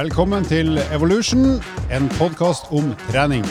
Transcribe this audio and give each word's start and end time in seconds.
Velkommen 0.00 0.46
til 0.48 0.78
Evolution, 0.94 1.58
en 1.92 2.06
podkast 2.14 2.70
om 2.72 2.86
trening. 3.10 3.42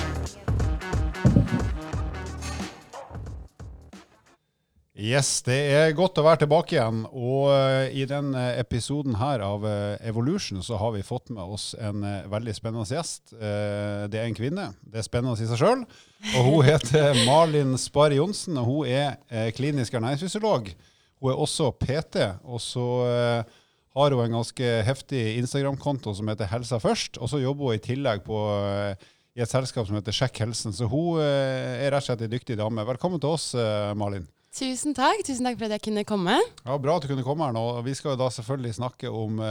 Yes, 4.98 5.44
det 5.46 5.60
er 5.76 5.94
godt 5.94 6.18
å 6.18 6.24
være 6.26 6.42
tilbake 6.48 6.74
igjen. 6.74 7.04
Og 7.12 7.52
eh, 7.54 7.92
i 8.02 8.08
denne 8.10 8.48
episoden 8.58 9.20
her 9.20 9.44
av 9.46 9.68
eh, 9.70 10.02
Evolution 10.10 10.66
så 10.66 10.80
har 10.82 10.96
vi 10.98 11.06
fått 11.06 11.30
med 11.36 11.44
oss 11.44 11.76
en 11.78 12.02
eh, 12.08 12.26
veldig 12.34 12.58
spennende 12.58 12.98
gjest. 12.98 13.36
Eh, 13.36 14.10
det 14.10 14.24
er 14.24 14.26
en 14.26 14.42
kvinne. 14.42 14.72
Det 14.82 15.04
er 15.04 15.10
spennende 15.12 15.38
i 15.38 15.52
seg 15.54 15.62
sjøl. 15.62 15.86
Og 16.32 16.50
hun 16.50 16.66
heter 16.72 17.14
Malin 17.30 17.78
Sparre 17.78 18.18
Johnsen, 18.18 18.58
og 18.58 18.72
hun 18.72 18.90
er 18.90 19.20
eh, 19.30 19.52
klinisk 19.54 20.02
ernæringsfysiolog. 20.02 20.74
Hun 21.20 21.36
er 21.36 21.46
også 21.46 21.76
PT, 21.78 22.26
og 22.42 22.64
så 22.64 22.92
eh, 23.14 23.58
har 23.98 24.12
hun 24.12 24.26
en 24.26 24.38
ganske 24.40 24.68
heftig 24.86 25.22
Instagram-konto 25.40 26.14
som 26.16 26.30
heter 26.30 26.50
Helsa 26.52 26.80
først. 26.82 27.18
Og 27.18 27.32
så 27.32 27.42
jobber 27.42 27.72
hun 27.72 27.80
i 27.80 27.84
tillegg 27.84 28.24
på, 28.26 28.38
eh, 28.64 29.10
i 29.36 29.42
et 29.42 29.50
selskap 29.50 29.88
som 29.88 29.98
heter 29.98 30.16
Sjekk 30.16 30.44
helsen. 30.46 30.76
Så 30.76 30.90
hun 30.90 31.22
eh, 31.24 31.86
er 31.86 31.92
rett 31.94 32.04
og 32.04 32.12
slett 32.12 32.26
en 32.28 32.34
dyktig 32.34 32.58
dame. 32.60 32.86
Velkommen 32.86 33.22
til 33.22 33.34
oss, 33.34 33.54
eh, 33.58 33.94
Malin. 33.98 34.28
Tusen 34.54 34.96
takk. 34.98 35.24
Tusen 35.26 35.46
takk 35.46 35.58
for 35.58 35.70
at 35.70 35.78
jeg 35.78 35.86
kunne 35.90 36.06
komme. 36.06 36.38
Ja, 36.66 36.78
Bra 36.78 36.98
at 36.98 37.06
du 37.06 37.12
kunne 37.12 37.26
komme 37.26 37.48
her 37.48 37.56
nå. 37.56 37.66
Vi 37.86 37.96
skal 37.98 38.14
jo 38.14 38.24
da 38.24 38.30
selvfølgelig 38.34 38.78
snakke 38.78 39.12
om 39.14 39.42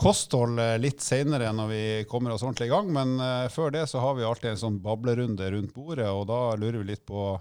kosthold 0.00 0.56
litt 0.80 1.02
senere 1.04 1.50
når 1.52 1.66
vi 1.68 1.80
kommer 2.08 2.32
oss 2.32 2.44
ordentlig 2.46 2.70
i 2.70 2.72
gang. 2.72 2.88
Men 2.94 3.18
før 3.52 3.74
det 3.74 3.82
så 3.90 4.00
har 4.00 4.14
vi 4.16 4.24
alltid 4.24 4.54
en 4.54 4.62
sånn 4.62 4.78
bablerunde 4.80 5.50
rundt 5.52 5.74
bordet, 5.74 6.06
og 6.08 6.28
da 6.30 6.54
lurer 6.54 6.78
vi 6.78 6.92
litt 6.92 7.02
på 7.10 7.34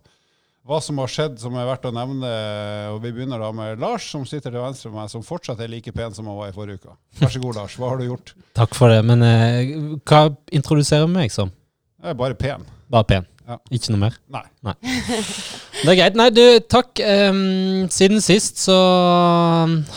hva 0.69 0.77
som 0.85 0.99
har 1.01 1.09
skjedd 1.09 1.39
som 1.41 1.55
er 1.57 1.65
verdt 1.65 1.87
å 1.89 1.93
nevne. 1.95 2.29
Og 2.93 2.99
Vi 3.01 3.13
begynner 3.15 3.41
da 3.41 3.49
med 3.55 3.81
Lars, 3.81 4.05
som 4.11 4.25
sitter 4.29 4.53
til 4.53 4.61
venstre 4.61 4.91
for 4.91 4.99
meg, 4.99 5.09
som 5.09 5.25
fortsatt 5.25 5.61
er 5.65 5.71
like 5.71 5.93
pen 5.95 6.13
som 6.13 6.29
han 6.29 6.37
var 6.37 6.51
i 6.51 6.55
forrige 6.55 6.83
uke. 6.83 6.93
Vær 7.17 7.33
så 7.33 7.41
god, 7.41 7.57
Lars. 7.57 7.77
Hva 7.79 7.89
har 7.89 8.01
du 8.01 8.05
gjort? 8.05 8.35
Takk 8.59 8.77
for 8.77 8.93
det. 8.93 9.01
Men 9.09 9.25
eh, 9.25 9.73
hva 10.05 10.27
introduserer 10.53 11.09
du 11.09 11.15
meg 11.15 11.33
som? 11.33 11.49
Jeg 11.99 12.13
er 12.13 12.21
bare 12.21 12.37
pen. 12.37 12.67
Bare 12.93 13.09
pen. 13.09 13.25
Ja. 13.49 13.57
Ikke 13.73 13.95
noe 13.95 14.03
mer? 14.03 14.17
Nei. 14.29 14.45
Det 15.79 15.89
er 15.89 15.97
greit. 15.97 16.17
Nei, 16.19 16.29
du, 16.35 16.43
takk. 16.69 17.01
Um, 17.01 17.87
siden 17.89 18.21
sist 18.21 18.61
så 18.61 18.77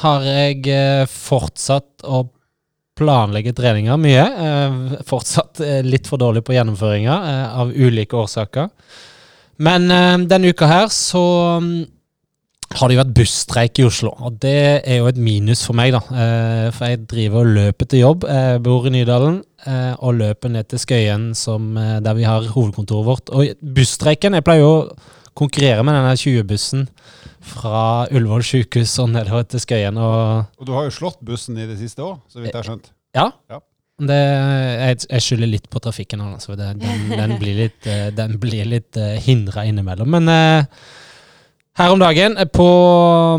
har 0.01 0.25
jeg 0.25 0.63
eh, 0.73 1.05
fortsatt 1.11 2.07
å 2.09 2.25
planlegge 2.97 3.53
treninger 3.57 4.01
mye. 4.01 4.25
Uh, 4.25 4.99
fortsatt 5.09 5.61
eh, 5.65 5.81
litt 5.85 6.09
for 6.09 6.23
dårlig 6.23 6.47
på 6.47 6.57
gjennomføringa 6.57 7.19
uh, 7.27 7.61
av 7.61 7.77
ulike 7.77 8.17
årsaker. 8.17 8.73
Men 9.63 9.91
eh, 9.95 10.15
denne 10.31 10.51
uka 10.53 10.69
her 10.71 10.89
så 10.93 11.23
mm, 11.63 11.73
har 12.79 12.89
det 12.89 12.97
jo 12.97 13.03
vært 13.03 13.15
busstreik 13.19 13.81
i 13.83 13.85
Oslo, 13.87 14.15
og 14.25 14.39
det 14.43 14.55
er 14.81 15.01
jo 15.03 15.09
et 15.11 15.19
minus 15.21 15.63
for 15.67 15.77
meg, 15.77 15.93
da. 15.95 16.01
Eh, 16.09 16.69
for 16.73 16.89
jeg 16.89 17.03
driver 17.11 17.43
og 17.43 17.51
løper 17.59 17.89
til 17.93 18.05
jobb. 18.05 18.27
Jeg 18.29 18.63
bor 18.65 18.87
i 18.89 18.93
Nydalen 18.95 19.41
eh, 19.69 19.93
og 19.99 20.17
løper 20.21 20.55
ned 20.55 20.71
til 20.73 20.81
Skøyen, 20.83 21.31
som, 21.39 21.73
eh, 21.77 21.99
der 22.05 22.17
vi 22.19 22.25
har 22.29 22.49
hovedkontoret 22.55 23.09
vårt. 23.11 23.33
Og 23.37 23.67
busstreiken 23.77 24.39
Jeg 24.39 24.47
pleier 24.47 24.65
jo 24.65 24.73
å 24.73 24.87
konkurrere 25.39 25.85
med 25.85 25.97
denne 25.97 26.17
20-bussen 26.21 26.87
fra 27.53 28.07
Ullevål 28.13 28.45
sykehus 28.47 28.95
og 29.03 29.13
nedover 29.15 29.45
til 29.53 29.63
Skøyen. 29.63 29.99
Og 30.01 30.63
Og 30.63 30.67
du 30.69 30.73
har 30.77 30.89
jo 30.89 30.97
slått 30.97 31.21
bussen 31.25 31.59
i 31.59 31.69
det 31.69 31.79
siste 31.81 32.03
òg, 32.05 32.21
så 32.29 32.41
vidt 32.41 32.53
jeg 32.53 32.61
har 32.63 32.71
skjønt. 32.73 32.91
ja. 33.15 33.31
Ja. 33.53 33.61
Det, 34.01 34.17
jeg, 34.17 34.97
jeg 35.11 35.23
skylder 35.23 35.51
litt 35.53 35.69
på 35.71 35.81
trafikken, 35.85 36.19
nå, 36.23 36.33
altså. 36.39 36.57
Den, 36.59 36.81
den 37.13 37.37
blir 37.39 37.59
litt, 37.67 37.87
eh, 37.87 38.09
den 38.17 38.39
litt 38.71 38.97
uh, 38.99 39.13
hindra 39.21 39.67
innimellom. 39.69 40.09
Men 40.17 40.31
eh, 40.33 40.65
her 41.79 41.93
om 41.93 42.01
dagen, 42.01 42.35
eh, 42.41 42.49
på, 42.51 42.67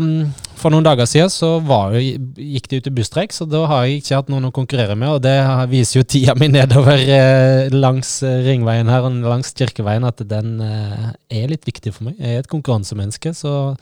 mm, 0.00 0.30
for 0.56 0.72
noen 0.72 0.86
dager 0.86 1.10
siden, 1.10 1.28
så 1.32 1.58
jo- 1.92 2.14
gikk 2.38 2.70
det 2.70 2.80
ut 2.80 2.88
i 2.88 2.94
busstreik, 2.96 3.34
så 3.36 3.44
da 3.50 3.64
har 3.68 3.84
jeg 3.84 4.00
ikke 4.00 4.20
hatt 4.22 4.30
noen 4.32 4.48
å 4.48 4.54
konkurrere 4.54 4.96
med, 4.96 5.10
og 5.18 5.20
det 5.26 5.34
viser 5.74 6.00
jo 6.00 6.06
tida 6.14 6.36
mi 6.38 6.48
nedover 6.48 7.02
eh, 7.02 7.74
langs 7.74 8.14
eh, 8.24 8.38
ringveien 8.46 8.88
her 8.88 9.04
og 9.04 9.20
langs 9.26 9.52
Kirkeveien, 9.58 10.06
at 10.08 10.22
den 10.30 10.54
eh, 10.64 11.10
er 11.42 11.50
litt 11.52 11.66
viktig 11.68 11.92
for 11.92 12.08
meg. 12.08 12.16
Jeg 12.22 12.38
er 12.38 12.46
et 12.46 12.52
konkurransemenneske, 12.54 13.34
så 13.36 13.74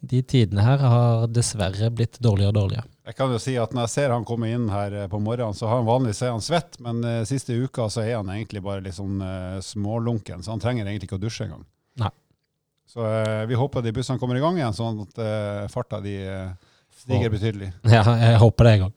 de 0.00 0.20
tidene 0.22 0.62
her 0.62 0.82
har 0.82 1.26
dessverre 1.32 1.90
blitt 1.90 2.18
dårligere 2.22 2.52
og 2.52 2.58
dårligere. 2.58 2.86
Jeg 3.08 3.16
kan 3.16 3.32
jo 3.32 3.38
si 3.40 3.54
at 3.56 3.72
Når 3.72 3.86
jeg 3.86 3.92
ser 3.94 4.12
han 4.12 4.26
komme 4.28 4.50
inn 4.52 4.68
her 4.68 4.94
eh, 4.94 5.08
på 5.08 5.20
morgenen, 5.22 5.56
så 5.56 5.68
har 5.70 5.80
han 5.80 5.88
vanligvis 5.88 6.22
er 6.22 6.34
han 6.34 6.44
svett, 6.44 6.78
men 6.84 7.00
uh, 7.04 7.24
siste 7.28 7.56
uka 7.56 7.88
så 7.90 8.04
er 8.04 8.18
han 8.18 8.28
egentlig 8.34 8.62
bare 8.64 8.84
litt 8.84 8.98
sånn 8.98 9.22
uh, 9.22 9.58
smålunken, 9.64 10.44
så 10.44 10.52
han 10.52 10.62
trenger 10.62 10.86
egentlig 10.86 11.08
ikke 11.08 11.18
å 11.18 11.24
dusje 11.24 11.46
engang. 11.48 11.64
Nei. 12.02 12.12
Så 12.88 13.00
uh, 13.04 13.46
vi 13.48 13.58
håper 13.58 13.84
de 13.84 13.94
bussene 13.96 14.20
kommer 14.20 14.38
i 14.38 14.44
gang 14.44 14.60
igjen, 14.60 14.76
sånn 14.76 15.02
at 15.06 15.22
farta 15.72 16.02
de 16.04 16.18
stiger 16.98 17.32
betydelig. 17.32 17.72
Ja, 17.88 18.04
jeg 18.20 18.40
håper 18.42 18.68
det 18.68 18.76
en 18.76 18.86
gang. 18.86 18.96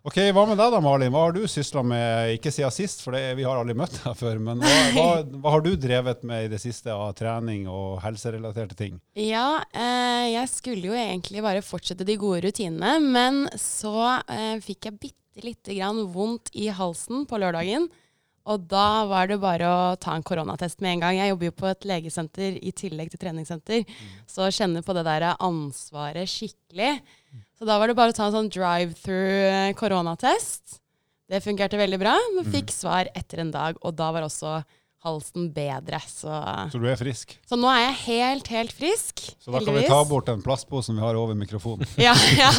Ok, 0.00 0.16
Hva 0.32 0.46
med 0.48 0.56
deg 0.56 0.70
da, 0.72 0.78
Malin? 0.80 1.10
Hva 1.12 1.26
har 1.26 1.34
du 1.36 1.42
sysla 1.50 1.82
med, 1.84 2.30
ikke 2.38 2.48
siden 2.54 2.72
sist, 2.72 3.02
for 3.04 3.12
det, 3.12 3.34
vi 3.36 3.44
har 3.44 3.58
aldri 3.60 3.74
møtt 3.76 3.98
deg 4.00 4.16
før, 4.16 4.38
men 4.40 4.62
hva, 4.64 4.76
hva, 4.96 5.08
hva 5.42 5.52
har 5.52 5.64
du 5.66 5.74
drevet 5.76 6.22
med 6.24 6.46
i 6.46 6.50
det 6.54 6.60
siste 6.62 6.94
av 6.94 7.12
trening 7.18 7.66
og 7.68 7.98
helserelaterte 8.00 8.78
ting? 8.78 8.96
Ja, 9.20 9.60
eh, 9.76 10.30
jeg 10.32 10.48
skulle 10.48 10.88
jo 10.88 10.96
egentlig 10.96 11.44
bare 11.44 11.60
fortsette 11.64 12.08
de 12.08 12.16
gode 12.20 12.40
rutinene, 12.46 12.96
men 13.04 13.42
så 13.60 14.22
eh, 14.24 14.56
fikk 14.64 14.88
jeg 14.88 15.00
bitte 15.04 15.44
lite 15.44 15.76
grann 15.76 16.06
vondt 16.16 16.48
i 16.56 16.70
halsen 16.72 17.28
på 17.28 17.36
lørdagen. 17.44 17.90
Og 18.48 18.64
da 18.72 19.04
var 19.04 19.28
det 19.28 19.36
bare 19.44 19.68
å 19.68 19.96
ta 20.00 20.16
en 20.16 20.24
koronatest 20.24 20.80
med 20.80 20.96
en 20.96 21.02
gang. 21.04 21.18
Jeg 21.20 21.34
jobber 21.34 21.50
jo 21.50 21.58
på 21.60 21.68
et 21.68 21.86
legesenter 21.86 22.56
i 22.56 22.72
tillegg 22.72 23.12
til 23.12 23.20
treningssenter, 23.20 23.84
så 24.24 24.48
kjenner 24.48 24.80
på 24.82 24.96
det 24.96 25.04
der 25.06 25.28
ansvaret 25.36 26.32
skikkelig. 26.32 26.94
Så 27.58 27.66
da 27.68 27.76
var 27.78 27.90
det 27.90 27.96
bare 27.98 28.12
å 28.14 28.16
ta 28.16 28.26
en 28.30 28.32
sånn 28.36 28.50
drive-through 28.52 29.74
koronatest. 29.76 30.78
Det 31.30 31.42
fungerte 31.44 31.78
veldig 31.78 31.98
bra, 32.00 32.16
men 32.34 32.46
fikk 32.50 32.72
svar 32.74 33.10
etter 33.14 33.42
en 33.44 33.52
dag, 33.54 33.76
og 33.84 33.94
da 33.98 34.08
var 34.16 34.24
også 34.26 34.62
halsen 35.04 35.46
bedre. 35.54 36.00
Så, 36.08 36.28
Så 36.72 36.80
du 36.80 36.86
er 36.90 36.98
frisk? 37.00 37.32
så 37.48 37.56
nå 37.56 37.68
er 37.72 37.84
jeg 37.86 37.94
helt, 38.04 38.48
helt 38.52 38.72
frisk. 38.76 39.22
Så 39.40 39.52
da 39.54 39.62
kan 39.64 39.76
vi 39.76 39.86
ta 39.88 40.00
bort 40.08 40.26
den 40.28 40.42
plastposen 40.44 40.98
vi 40.98 41.04
har 41.04 41.16
over 41.16 41.36
mikrofonen. 41.38 41.88
Ja, 42.06 42.12
ja. 42.36 42.50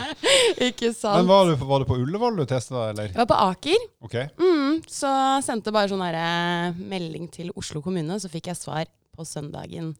Ikke 0.68 0.92
sant. 0.96 1.18
Men 1.20 1.28
var 1.28 1.50
du, 1.50 1.54
var 1.68 1.82
du 1.82 1.88
på 1.88 1.98
Ullevål 2.00 2.38
du 2.40 2.44
testa, 2.48 2.88
eller? 2.92 3.10
Jeg 3.12 3.20
var 3.20 3.28
på 3.32 3.40
Aker, 3.50 3.86
Ok. 4.08 4.16
mm, 4.40 4.82
så 4.88 5.12
sendte 5.44 5.74
bare 5.74 5.90
sånn 5.92 6.04
eh, 6.08 6.76
melding 6.80 7.28
til 7.32 7.52
Oslo 7.56 7.82
kommune, 7.84 8.20
så 8.22 8.30
fikk 8.32 8.52
jeg 8.52 8.60
svar 8.60 8.88
på 9.16 9.24
søndagen 9.28 9.94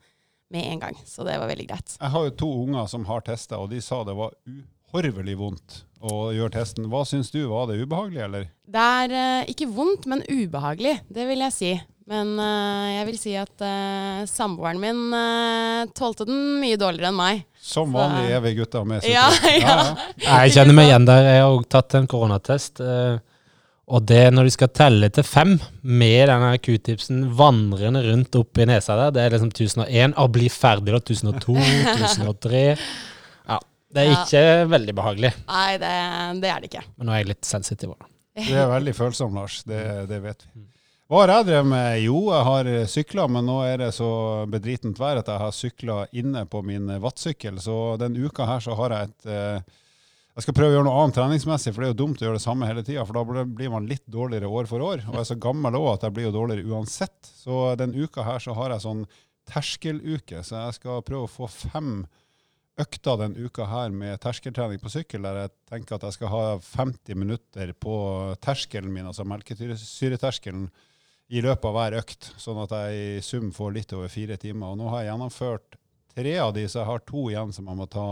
med 0.52 0.66
en 0.72 0.80
gang. 0.80 0.96
Så 1.06 1.24
det 1.26 1.38
var 1.40 1.50
veldig 1.50 1.66
greit. 1.68 1.96
Jeg 2.00 2.12
har 2.14 2.24
jo 2.28 2.34
to 2.42 2.50
unger 2.64 2.86
som 2.90 3.04
har 3.08 3.24
testa, 3.26 3.58
og 3.62 3.70
de 3.72 3.80
sa 3.82 4.02
det 4.06 4.14
var 4.18 4.34
uhorvelig 4.46 5.36
vondt 5.40 5.82
å 6.06 6.30
gjøre 6.36 6.54
testen. 6.60 6.86
Hva 6.92 7.02
syns 7.08 7.32
du, 7.34 7.40
var 7.50 7.66
det 7.70 7.80
ubehagelig, 7.82 8.22
eller? 8.28 8.48
Det 8.66 8.86
er 9.02 9.14
eh, 9.16 9.50
ikke 9.52 9.68
vondt, 9.74 10.06
men 10.10 10.22
ubehagelig. 10.28 10.98
Det 11.08 11.26
vil 11.28 11.42
jeg 11.46 11.54
si. 11.56 11.72
Men 12.06 12.36
eh, 12.38 12.88
jeg 13.00 13.06
vil 13.08 13.16
si 13.18 13.32
at 13.34 13.62
eh, 13.66 14.20
samboeren 14.30 14.78
min 14.78 15.00
uh, 15.10 15.88
tålte 15.98 16.22
den 16.28 16.60
mye 16.62 16.78
dårligere 16.78 17.10
enn 17.10 17.18
meg. 17.18 17.40
Som 17.58 17.96
vanlig 17.96 18.30
er 18.36 18.44
vi 18.44 18.52
gutter 18.60 18.86
med 18.86 19.02
sukker. 19.02 19.40
Ja, 19.58 19.80
ja. 20.22 20.44
Jeg 20.44 20.54
kjenner 20.54 20.76
meg 20.78 20.86
igjen 20.92 21.08
der. 21.08 21.26
Jeg 21.32 21.42
har 21.42 21.54
òg 21.56 21.66
tatt 21.74 21.96
en 21.98 22.06
koronatest. 22.10 22.78
eh, 22.84 23.18
Og 23.86 24.02
det 24.02 24.24
når 24.34 24.48
du 24.48 24.50
skal 24.50 24.70
telle 24.74 25.08
til 25.14 25.22
fem 25.22 25.52
med 25.86 26.26
denne 26.26 26.48
q-tipsen 26.58 27.20
vandrende 27.38 28.00
rundt 28.02 28.34
opp 28.40 28.58
i 28.58 28.66
nesa 28.66 28.96
der, 28.98 29.12
det 29.14 29.22
er 29.22 29.34
liksom 29.36 29.52
1001. 29.54 30.16
Og 30.18 30.32
bli 30.34 30.48
ferdig 30.50 30.90
da 30.96 30.98
1002, 31.02 31.54
1003. 31.94 32.64
Ja. 33.46 33.60
Det 33.94 34.02
er 34.02 34.08
Ja. 34.10 34.22
ikke 34.24 34.40
veldig 34.72 34.94
behagelig. 34.98 35.30
Nei, 35.46 35.76
det, 35.78 35.92
det 36.42 36.48
er 36.50 36.60
det 36.64 36.70
ikke. 36.72 36.82
Men 36.98 37.06
nå 37.06 37.14
er 37.14 37.20
jeg 37.22 37.28
litt 37.30 37.46
sensitiv. 37.46 37.92
da. 37.94 38.08
Du 38.48 38.54
er 38.58 38.66
veldig 38.74 38.94
følsom, 38.98 39.38
Lars. 39.38 39.60
Det, 39.64 39.78
det 40.10 40.18
vet 40.24 40.42
vi. 40.50 40.64
Hva 41.06 41.20
har 41.22 41.30
jeg 41.36 41.46
drevet 41.46 41.68
med? 41.70 42.00
Jo, 42.02 42.16
jeg 42.34 42.44
har 42.50 42.68
sykla, 42.90 43.28
men 43.30 43.46
nå 43.46 43.60
er 43.62 43.78
det 43.84 43.92
så 43.94 44.08
bedritent 44.50 44.98
vær 44.98 45.20
at 45.22 45.28
jeg 45.30 45.38
har 45.38 45.54
sykla 45.54 46.00
inne 46.18 46.42
på 46.50 46.64
min 46.66 46.90
vattsykkel. 47.04 47.60
Så 47.62 47.76
den 48.02 48.18
uka 48.18 48.48
her 48.50 48.64
så 48.66 48.74
har 48.82 48.96
jeg 48.96 49.12
et 49.12 49.30
eh, 49.30 49.76
Jeg 50.36 50.44
skal 50.44 50.54
prøve 50.58 50.68
å 50.68 50.74
gjøre 50.76 50.84
noe 50.84 51.00
annet 51.00 51.16
treningsmessig, 51.16 51.72
for 51.72 51.80
det 51.80 51.86
er 51.86 51.92
jo 51.94 52.00
dumt 52.02 52.20
å 52.20 52.26
gjøre 52.26 52.36
det 52.36 52.44
samme 52.44 52.66
hele 52.68 52.82
tida. 52.84 53.06
For 53.08 53.16
da 53.16 53.44
blir- 53.44 53.70
man 53.72 53.86
litt 53.88 54.04
dårligere 54.04 54.50
år 54.52 54.66
for 54.68 54.80
år. 54.84 55.00
Og 55.08 55.14
jeg 55.14 55.22
er 55.22 55.30
så 55.32 55.40
gammel 55.40 55.72
òg 55.72 55.94
at 55.94 56.02
jeg 56.02 56.12
blir 56.12 56.26
jo 56.28 56.32
dårligere 56.32 56.68
uansett. 56.68 57.16
Så 57.24 57.74
den 57.78 57.94
uka 57.94 58.22
her 58.22 58.38
så 58.38 58.52
har 58.54 58.68
jeg 58.70 58.84
sånn 58.84 59.06
terskeluke, 59.48 60.42
så 60.44 60.66
jeg 60.66 60.74
skal 60.74 61.00
prøve 61.02 61.24
å 61.24 61.30
få 61.30 61.48
fem 61.48 62.06
økta 62.78 63.16
den 63.16 63.34
uka 63.34 63.64
her 63.64 63.88
med 63.88 64.20
terskeltrening 64.20 64.78
på 64.82 64.90
sykkel, 64.92 65.22
der 65.22 65.38
jeg 65.46 65.50
tenker 65.70 65.94
at 65.96 66.02
jeg 66.02 66.12
skal 66.18 66.28
ha 66.28 66.58
50 66.58 67.14
minutter 67.16 67.72
på 67.72 68.36
terskelen 68.44 68.92
min, 68.92 69.06
altså 69.06 69.24
melkesyreterskelen, 69.24 70.68
i 71.30 71.40
løpet 71.40 71.64
av 71.64 71.74
hver 71.74 71.96
økt, 71.98 72.28
sånn 72.38 72.60
at 72.62 72.74
jeg 72.76 73.16
i 73.16 73.22
sum 73.24 73.48
får 73.50 73.72
litt 73.72 73.92
over 73.96 74.12
fire 74.12 74.36
timer. 74.36 74.74
Og 74.74 74.78
nå 74.78 74.90
har 74.92 75.02
jeg 75.02 75.10
gjennomført 75.10 75.78
tre 76.14 76.36
av 76.38 76.52
de, 76.54 76.66
så 76.68 76.82
jeg 76.82 76.86
har 76.86 76.98
to 77.08 77.24
igjen 77.32 77.54
som 77.56 77.66
jeg 77.66 77.80
må 77.80 77.88
ta 77.90 78.06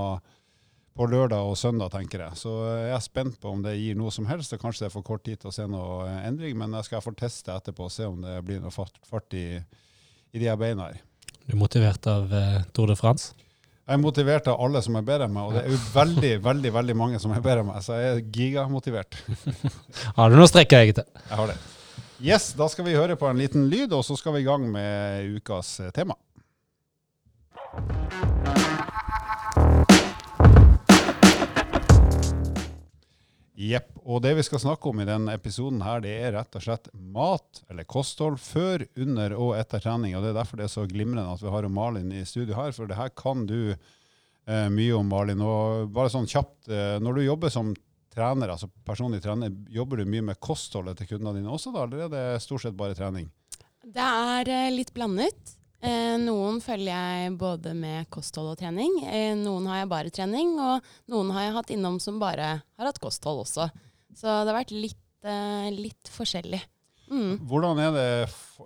på 0.94 1.06
lørdag 1.10 1.42
og 1.42 1.56
søndag, 1.58 1.90
tenker 1.90 2.22
jeg. 2.22 2.38
Så 2.38 2.52
jeg 2.70 2.92
er 2.94 3.02
spent 3.02 3.38
på 3.42 3.50
om 3.50 3.62
det 3.64 3.74
gir 3.76 3.96
noe 3.98 4.12
som 4.14 4.28
helst, 4.30 4.54
og 4.54 4.62
kanskje 4.62 4.84
det 4.84 4.90
er 4.90 4.94
for 4.94 5.06
kort 5.06 5.24
tid 5.26 5.40
til 5.42 5.50
å 5.50 5.54
se 5.54 5.66
noe 5.70 6.06
endring, 6.22 6.54
men 6.58 6.76
jeg 6.78 6.88
skal 6.88 7.02
få 7.02 7.14
teste 7.18 7.54
etterpå 7.54 7.88
og 7.88 7.94
se 7.94 8.06
om 8.06 8.20
det 8.22 8.36
blir 8.46 8.62
noe 8.62 8.74
fart, 8.74 8.94
fart 9.08 9.34
i, 9.34 9.58
i 9.58 10.42
de 10.42 10.46
her 10.50 10.60
beina 10.60 10.92
her. 10.92 11.02
Du 11.44 11.56
er 11.56 11.60
motivert 11.60 12.06
av 12.08 12.30
eh, 12.32 12.60
Tour 12.72 12.88
de 12.92 12.96
France? 12.96 13.34
Jeg 13.84 13.98
er 13.98 14.00
motivert 14.00 14.46
av 14.48 14.62
alle 14.64 14.80
som 14.80 14.94
er 14.96 15.04
bedre 15.04 15.26
enn 15.26 15.34
meg, 15.34 15.48
og 15.50 15.58
det 15.58 15.64
er 15.64 15.74
jo 15.74 15.80
veldig 15.92 16.32
veldig, 16.48 16.74
veldig 16.78 16.96
mange 16.96 17.20
som 17.20 17.34
er 17.34 17.42
bedre 17.44 17.64
enn 17.64 17.72
meg, 17.72 17.82
så 17.84 17.98
jeg 17.98 18.12
er 18.12 18.22
gigamotivert. 18.38 19.18
Har 20.16 20.30
du 20.30 20.38
noe 20.38 20.46
å 20.46 20.52
strekke 20.52 20.80
deg 20.80 20.94
til? 21.00 21.10
Jeg 21.24 21.40
har 21.42 21.50
det. 21.50 21.58
Yes, 22.24 22.52
da 22.56 22.70
skal 22.70 22.86
vi 22.86 22.94
høre 22.94 23.18
på 23.20 23.26
en 23.28 23.42
liten 23.42 23.66
lyd, 23.68 23.92
og 23.92 24.06
så 24.06 24.16
skal 24.16 24.38
vi 24.38 24.44
i 24.44 24.46
gang 24.46 24.70
med 24.70 25.34
ukas 25.42 25.74
tema. 25.92 26.14
Jepp. 33.54 33.92
Og 34.02 34.18
det 34.24 34.32
vi 34.34 34.42
skal 34.42 34.58
snakke 34.64 34.90
om 34.90 34.98
i 34.98 35.06
denne 35.06 35.34
episoden 35.36 35.82
her, 35.86 36.00
det 36.02 36.14
er 36.18 36.32
rett 36.34 36.56
og 36.58 36.64
slett 36.64 36.88
mat, 36.92 37.62
eller 37.70 37.86
kosthold, 37.86 38.40
før, 38.42 38.82
under 38.98 39.36
og 39.38 39.54
etter 39.60 39.82
trening. 39.84 40.16
Og 40.16 40.24
det 40.24 40.32
er 40.32 40.40
derfor 40.40 40.58
det 40.58 40.66
er 40.66 40.72
så 40.74 40.86
glimrende 40.90 41.28
at 41.30 41.42
vi 41.44 41.52
har 41.54 41.68
Malin 41.70 42.10
i 42.12 42.24
studio 42.26 42.58
her, 42.58 42.74
for 42.74 42.90
det 42.90 42.98
her 42.98 43.12
kan 43.14 43.46
du 43.46 43.60
eh, 43.70 44.68
mye 44.74 44.98
om, 44.98 45.06
Malin. 45.10 45.44
Og 45.46 45.86
bare 45.94 46.10
sånn 46.10 46.26
kjapt, 46.30 46.66
eh, 46.66 46.96
når 47.02 47.20
du 47.20 47.26
jobber 47.28 47.54
som 47.54 47.70
trener, 48.14 48.50
altså 48.54 48.70
personlig 48.86 49.22
trener, 49.22 49.54
jobber 49.70 50.02
du 50.02 50.10
mye 50.10 50.30
med 50.32 50.42
kostholdet 50.42 50.98
til 50.98 51.14
kundene 51.14 51.38
dine 51.38 51.54
også, 51.54 51.70
da, 51.74 51.86
eller 51.86 52.06
er 52.08 52.14
det 52.14 52.42
stort 52.42 52.66
sett 52.66 52.78
bare 52.78 52.98
trening? 52.98 53.30
Det 53.84 54.10
er 54.34 54.50
eh, 54.50 54.72
litt 54.74 54.90
blandet. 54.96 55.54
Eh, 55.84 56.14
noen 56.22 56.60
følger 56.64 56.88
jeg 56.94 57.32
både 57.36 57.74
med 57.76 58.06
kosthold 58.14 58.54
og 58.54 58.60
trening. 58.60 58.94
Eh, 59.04 59.34
noen 59.36 59.66
har 59.68 59.82
jeg 59.82 59.90
bare 59.90 60.12
trening, 60.14 60.54
og 60.56 60.86
noen 61.12 61.32
har 61.36 61.44
jeg 61.48 61.56
hatt 61.58 61.72
innom 61.76 61.98
som 62.00 62.16
bare 62.22 62.54
har 62.64 62.88
hatt 62.88 63.00
kosthold 63.02 63.42
også. 63.44 63.66
Så 64.16 64.24
det 64.24 64.48
har 64.52 64.56
vært 64.62 64.72
litt, 64.72 65.02
eh, 65.28 65.68
litt 65.74 66.08
forskjellig. 66.14 66.62
Mm. 67.12 67.34
Hvordan 67.44 67.78
er 67.84 67.90
det, 67.92 68.06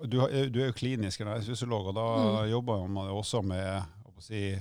du, 0.06 0.20
du 0.52 0.60
er 0.62 0.68
jo 0.70 0.76
klinisk 0.78 1.24
ernæringsfysiolog, 1.24 1.88
og 1.90 1.94
da 1.98 2.06
Mm. 2.22 2.50
jobber 2.52 2.86
man 2.88 3.10
også 3.10 3.42
med 3.42 3.82
si, 4.22 4.54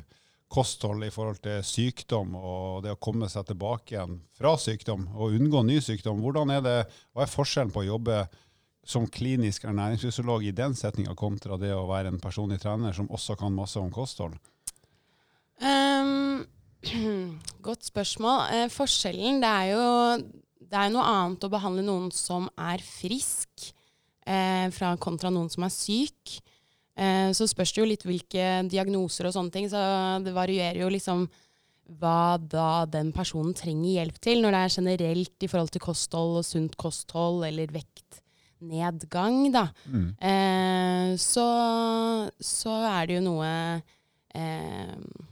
kosthold 0.50 1.04
i 1.06 1.12
forhold 1.14 1.38
til 1.44 1.62
sykdom 1.62 2.34
og 2.40 2.82
det 2.84 2.94
å 2.96 3.00
komme 3.00 3.28
seg 3.30 3.46
tilbake 3.50 3.94
igjen 3.94 4.22
fra 4.38 4.56
sykdom 4.58 5.08
og 5.14 5.36
unngå 5.38 5.62
ny 5.68 5.78
sykdom. 5.84 6.22
Hvordan 6.24 6.56
er 6.56 6.62
det, 6.62 6.78
Hva 7.14 7.22
er 7.26 7.28
forskjellen 7.36 7.72
på 7.74 7.84
å 7.84 7.90
jobbe 7.92 8.28
som 8.88 9.08
klinisk 9.12 9.66
ernæringsfysiolog 9.68 10.46
i 10.48 10.56
den 10.56 10.76
setninga 10.78 11.16
kontra 11.20 11.58
det 11.60 11.74
å 11.76 11.88
være 11.90 12.14
en 12.14 12.22
personlig 12.24 12.62
trener 12.64 12.96
som 12.96 13.10
også 13.12 13.36
kan 13.40 13.56
masse 13.56 13.80
om 13.80 13.92
kosthold? 13.92 14.38
Um, 15.60 16.46
godt 17.68 17.88
spørsmål. 17.90 18.44
Eh, 18.54 18.68
forskjellen 18.72 19.42
det 19.44 19.52
er 19.52 19.72
jo 19.74 19.88
det 20.68 20.76
er 20.76 20.92
noe 20.92 21.06
annet 21.08 21.46
å 21.48 21.52
behandle 21.52 21.84
noen 21.86 22.12
som 22.16 22.48
er 22.60 22.84
frisk, 22.84 23.70
eh, 24.28 24.68
fra 24.76 24.96
kontra 25.00 25.32
noen 25.32 25.50
som 25.52 25.64
er 25.68 25.74
syk. 25.74 26.38
Eh, 26.98 27.32
så 27.32 27.48
spørs 27.48 27.74
det 27.74 27.82
jo 27.82 27.90
litt 27.92 28.06
hvilke 28.08 28.48
diagnoser 28.72 29.30
og 29.30 29.36
sånne 29.36 29.54
ting. 29.54 29.70
Så 29.72 29.80
det 30.26 30.34
varierer 30.36 30.82
jo 30.82 30.92
liksom 30.92 31.28
hva 32.02 32.36
da 32.42 32.86
den 32.90 33.14
personen 33.16 33.56
trenger 33.56 34.02
hjelp 34.02 34.20
til. 34.20 34.42
Når 34.44 34.56
det 34.56 34.64
er 34.64 34.76
generelt 34.76 35.46
i 35.46 35.52
forhold 35.52 35.72
til 35.72 35.86
kosthold 35.86 36.42
og 36.42 36.48
sunt 36.48 36.76
kosthold 36.80 37.46
eller 37.48 37.72
vektnedgang, 38.60 39.52
da. 39.52 39.68
Mm. 39.86 40.10
Eh, 40.20 41.18
så, 41.18 41.48
så 42.40 42.76
er 42.90 43.08
det 43.08 43.18
jo 43.20 43.26
noe 43.26 43.50
eh, 44.34 45.26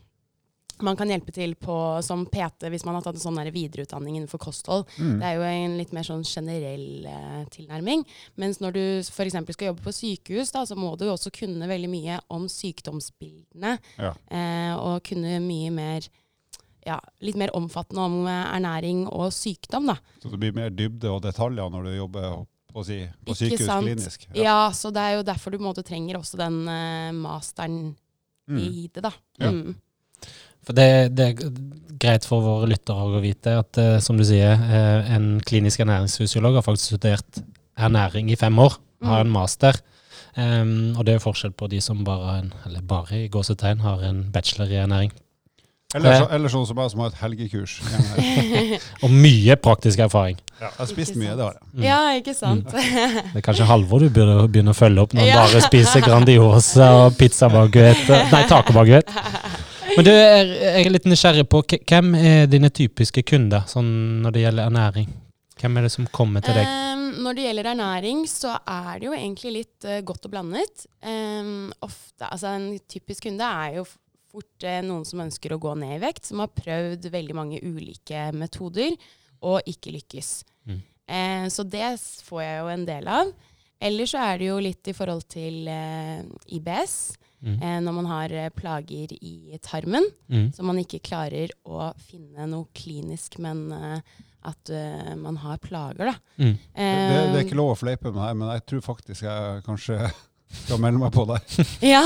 man 0.84 0.98
kan 1.00 1.08
hjelpe 1.08 1.32
til 1.32 1.54
på 1.56 1.76
som 2.04 2.26
PT 2.28 2.68
hvis 2.72 2.84
man 2.86 2.98
har 2.98 3.06
tatt 3.06 3.16
en 3.16 3.24
sånn 3.24 3.40
videreutdanning 3.54 4.18
innenfor 4.18 4.42
kosthold. 4.44 4.84
Mm. 5.00 5.22
Det 5.22 5.28
er 5.28 5.38
jo 5.38 5.46
en 5.48 5.78
litt 5.80 5.94
mer 5.96 6.08
sånn 6.08 6.26
generell 6.28 7.08
eh, 7.08 7.46
tilnærming. 7.54 8.04
Mens 8.42 8.60
når 8.60 8.76
du 8.76 8.84
f.eks. 9.00 9.38
skal 9.56 9.72
jobbe 9.72 9.86
på 9.86 9.96
sykehus, 9.96 10.52
da, 10.52 10.66
så 10.68 10.76
må 10.76 10.96
du 11.00 11.08
også 11.08 11.32
kunne 11.36 11.70
veldig 11.70 11.92
mye 11.92 12.20
om 12.36 12.50
sykdomsbildene. 12.52 13.78
Ja. 13.96 14.12
Eh, 14.28 14.74
og 14.76 15.00
kunne 15.08 15.40
mye 15.44 15.72
mer 15.76 16.10
ja, 16.86 17.00
litt 17.26 17.38
mer 17.40 17.56
omfattende 17.58 18.04
om 18.04 18.18
eh, 18.28 18.42
ernæring 18.58 19.06
og 19.08 19.32
sykdom, 19.34 19.88
da. 19.90 19.96
Så 20.22 20.34
det 20.34 20.42
blir 20.44 20.60
mer 20.60 20.76
dybde 20.76 21.10
og 21.14 21.24
detaljer 21.24 21.72
når 21.72 21.88
du 21.88 21.96
jobber 21.96 22.44
på, 22.76 22.84
å 22.84 22.88
si, 22.88 22.98
på 23.24 23.32
Ikke 23.32 23.40
sykehus 23.40 23.70
sant? 23.70 23.88
klinisk? 23.88 24.26
Ja. 24.36 24.58
så 24.76 24.92
det 24.92 25.04
er 25.04 25.14
jo 25.16 25.28
derfor 25.28 25.56
du 25.56 25.62
måte 25.64 25.84
trenger 25.88 26.20
også 26.20 26.40
den 26.42 26.66
uh, 26.68 27.14
masteren 27.16 27.96
Mm. 28.46 28.60
i 28.62 28.90
det, 28.94 29.02
da. 29.02 29.12
Ja. 29.42 29.50
Mm. 29.50 29.76
For 30.66 30.78
det, 30.78 31.16
det 31.18 31.26
er 31.26 31.56
greit 32.02 32.26
for 32.30 32.46
våre 32.46 32.70
lyttere 32.70 33.06
å 33.06 33.22
vite 33.24 33.56
at, 33.62 33.80
uh, 33.82 33.98
som 34.04 34.18
du 34.20 34.26
sier, 34.26 34.54
uh, 34.54 35.02
en 35.16 35.40
klinisk 35.46 35.82
ernæringsfysiolog 35.82 36.60
har 36.60 36.66
faktisk 36.66 36.94
studert 36.94 37.42
ernæring 37.78 38.32
i 38.34 38.38
fem 38.40 38.58
år, 38.62 38.78
har 39.06 39.26
en 39.26 39.34
master. 39.34 39.78
Um, 40.36 40.96
og 40.98 41.06
det 41.06 41.14
er 41.14 41.20
jo 41.20 41.26
forskjell 41.28 41.54
på 41.56 41.70
de 41.72 41.80
som 41.84 42.04
bare, 42.08 42.26
har 42.30 42.42
en, 42.44 42.54
eller 42.68 42.86
bare 42.86 43.24
i 43.24 43.30
gåsetegn, 43.32 43.84
har 43.86 44.02
en 44.04 44.26
bachelor 44.34 44.72
i 44.72 44.80
ernæring. 44.82 45.14
Eller, 45.96 46.18
så, 46.20 46.26
eller 46.36 46.52
sånn 46.52 46.66
som 46.68 46.80
jeg 46.82 46.92
som 46.92 47.00
har 47.06 47.12
et 47.14 47.20
helgekurs. 47.22 47.78
Og 49.06 49.12
mye 49.14 49.56
praktisk 49.64 50.02
erfaring. 50.04 50.38
Ja, 50.60 50.68
jeg 50.70 50.78
har 50.82 50.90
spist 50.90 51.14
Ikke 51.14 51.22
mye, 51.22 51.30
sant. 51.30 51.38
det 51.40 51.46
har 51.46 51.56
jeg. 51.56 51.68
Mm. 51.72 51.84
Ja, 51.86 52.00
ikke 52.20 52.34
sant? 52.36 52.70
Det 53.34 53.40
er 53.42 53.46
kanskje 53.46 53.68
Halvor 53.70 54.04
du 54.04 54.10
burde 54.16 54.36
begynne 54.52 54.72
å 54.76 54.78
følge 54.78 55.04
opp 55.04 55.16
når 55.16 55.26
han 55.26 55.32
Ja. 55.32 55.42
bare 55.46 55.64
spiser 55.66 56.04
Grandiosa 56.06 56.90
og 57.06 57.18
pizzabaguett. 57.20 58.06
Nei, 58.32 58.44
tacobaguett. 58.52 59.12
Men 59.96 60.08
du, 60.08 60.12
er- 60.12 60.54
jeg 60.56 60.86
er 60.86 60.92
litt 60.96 61.08
nysgjerrig 61.08 61.46
på 61.52 61.62
hvem 61.78 62.16
er 62.20 62.48
dine 62.52 62.72
typiske 62.76 63.24
kunder 63.28 63.64
sånn 63.72 63.92
når 64.26 64.36
det 64.36 64.46
gjelder 64.46 64.68
ernæring? 64.72 65.12
Hvem 65.62 65.78
er 65.80 65.86
det 65.88 65.92
som 65.94 66.08
kommer 66.12 66.44
til 66.44 66.58
deg? 66.58 66.68
Um, 66.68 67.04
når 67.24 67.38
det 67.38 67.44
gjelder 67.46 67.70
ernæring, 67.72 68.26
så 68.28 68.58
er 68.68 68.98
det 69.00 69.08
jo 69.08 69.14
egentlig 69.16 69.54
litt 69.62 69.86
uh, 69.88 70.02
godt 70.04 70.28
og 70.28 70.34
blandet. 70.34 70.84
Um, 71.00 71.70
ofte, 71.86 72.28
altså 72.28 72.52
En 72.58 72.66
typisk 72.92 73.24
kunde 73.30 73.48
er 73.48 73.78
jo 73.80 73.86
fort 74.36 74.68
eh, 74.68 74.82
noen 74.84 75.06
som 75.08 75.24
ønsker 75.24 75.56
å 75.56 75.62
gå 75.64 75.74
ned 75.80 75.96
i 75.98 76.04
vekt, 76.04 76.28
som 76.28 76.44
har 76.44 76.52
prøvd 76.52 77.08
veldig 77.14 77.36
mange 77.38 77.62
ulike 77.64 78.28
metoder 78.36 78.96
og 79.46 79.64
ikke 79.70 79.94
lykkes. 79.96 80.32
Mm. 80.68 80.80
Eh, 81.08 81.46
så 81.54 81.64
det 81.64 81.94
får 82.28 82.42
jeg 82.44 82.58
jo 82.64 82.72
en 82.74 82.88
del 82.88 83.08
av. 83.08 83.32
Eller 83.86 84.08
så 84.10 84.22
er 84.24 84.40
det 84.42 84.48
jo 84.50 84.58
litt 84.64 84.88
i 84.90 84.96
forhold 84.96 85.28
til 85.32 85.68
eh, 85.72 86.26
IBS, 86.60 86.98
Mm. 87.46 87.58
eh, 87.62 87.80
når 87.84 87.94
man 87.94 88.06
har 88.10 88.32
eh, 88.34 88.50
plager 88.50 89.12
i 89.22 89.58
tarmen 89.62 90.08
Mm. 90.32 90.48
man 90.66 90.78
ikke 90.82 91.02
klarer 91.04 91.52
å 91.68 91.92
finne 92.00 92.48
noe 92.50 92.66
klinisk, 92.74 93.38
men 93.44 93.68
eh, 93.76 94.00
at 94.46 94.70
uh, 94.72 95.16
man 95.18 95.38
har 95.42 95.58
plager, 95.58 96.06
da. 96.06 96.16
Mm. 96.38 96.56
Det, 96.56 96.88
det, 96.88 97.20
det 97.34 97.40
er 97.40 97.46
ikke 97.46 97.58
lov 97.60 97.72
å 97.74 97.78
fleipe 97.78 98.10
med 98.12 98.18
det 98.18 98.26
her, 98.28 98.34
men 98.40 98.52
jeg 98.54 98.66
tror 98.72 98.82
faktisk 98.86 99.26
jeg 99.28 99.64
kanskje 99.66 100.00
skal 100.66 100.82
melde 100.82 101.02
meg 101.02 101.14
på 101.16 101.26
der. 101.30 101.44
Ja, 101.96 102.02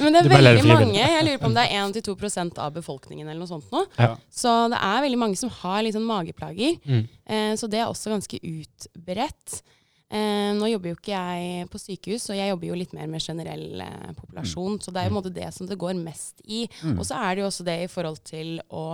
men 0.00 0.14
det 0.14 0.24
er 0.24 0.30
veldig 0.32 0.52
frivillig. 0.60 0.74
mange. 0.74 1.00
Jeg 1.00 1.24
lurer 1.28 1.40
på 1.42 1.50
om 1.50 1.56
det 1.56 1.64
er 1.68 1.86
1-2% 1.86 2.60
av 2.64 2.76
befolkningen 2.76 3.28
eller 3.28 3.40
noe 3.42 3.50
sånt 3.50 3.72
nå. 3.74 3.84
Ja. 3.96 4.12
Så 4.30 4.54
det 4.72 4.82
er 4.90 5.02
veldig 5.06 5.22
mange 5.24 5.40
som 5.40 5.52
har 5.60 5.82
litt 5.86 5.96
sånn 5.96 6.06
mageplager. 6.08 6.78
Mm. 6.84 7.02
Eh, 7.24 7.50
så 7.60 7.70
det 7.70 7.82
er 7.82 7.90
også 7.90 8.12
ganske 8.14 8.40
utbredt. 8.42 9.60
Eh, 10.08 10.54
nå 10.56 10.70
jobber 10.70 10.94
jo 10.94 10.96
ikke 10.96 11.12
jeg 11.12 11.68
på 11.68 11.80
sykehus, 11.82 12.30
og 12.32 12.38
jeg 12.38 12.48
jobber 12.48 12.70
jo 12.70 12.78
litt 12.80 12.94
mer 12.96 13.10
med 13.12 13.20
generell 13.20 13.82
eh, 13.84 14.10
populasjon. 14.16 14.78
Så 14.80 14.92
det 14.92 15.02
er 15.02 15.08
jo 15.08 15.12
en 15.12 15.18
måte 15.18 15.34
det 15.34 15.50
som 15.56 15.68
det 15.68 15.76
går 15.80 15.98
mest 16.00 16.40
i. 16.46 16.64
Mm. 16.80 16.96
Og 16.96 17.04
så 17.08 17.18
er 17.20 17.36
det 17.36 17.44
jo 17.44 17.50
også 17.50 17.66
det 17.68 17.78
i 17.84 17.92
forhold 17.92 18.22
til 18.28 18.56
å 18.72 18.86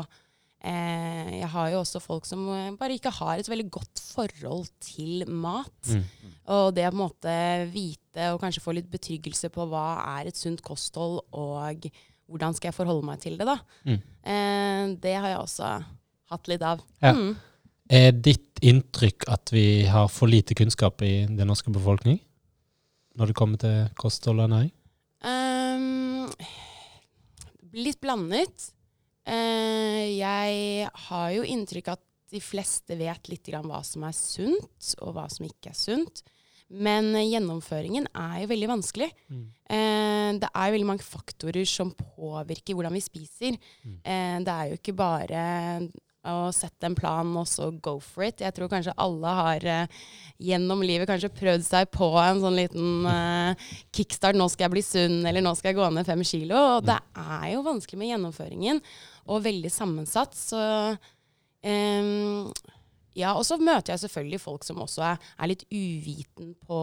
Jeg 0.64 1.49
har 1.52 1.71
jo 1.75 1.83
også 1.83 2.00
folk 2.00 2.25
som 2.28 2.47
eh, 2.54 2.73
bare 2.78 2.97
ikke 2.97 3.12
har 3.12 3.40
et 3.40 3.49
veldig 3.50 3.66
godt 3.75 4.00
forhold 4.00 4.71
til 4.80 5.26
mat. 5.28 5.90
Mm. 5.90 6.04
Og 6.54 6.66
det 6.76 6.87
å 6.87 6.92
på 6.92 6.97
en 6.97 7.02
måte 7.02 7.35
vite 7.73 8.30
og 8.33 8.40
kanskje 8.40 8.62
få 8.64 8.76
litt 8.76 8.88
betryggelse 8.92 9.50
på 9.52 9.66
hva 9.68 9.87
er 10.16 10.30
et 10.30 10.38
sunt 10.38 10.62
kosthold, 10.64 11.21
og 11.37 11.88
hvordan 12.30 12.56
skal 12.56 12.71
jeg 12.71 12.78
forholde 12.78 13.06
meg 13.06 13.21
til 13.23 13.37
det, 13.40 13.49
da. 13.49 13.59
Mm. 13.85 13.99
Eh, 14.00 14.85
det 15.02 15.16
har 15.18 15.35
jeg 15.35 15.42
også 15.42 15.73
hatt 16.33 16.50
litt 16.50 16.64
av. 16.64 16.85
Ja. 17.04 17.12
Mm. 17.12 17.35
Er 17.94 18.14
ditt 18.16 18.62
inntrykk 18.64 19.26
at 19.28 19.52
vi 19.52 19.85
har 19.90 20.09
for 20.09 20.30
lite 20.30 20.56
kunnskap 20.56 21.02
i 21.04 21.26
den 21.28 21.50
norske 21.50 21.73
befolkning 21.73 22.16
når 23.18 23.30
det 23.30 23.37
kommer 23.37 23.61
til 23.61 23.90
kosthold 24.00 24.40
og 24.40 24.49
ernæring? 24.49 24.73
Um, 25.25 26.30
litt 27.76 28.00
blandet. 28.02 28.71
Eh, 29.25 30.19
jeg 30.19 30.88
har 31.09 31.28
jo 31.33 31.45
inntrykk 31.49 31.95
at 31.95 32.02
de 32.35 32.40
fleste 32.43 32.97
vet 32.99 33.31
litt 33.31 33.47
grann 33.47 33.69
hva 33.71 33.81
som 33.87 34.04
er 34.07 34.16
sunt, 34.16 34.95
og 35.00 35.16
hva 35.16 35.28
som 35.33 35.47
ikke 35.49 35.73
er 35.73 35.78
sunt. 35.78 36.25
Men 36.75 37.12
gjennomføringen 37.21 38.09
er 38.16 38.38
jo 38.43 38.50
veldig 38.50 38.71
vanskelig. 38.73 39.11
Mm. 39.31 39.45
Eh, 39.76 40.31
det 40.43 40.49
er 40.49 40.66
jo 40.66 40.75
veldig 40.78 40.88
mange 40.88 41.07
faktorer 41.07 41.69
som 41.69 41.93
påvirker 41.95 42.75
hvordan 42.75 42.97
vi 42.97 43.04
spiser. 43.04 43.61
Mm. 43.85 44.00
Eh, 44.00 44.40
det 44.45 44.57
er 44.57 44.73
jo 44.73 44.81
ikke 44.81 44.97
bare 44.97 45.45
å 46.25 46.49
sette 46.57 46.88
en 46.88 46.97
plan 46.97 47.28
og 47.37 47.45
så 47.47 47.69
go 47.85 47.99
for 48.00 48.25
it. 48.25 48.40
Jeg 48.40 48.57
tror 48.57 48.71
kanskje 48.73 48.97
alle 48.97 49.33
har 49.38 49.66
gjennom 50.40 50.81
livet 50.81 51.11
kanskje 51.11 51.28
prøvd 51.37 51.66
seg 51.66 51.90
på 51.93 52.09
en 52.16 52.40
sånn 52.40 52.57
liten 52.57 53.04
kickstart. 53.93 54.38
Nå 54.40 54.49
skal 54.49 54.64
jeg 54.64 54.73
bli 54.73 54.85
sunn, 54.88 55.19
eller 55.28 55.45
nå 55.45 55.52
skal 55.59 55.75
jeg 55.75 55.83
gå 55.83 55.90
ned 55.93 56.09
fem 56.09 56.25
kilo. 56.25 56.62
Og 56.78 56.88
det 56.88 56.97
er 57.12 57.50
jo 57.52 57.66
vanskelig 57.69 58.00
med 58.00 58.09
gjennomføringen, 58.14 58.81
og 59.26 59.43
veldig 59.45 59.71
sammensatt. 59.73 60.35
Så 60.37 60.61
um, 61.64 62.52
ja, 63.14 63.35
og 63.38 63.45
så 63.47 63.59
møter 63.61 63.95
jeg 63.95 64.02
selvfølgelig 64.04 64.40
folk 64.43 64.64
som 64.66 64.81
også 64.83 65.04
er, 65.12 65.21
er 65.38 65.52
litt 65.52 65.62
uviten 65.71 66.54
på 66.66 66.81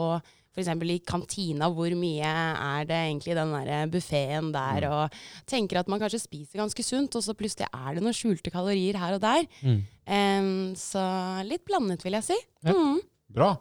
f.eks. 0.51 0.67
i 0.67 0.97
kantina, 1.07 1.69
hvor 1.71 1.93
mye 1.95 2.27
er 2.27 2.87
det 2.87 2.97
egentlig 3.05 3.31
i 3.31 3.37
den 3.37 3.53
der 3.55 3.87
buffeen 3.91 4.49
der, 4.51 4.83
Mm. 4.83 4.91
og 4.91 5.45
tenker 5.47 5.79
at 5.79 5.87
man 5.87 5.99
kanskje 6.01 6.19
spiser 6.25 6.59
ganske 6.59 6.83
sunt, 6.83 7.15
og 7.15 7.23
så 7.23 7.35
plutselig 7.39 7.69
er 7.71 7.95
det 7.95 8.03
noen 8.03 8.15
skjulte 8.15 8.51
kalorier 8.51 8.99
her 8.99 9.15
og 9.15 9.21
der. 9.23 9.47
Mm. 9.63 9.79
Um, 10.11 10.75
så 10.75 11.03
litt 11.47 11.63
blandet, 11.67 12.03
vil 12.03 12.17
jeg 12.19 12.27
si. 12.33 12.39
Ja. 12.67 12.73
Mm. 12.75 12.99
Bra. 13.31 13.53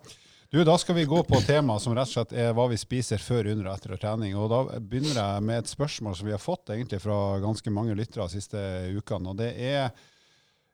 Du, 0.50 0.64
Da 0.64 0.78
skal 0.78 0.94
vi 0.94 1.04
gå 1.04 1.22
på 1.24 1.38
temaet 1.46 1.82
som 1.82 1.94
rett 1.94 2.08
og 2.08 2.10
slett 2.10 2.32
er 2.34 2.54
hva 2.58 2.64
vi 2.72 2.78
spiser 2.78 3.22
før, 3.22 3.52
under 3.52 3.68
og 3.70 3.76
etter 3.76 4.00
trening. 4.02 4.32
Og 4.34 4.48
Da 4.50 4.80
begynner 4.82 5.14
jeg 5.14 5.44
med 5.46 5.62
et 5.62 5.70
spørsmål 5.70 6.16
som 6.18 6.26
vi 6.26 6.34
har 6.34 6.42
fått 6.42 6.72
egentlig 6.74 6.98
fra 7.04 7.38
ganske 7.38 7.70
mange 7.70 7.94
lyttere 7.94 8.26
de 8.26 8.40
siste 8.40 8.58
ukene. 8.96 9.30
og 9.30 9.38
det 9.38 9.52
er 9.54 9.92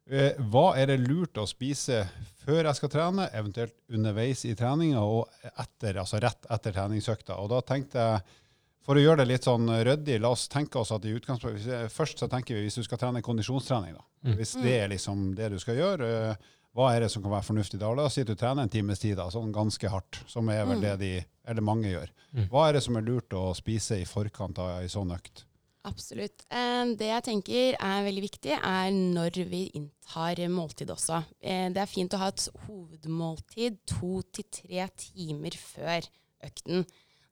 eh, 0.09 0.41
Hva 0.41 0.71
er 0.81 0.89
det 0.89 1.05
lurt 1.05 1.37
å 1.37 1.45
spise 1.45 2.07
før 2.47 2.71
jeg 2.71 2.81
skal 2.81 2.95
trene, 2.95 3.29
eventuelt 3.37 3.77
underveis 3.93 4.47
i 4.49 4.55
treninga 4.57 5.05
og 5.05 5.29
etter, 5.53 6.01
altså 6.01 6.25
rett 6.25 6.49
etter 6.49 6.73
treningsøkta? 6.73 7.37
Og 7.37 7.53
da 7.53 7.61
tenkte 7.61 8.01
jeg, 8.01 8.43
For 8.87 8.97
å 8.97 9.03
gjøre 9.03 9.25
det 9.25 9.33
litt 9.35 9.45
sånn 9.45 9.69
ryddig, 9.69 10.21
la 10.23 10.31
oss 10.31 10.49
tenke 10.49 10.79
oss 10.79 10.93
at 10.95 11.05
i 11.05 11.13
utgangspunktet 11.13 11.93
Først 11.93 12.19
så 12.23 12.29
tenker 12.33 12.55
vi 12.55 12.65
hvis 12.65 12.81
du 12.81 12.85
skal 12.87 12.99
trene 13.03 13.21
kondisjonstrening, 13.21 13.93
da. 13.93 14.05
Mm. 14.25 14.37
Hvis 14.41 14.57
det 14.57 14.77
er 14.81 14.89
liksom 14.89 15.35
det 15.37 15.53
du 15.53 15.59
skal 15.61 15.77
gjøre. 15.77 16.37
Hva 16.77 16.91
er 16.93 17.01
det 17.07 17.11
som 17.13 17.23
kan 17.25 17.33
være 17.33 17.47
fornuftig 17.49 17.81
da? 17.81 17.89
La 17.97 18.05
oss 18.05 18.19
si 18.19 18.23
at 18.25 18.29
du 18.29 18.37
trener 18.37 18.67
en 18.67 18.73
times 18.73 19.01
tid, 19.01 19.17
da, 19.17 19.31
sånn 19.33 19.53
ganske 19.55 19.89
hardt, 19.89 20.21
som 20.29 20.49
er 20.53 20.67
vel 20.69 20.83
det 20.85 20.95
de, 21.01 21.13
eller 21.49 21.65
mange 21.65 21.89
gjør. 21.89 22.11
Mm. 22.37 22.49
Hva 22.53 22.67
er 22.69 22.77
det 22.77 22.83
som 22.85 22.99
er 23.01 23.07
lurt 23.07 23.33
å 23.33 23.49
spise 23.57 23.97
i 24.03 24.05
forkant 24.09 24.61
av 24.61 24.83
ei 24.83 24.91
sånn 24.93 25.15
økt? 25.17 25.47
Absolutt. 25.87 26.43
Eh, 26.51 26.85
Det 26.99 27.07
jeg 27.09 27.23
tenker 27.23 27.77
er 27.79 28.05
veldig 28.05 28.23
viktig, 28.25 28.53
er 28.59 28.91
når 28.91 29.41
vi 29.49 29.63
inntar 29.79 30.43
måltid 30.51 30.91
også. 30.91 31.23
Eh, 31.41 31.69
Det 31.71 31.81
er 31.81 31.87
fint 31.87 32.13
å 32.13 32.19
ha 32.19 32.29
et 32.29 32.49
hovedmåltid 32.67 33.79
to 33.87 34.21
til 34.33 34.45
tre 34.51 34.89
timer 34.99 35.55
før 35.57 36.09
økten. 36.45 36.85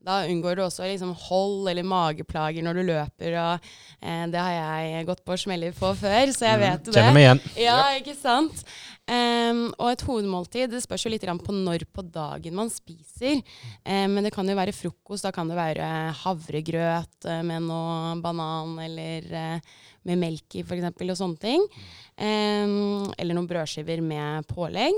Da 0.04 0.22
unngår 0.28 0.58
du 0.58 0.64
også 0.66 0.84
liksom 0.84 1.14
hold 1.26 1.70
eller 1.72 1.86
mageplager 1.88 2.64
når 2.64 2.76
du 2.76 2.82
løper, 2.90 3.36
og 3.40 3.68
eh, 4.00 4.24
det 4.32 4.40
har 4.40 4.56
jeg 4.84 5.06
gått 5.08 5.22
på 5.24 5.38
smeller 5.40 5.72
på 5.76 5.94
før, 5.96 6.32
så 6.34 6.50
jeg 6.50 6.60
vet 6.60 6.90
jo 6.90 6.92
det. 6.92 6.98
Kjenner 6.98 7.16
meg 7.16 7.24
igjen. 7.24 7.40
Ja, 7.64 7.78
ikke 7.96 8.16
sant? 8.18 8.66
Um, 9.04 9.66
og 9.76 9.90
et 9.90 10.02
hovedmåltid 10.06 10.70
det 10.72 10.78
spørs 10.80 11.02
jo 11.04 11.10
litt 11.12 11.24
på 11.44 11.52
når 11.52 11.82
på 11.92 12.04
dagen 12.08 12.56
man 12.56 12.70
spiser. 12.72 13.42
Um, 13.84 14.14
men 14.16 14.24
det 14.24 14.32
kan 14.32 14.48
jo 14.48 14.56
være 14.56 14.72
frokost. 14.72 15.26
Da 15.26 15.32
kan 15.34 15.50
det 15.50 15.58
være 15.58 15.88
havregrøt 16.22 17.28
eh, 17.28 17.42
med 17.44 17.66
noe 17.66 18.14
banan 18.24 18.78
eller 18.80 19.28
uh, 19.28 19.74
med 20.08 20.20
melk 20.20 20.56
i 20.56 20.64
f.eks. 20.64 20.88
og 20.88 21.20
sånne 21.20 21.42
ting. 21.42 21.68
Um, 22.16 23.12
eller 23.18 23.36
noen 23.36 23.48
brødskiver 23.50 24.00
med 24.04 24.48
pålegg. 24.48 24.96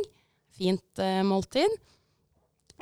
Fint 0.55 1.03
uh, 1.03 1.23
måltid. 1.27 1.75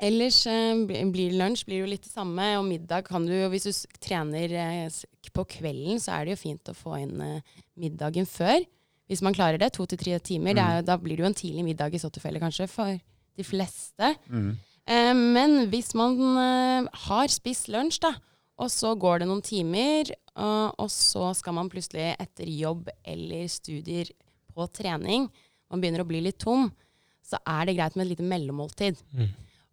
Ellers 0.02 0.40
eh, 0.50 0.74
blir 1.12 1.36
lunsj, 1.38 1.64
blir 1.68 1.84
jo 1.84 1.90
litt 1.90 2.06
det 2.06 2.12
samme. 2.12 2.46
Og 2.58 2.66
middag 2.66 3.06
kan 3.06 3.26
du 3.26 3.34
jo, 3.34 3.48
hvis 3.52 3.68
du 3.68 3.98
trener 4.02 4.54
eh, 4.58 5.02
på 5.34 5.46
kvelden, 5.56 6.00
så 6.02 6.16
er 6.16 6.26
det 6.26 6.34
jo 6.34 6.42
fint 6.42 6.72
å 6.72 6.76
få 6.76 6.98
inn 7.02 7.20
eh, 7.22 7.56
middagen 7.78 8.26
før. 8.28 8.64
Hvis 9.10 9.22
man 9.22 9.36
klarer 9.36 9.60
det, 9.60 9.74
to 9.76 9.86
til 9.86 10.00
tre 10.00 10.18
timer. 10.24 10.56
Det 10.56 10.64
er, 10.64 10.84
da 10.86 10.96
blir 10.98 11.18
det 11.18 11.26
jo 11.26 11.30
en 11.30 11.36
tidlig 11.36 11.66
middag 11.66 11.94
i 11.94 12.00
så 12.00 12.10
tilfelle, 12.12 12.40
kanskje, 12.42 12.68
for 12.72 12.96
de 13.34 13.46
fleste. 13.46 14.14
Eh, 14.88 15.14
men 15.14 15.68
hvis 15.72 15.92
man 15.98 16.18
eh, 16.40 16.88
har 17.06 17.32
spist 17.32 17.70
lunsj, 17.72 18.00
da, 18.04 18.14
og 18.60 18.70
så 18.70 18.94
går 18.98 19.22
det 19.22 19.28
noen 19.30 19.42
timer, 19.44 20.12
og, 20.34 20.74
og 20.82 20.90
så 20.90 21.30
skal 21.38 21.56
man 21.56 21.70
plutselig 21.70 22.12
etter 22.22 22.50
jobb 22.50 22.88
eller 23.06 23.46
studier 23.50 24.10
på 24.54 24.66
trening, 24.74 25.28
man 25.70 25.82
begynner 25.82 26.04
å 26.04 26.08
bli 26.08 26.20
litt 26.22 26.38
tom, 26.42 26.68
så 27.24 27.40
er 27.48 27.66
det 27.66 27.76
greit 27.78 27.96
med 27.96 28.06
et 28.06 28.12
lite 28.12 28.26
mellommåltid. 28.28 29.00
Mm. 29.16 29.32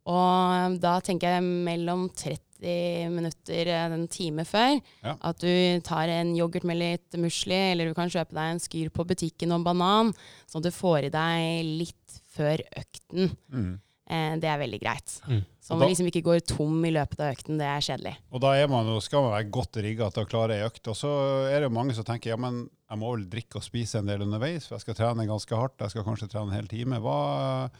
Og 0.10 0.80
da 0.82 0.96
tenker 1.06 1.36
jeg 1.38 1.44
mellom 1.46 2.08
30 2.10 3.10
minutter, 3.10 3.68
eh, 3.74 3.86
en 3.94 4.08
time 4.08 4.46
før, 4.46 4.80
Ja. 5.04 5.16
at 5.22 5.38
du 5.40 5.80
tar 5.82 6.08
en 6.10 6.36
yoghurt 6.36 6.64
med 6.64 6.78
litt 6.78 7.12
musli, 7.18 7.72
eller 7.72 7.86
du 7.90 7.94
kan 7.94 8.10
kjøpe 8.10 8.34
deg 8.34 8.52
en 8.52 8.60
skyr 8.60 8.90
på 8.92 9.06
butikken 9.06 9.52
og 9.52 9.60
en 9.60 9.64
banan, 9.64 10.14
sånn 10.48 10.62
at 10.66 10.70
du 10.70 10.72
får 10.72 11.06
i 11.06 11.10
deg 11.10 11.66
litt 11.66 12.22
før 12.36 12.58
økten. 12.78 13.36
Mm. 13.52 13.80
Eh, 14.12 14.36
det 14.38 14.44
er 14.50 14.60
veldig 14.60 14.80
greit. 14.82 15.22
Mm. 15.28 15.46
Så 15.62 15.70
man 15.72 15.80
da- 15.80 15.88
liksom 15.88 16.08
ikke 16.12 16.24
går 16.24 16.46
tom 16.46 16.84
i 16.86 16.92
løpet 16.92 17.20
av 17.20 17.34
økten, 17.34 17.58
det 17.58 17.66
er 17.66 17.80
kjedelig. 17.80 18.16
Og 18.32 18.42
da 18.42 18.54
er 18.54 18.68
man, 18.68 19.00
skal 19.02 19.22
man 19.22 19.32
være 19.44 19.52
godt 19.52 19.82
rigga 19.82 20.10
til 20.12 20.26
å 20.26 20.28
klare 20.30 20.52
ei 20.60 20.68
økt. 20.68 20.88
Og 20.88 20.96
så 20.96 21.48
er 21.50 21.62
det 21.62 21.70
jo 21.70 21.76
mange 21.76 21.94
som 21.96 22.04
tenker 22.04 22.30
ja, 22.32 22.36
men 22.36 22.70
jeg 22.90 23.00
må 23.00 23.16
vel 23.16 23.26
drikke 23.30 23.56
og 23.56 23.64
spise 23.64 23.96
en 24.00 24.06
del 24.06 24.20
underveis, 24.22 24.68
for 24.68 24.76
jeg 24.76 24.82
skal 24.82 24.96
trene 24.96 25.26
ganske 25.28 25.56
hardt. 25.56 25.78
Jeg 25.80 25.92
skal 25.92 26.04
kanskje 26.04 26.28
trene 26.30 26.50
en 26.52 26.58
hel 26.60 26.68
time. 26.68 27.00
Hva, 27.00 27.72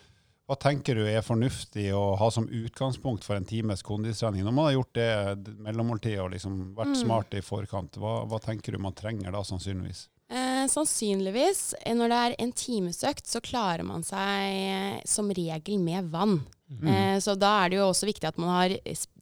hva 0.50 0.56
tenker 0.60 0.96
du 0.96 1.06
er 1.08 1.22
fornuftig 1.24 1.90
å 1.96 2.18
ha 2.20 2.30
som 2.32 2.48
utgangspunkt 2.48 3.24
for 3.24 3.36
en 3.38 3.46
times 3.46 3.82
kondistrening? 3.88 4.44
Når 4.44 4.54
man 4.54 4.66
har 4.66 4.74
gjort 4.74 4.94
det 4.94 5.58
mellommåltidet 5.64 6.20
og 6.24 6.32
liksom 6.34 6.74
vært 6.76 6.92
Mm. 6.96 7.02
smart 7.04 7.34
i 7.34 7.42
forkant, 7.42 7.92
hva, 7.98 8.26
hva 8.28 8.40
tenker 8.42 8.72
du 8.74 8.78
man 8.80 8.94
trenger 8.94 9.32
da, 9.32 9.44
sannsynligvis? 9.44 10.08
Eh, 10.32 10.66
sannsynligvis, 10.68 11.74
eh, 11.86 11.94
når 11.96 12.08
det 12.10 12.18
er 12.18 12.36
en 12.40 12.52
timesøkt, 12.54 13.26
så 13.28 13.42
klarer 13.44 13.84
man 13.84 14.02
seg 14.04 14.18
eh, 14.18 15.02
som 15.06 15.28
regel 15.30 15.80
med 15.80 16.10
vann. 16.12 16.42
Mm. 16.72 16.88
Eh, 16.88 17.18
så 17.20 17.38
da 17.38 17.66
er 17.66 17.70
det 17.70 17.78
jo 17.82 17.90
også 17.90 18.08
viktig 18.08 18.28
at 18.30 18.38
man 18.38 18.50
har 18.50 18.70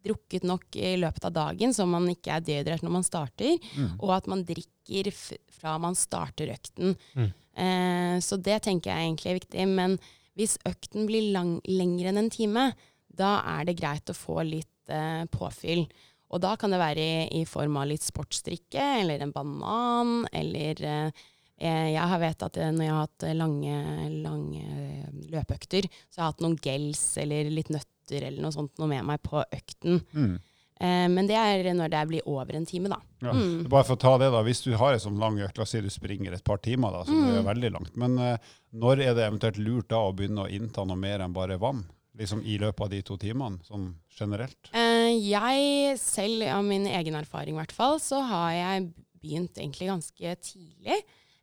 drukket 0.06 0.44
nok 0.44 0.76
i 0.78 0.96
løpet 1.02 1.26
av 1.26 1.34
dagen, 1.34 1.74
så 1.74 1.88
man 1.90 2.06
ikke 2.10 2.36
er 2.38 2.42
dehydrert 2.46 2.82
når 2.86 2.92
man 2.92 3.04
starter, 3.04 3.58
Mm. 3.76 3.98
og 4.00 4.10
at 4.18 4.28
man 4.28 4.44
drikker 4.46 5.12
fra 5.52 5.78
man 5.80 5.96
starter 5.96 6.48
økten. 6.54 6.96
Mm. 7.16 7.34
Eh, 7.58 8.20
så 8.22 8.38
det 8.42 8.62
tenker 8.64 8.94
jeg 8.94 9.10
egentlig 9.10 9.26
er 9.34 9.40
viktig. 9.40 9.68
Men 9.68 10.00
hvis 10.40 10.56
økten 10.68 11.08
blir 11.10 11.34
lang, 11.36 11.58
lengre 11.68 12.14
enn 12.14 12.24
en 12.24 12.32
time, 12.32 12.70
da 13.20 13.40
er 13.58 13.68
det 13.68 13.80
greit 13.82 14.10
å 14.12 14.16
få 14.16 14.40
litt 14.48 14.94
eh, 14.94 15.26
påfyll. 15.34 15.84
Og 16.30 16.42
da 16.44 16.54
kan 16.62 16.72
det 16.72 16.80
være 16.80 17.04
i, 17.04 17.42
i 17.42 17.44
form 17.50 17.80
av 17.82 17.90
litt 17.90 18.06
sportsdrikke, 18.06 18.86
eller 19.02 19.26
en 19.26 19.34
banan, 19.36 20.14
eller 20.32 20.84
eh, 20.86 21.24
eh, 21.58 21.88
Jeg 21.96 22.06
har 22.14 22.22
vet 22.22 22.46
at 22.48 22.60
eh, 22.62 22.72
når 22.76 22.86
jeg 22.86 22.94
har 22.96 23.08
hatt 23.08 23.28
eh, 23.28 23.38
lange, 23.38 23.80
lange 24.24 25.04
løpeøkter, 25.34 25.90
så 26.08 26.22
har 26.22 26.28
jeg 26.28 26.36
hatt 26.36 26.46
noen 26.46 26.60
gels 26.64 27.04
eller 27.20 27.52
litt 27.52 27.74
nøtter 27.74 28.30
eller 28.30 28.46
noe 28.46 28.56
sånt 28.56 28.80
noe 28.80 28.90
med 28.94 29.10
meg 29.10 29.24
på 29.26 29.42
økten. 29.44 30.00
Mm. 30.14 30.36
Eh, 30.80 31.08
men 31.12 31.30
det 31.30 31.40
er 31.42 31.74
når 31.76 31.92
det 31.98 32.08
blir 32.14 32.30
over 32.30 32.56
en 32.56 32.70
time, 32.70 32.94
da. 32.94 33.02
Ja. 33.22 33.34
Mm. 33.36 33.68
Bare 33.68 33.84
for 33.84 33.98
å 33.98 34.00
ta 34.00 34.14
det 34.18 34.30
da, 34.32 34.42
Hvis 34.48 34.62
du 34.64 34.72
har 34.80 34.94
en 34.96 35.00
sånn 35.04 35.20
lang 35.20 35.38
økt, 35.44 35.58
la 35.60 35.64
oss 35.66 35.74
si 35.76 35.82
du 35.84 35.90
springer 35.92 36.34
et 36.38 36.44
par 36.48 36.58
timer, 36.64 36.92
da, 36.96 37.02
så 37.04 37.12
det 37.12 37.36
er 37.36 37.42
Mm. 37.44 37.50
veldig 37.50 37.72
langt. 37.76 37.98
Men 38.00 38.18
uh, 38.18 38.38
når 38.74 39.02
er 39.04 39.14
det 39.18 39.26
eventuelt 39.28 39.58
lurt 39.60 39.90
da 39.90 39.98
å 40.08 40.14
begynne 40.16 40.46
å 40.46 40.50
innta 40.50 40.86
noe 40.88 40.96
mer 40.96 41.20
enn 41.26 41.34
bare 41.36 41.58
vann? 41.60 41.84
Liksom 42.18 42.42
I 42.46 42.58
løpet 42.60 42.82
av 42.82 42.90
de 42.90 43.02
to 43.02 43.18
timene, 43.18 43.60
sånn 43.68 43.94
generelt? 44.18 44.72
Uh, 44.74 45.12
jeg 45.20 45.98
selv, 46.00 46.44
av 46.48 46.64
min 46.64 46.88
egen 46.88 47.16
erfaring 47.16 47.56
i 47.56 47.60
hvert 47.60 47.76
fall, 47.76 48.00
så 48.00 48.22
har 48.28 48.52
jeg 48.56 48.90
begynt 49.22 49.56
egentlig 49.60 49.88
ganske 49.92 50.36
tidlig. 50.42 51.02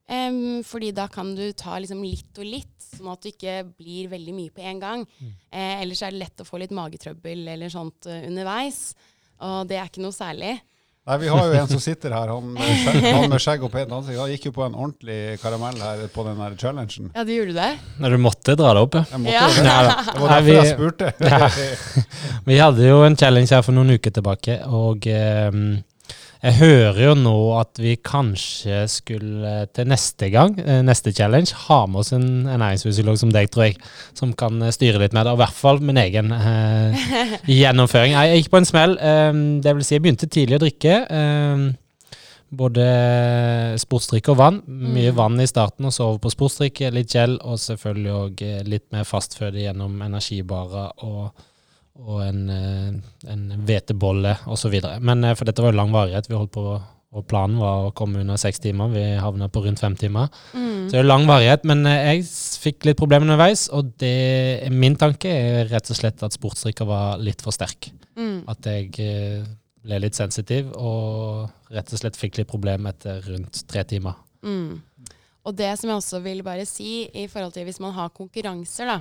Um, 0.08 0.62
fordi 0.62 0.92
da 0.94 1.08
kan 1.08 1.34
du 1.34 1.50
ta 1.52 1.76
liksom 1.82 2.00
litt 2.04 2.38
og 2.38 2.46
litt, 2.46 2.76
sånn 2.80 3.10
at 3.12 3.20
du 3.24 3.28
ikke 3.32 3.56
blir 3.76 4.08
veldig 4.08 4.34
mye 4.36 4.52
på 4.54 4.62
en 4.62 4.78
gang. 4.80 5.04
Eh, 5.50 5.80
ellers 5.82 6.00
er 6.06 6.12
det 6.14 6.20
lett 6.22 6.40
å 6.40 6.46
få 6.46 6.60
litt 6.62 6.70
magetrøbbel 6.70 7.48
eller 7.56 7.68
sånt 7.68 8.06
underveis. 8.06 8.94
Og 9.42 9.66
det 9.68 9.76
er 9.80 9.90
ikke 9.90 10.04
noe 10.04 10.14
særlig. 10.14 10.54
Nei, 11.06 11.16
Vi 11.22 11.28
har 11.30 11.38
jo 11.46 11.52
en 11.60 11.68
som 11.70 11.78
sitter 11.82 12.10
her, 12.10 12.30
han 12.34 12.48
med 12.56 12.66
skjegg, 12.82 13.04
han 13.14 13.28
med 13.30 13.42
skjegg 13.44 13.62
og 13.62 13.70
pent 13.70 13.92
ansikt. 13.94 14.18
Han 14.18 14.30
gikk 14.32 14.48
jo 14.48 14.52
på 14.56 14.64
en 14.66 14.74
ordentlig 14.74 15.18
karamell 15.38 15.78
her 15.78 16.00
på 16.10 16.24
den 16.26 16.40
her 16.42 16.56
challengen. 16.58 17.12
Ja, 17.14 17.22
du 17.22 17.30
gjorde 17.30 17.54
det? 17.54 17.68
Når 18.02 18.16
du 18.16 18.18
måtte 18.24 18.56
dra 18.58 18.72
det 18.74 18.82
opp, 18.88 18.96
ja. 18.98 19.04
Jeg 19.12 19.22
måtte 19.22 19.36
Ja. 19.36 19.44
jo 19.46 19.54
det. 19.54 19.66
Nei. 19.68 19.82
Det 19.86 20.20
var 20.20 20.32
Nei, 20.32 20.40
derfor 20.40 20.56
jeg 20.56 20.72
spurte. 20.74 21.12
Ja. 21.30 22.02
Vi 22.50 22.58
hadde 22.58 22.88
jo 22.90 22.98
en 23.06 23.16
challenge 23.22 23.54
her 23.54 23.62
for 23.62 23.76
noen 23.78 23.94
uker 23.94 24.16
tilbake, 24.18 24.58
og 24.66 25.06
eh, 25.06 25.60
jeg 26.46 26.54
hører 26.60 26.98
jo 27.02 27.14
nå 27.18 27.34
at 27.58 27.78
vi 27.82 27.96
kanskje 28.06 28.84
skulle 28.90 29.54
til 29.74 29.88
neste 29.90 30.28
gang, 30.30 30.52
eh, 30.62 30.82
neste 30.86 31.10
challenge, 31.16 31.54
ha 31.66 31.80
med 31.90 32.04
oss 32.04 32.12
en 32.14 32.46
ernæringsfysiolog 32.46 33.18
som 33.18 33.32
deg, 33.34 33.50
tror 33.50 33.68
jeg, 33.68 33.80
som 34.14 34.34
kan 34.38 34.60
eh, 34.62 34.74
styre 34.74 35.00
litt 35.02 35.16
med 35.16 35.26
det, 35.26 35.32
og 35.34 35.40
i 35.40 35.42
hvert 35.44 35.58
fall 35.58 35.80
min 35.82 35.98
egen 35.98 36.30
eh, 36.36 37.08
gjennomføring. 37.58 38.14
Jeg 38.14 38.44
gikk 38.44 38.52
på 38.52 38.60
en 38.62 38.68
smell, 38.68 38.94
eh, 39.00 39.32
det 39.64 39.74
vil 39.74 39.88
si 39.88 39.96
jeg 39.96 40.04
begynte 40.06 40.30
tidlig 40.30 40.60
å 40.60 40.62
drikke. 40.66 41.00
Eh, 41.18 41.66
både 42.56 42.86
sportsdrikk 43.82 44.30
og 44.30 44.38
vann. 44.38 44.62
Mye 44.70 45.10
Mm. 45.10 45.16
vann 45.18 45.40
i 45.42 45.48
starten, 45.50 45.88
og 45.88 45.92
så 45.92 46.06
over 46.06 46.22
på 46.22 46.30
sportsdrikk, 46.30 46.84
litt 46.94 47.10
gel, 47.10 47.40
og 47.42 47.58
selvfølgelig 47.58 48.14
òg 48.14 48.46
litt 48.70 48.86
mer 48.94 49.02
fastføde 49.04 49.64
gjennom 49.64 49.98
energibarer 50.06 50.94
og, 51.02 51.32
og 52.02 52.20
en, 52.26 52.42
eh, 52.50 53.32
en 53.32 53.46
hvetebolle 53.66 54.36
osv. 54.52 54.76
Men 55.00 55.24
eh, 55.24 55.34
for 55.38 55.48
dette 55.48 55.64
var 55.64 55.72
jo 55.72 55.80
lang 55.80 55.94
varighet. 55.94 56.28
Vi 56.30 56.38
holdt 56.38 56.54
på 56.56 56.66
og 57.16 57.22
Planen 57.30 57.56
var 57.56 57.86
å 57.86 57.92
komme 57.96 58.20
under 58.20 58.36
seks 58.36 58.58
timer. 58.60 58.90
Vi 58.92 59.02
havna 59.22 59.46
på 59.48 59.62
rundt 59.64 59.80
fem 59.80 59.94
timer. 59.96 60.26
Mm. 60.52 60.88
Så 60.90 60.98
det 60.98 60.98
er 61.00 61.06
lang 61.06 61.24
varighet. 61.28 61.62
Men 61.68 61.86
eh, 61.88 62.10
jeg 62.10 62.26
fikk 62.66 62.88
litt 62.88 62.98
problemer 63.00 63.24
underveis, 63.24 63.68
og 63.72 63.94
det, 64.02 64.68
min 64.74 64.98
tanke 65.00 65.30
er 65.32 65.70
rett 65.70 65.88
og 65.92 65.96
slett 65.96 66.24
at 66.26 66.36
sportsdrikka 66.36 66.84
var 66.88 67.22
litt 67.22 67.44
for 67.44 67.56
sterk. 67.56 67.88
Mm. 68.18 68.42
At 68.52 68.68
jeg 68.68 68.90
ble 69.86 70.02
litt 70.02 70.18
sensitiv 70.18 70.68
og 70.76 71.72
rett 71.72 71.92
og 71.94 72.02
slett 72.02 72.18
fikk 72.18 72.40
litt 72.40 72.50
problemer 72.50 72.92
etter 72.92 73.22
rundt 73.30 73.62
tre 73.70 73.86
timer. 73.88 74.18
Mm. 74.44 74.82
Og 75.46 75.54
det 75.56 75.70
som 75.78 75.90
jeg 75.90 76.00
også 76.00 76.20
vil 76.24 76.42
bare 76.44 76.66
si 76.68 77.06
i 77.14 77.26
forhold 77.30 77.54
til 77.54 77.68
hvis 77.68 77.80
man 77.82 77.94
har 77.96 78.12
konkurranser, 78.14 78.90
da, 78.90 78.98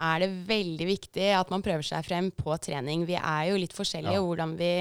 er 0.00 0.18
det 0.24 0.30
veldig 0.48 0.86
viktig 0.86 1.28
at 1.38 1.50
man 1.50 1.62
prøver 1.62 1.82
seg 1.86 2.04
frem 2.04 2.30
på 2.32 2.56
trening. 2.60 3.06
Vi 3.06 3.14
er 3.14 3.50
jo 3.50 3.56
litt 3.56 3.72
forskjellige 3.72 4.12
Ja. 4.18 4.20
hvordan 4.22 4.56
vi 4.58 4.72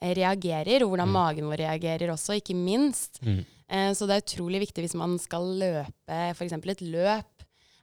eh, 0.00 0.14
reagerer, 0.14 0.82
og 0.82 0.90
hvordan 0.90 1.08
Mm. 1.08 1.12
magen 1.12 1.44
vår 1.48 1.56
reagerer 1.64 2.10
også, 2.12 2.34
ikke 2.40 2.54
minst. 2.56 3.20
Mm. 3.22 3.44
Eh, 3.70 3.90
Så 3.94 4.06
det 4.06 4.16
er 4.16 4.26
utrolig 4.26 4.60
viktig 4.60 4.84
hvis 4.84 4.94
man 4.94 5.18
skal 5.18 5.42
løpe 5.58 6.34
f.eks. 6.34 6.52
et 6.52 6.80
løp, 6.82 7.33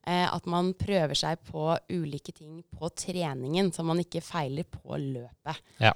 at 0.08 0.46
man 0.50 0.74
prøver 0.74 1.14
seg 1.16 1.38
på 1.46 1.78
ulike 1.94 2.34
ting 2.34 2.64
på 2.74 2.90
treningen, 2.98 3.72
så 3.72 3.84
man 3.86 4.00
ikke 4.02 4.22
feiler 4.26 4.64
på 4.66 4.98
løpet. 4.98 5.60
Ja, 5.80 5.92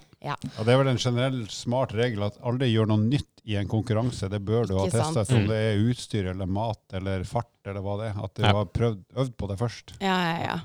og 0.60 0.66
det 0.66 0.74
er 0.74 0.78
vel 0.84 0.92
en 0.94 0.98
generell 1.02 1.40
smart 1.50 1.92
regel 1.98 2.22
at 2.24 2.38
aldri 2.46 2.70
gjør 2.74 2.88
noe 2.94 3.02
nytt 3.02 3.42
i 3.46 3.56
en 3.58 3.68
konkurranse. 3.70 4.30
Det 4.30 4.40
bør 4.46 4.66
du 4.70 4.76
Ikke 4.78 5.02
ha 5.02 5.12
testet, 5.14 5.34
om 5.36 5.44
Mm. 5.44 5.48
det 5.50 5.58
er 5.58 5.82
utstyr 5.90 6.30
eller 6.32 6.46
mat 6.46 6.94
eller 6.94 7.24
fart 7.24 7.50
eller 7.66 7.82
hva 7.82 7.98
det 8.00 8.08
er. 8.16 8.24
At 8.24 8.34
du 8.36 8.42
Ja. 8.44 8.54
har 8.54 8.66
prøvd, 8.66 9.04
øvd 9.16 9.36
på 9.38 9.48
det 9.50 9.58
først. 9.60 9.94
Ja, 10.02 10.18
ja, 10.22 10.38
ja. 10.46 10.60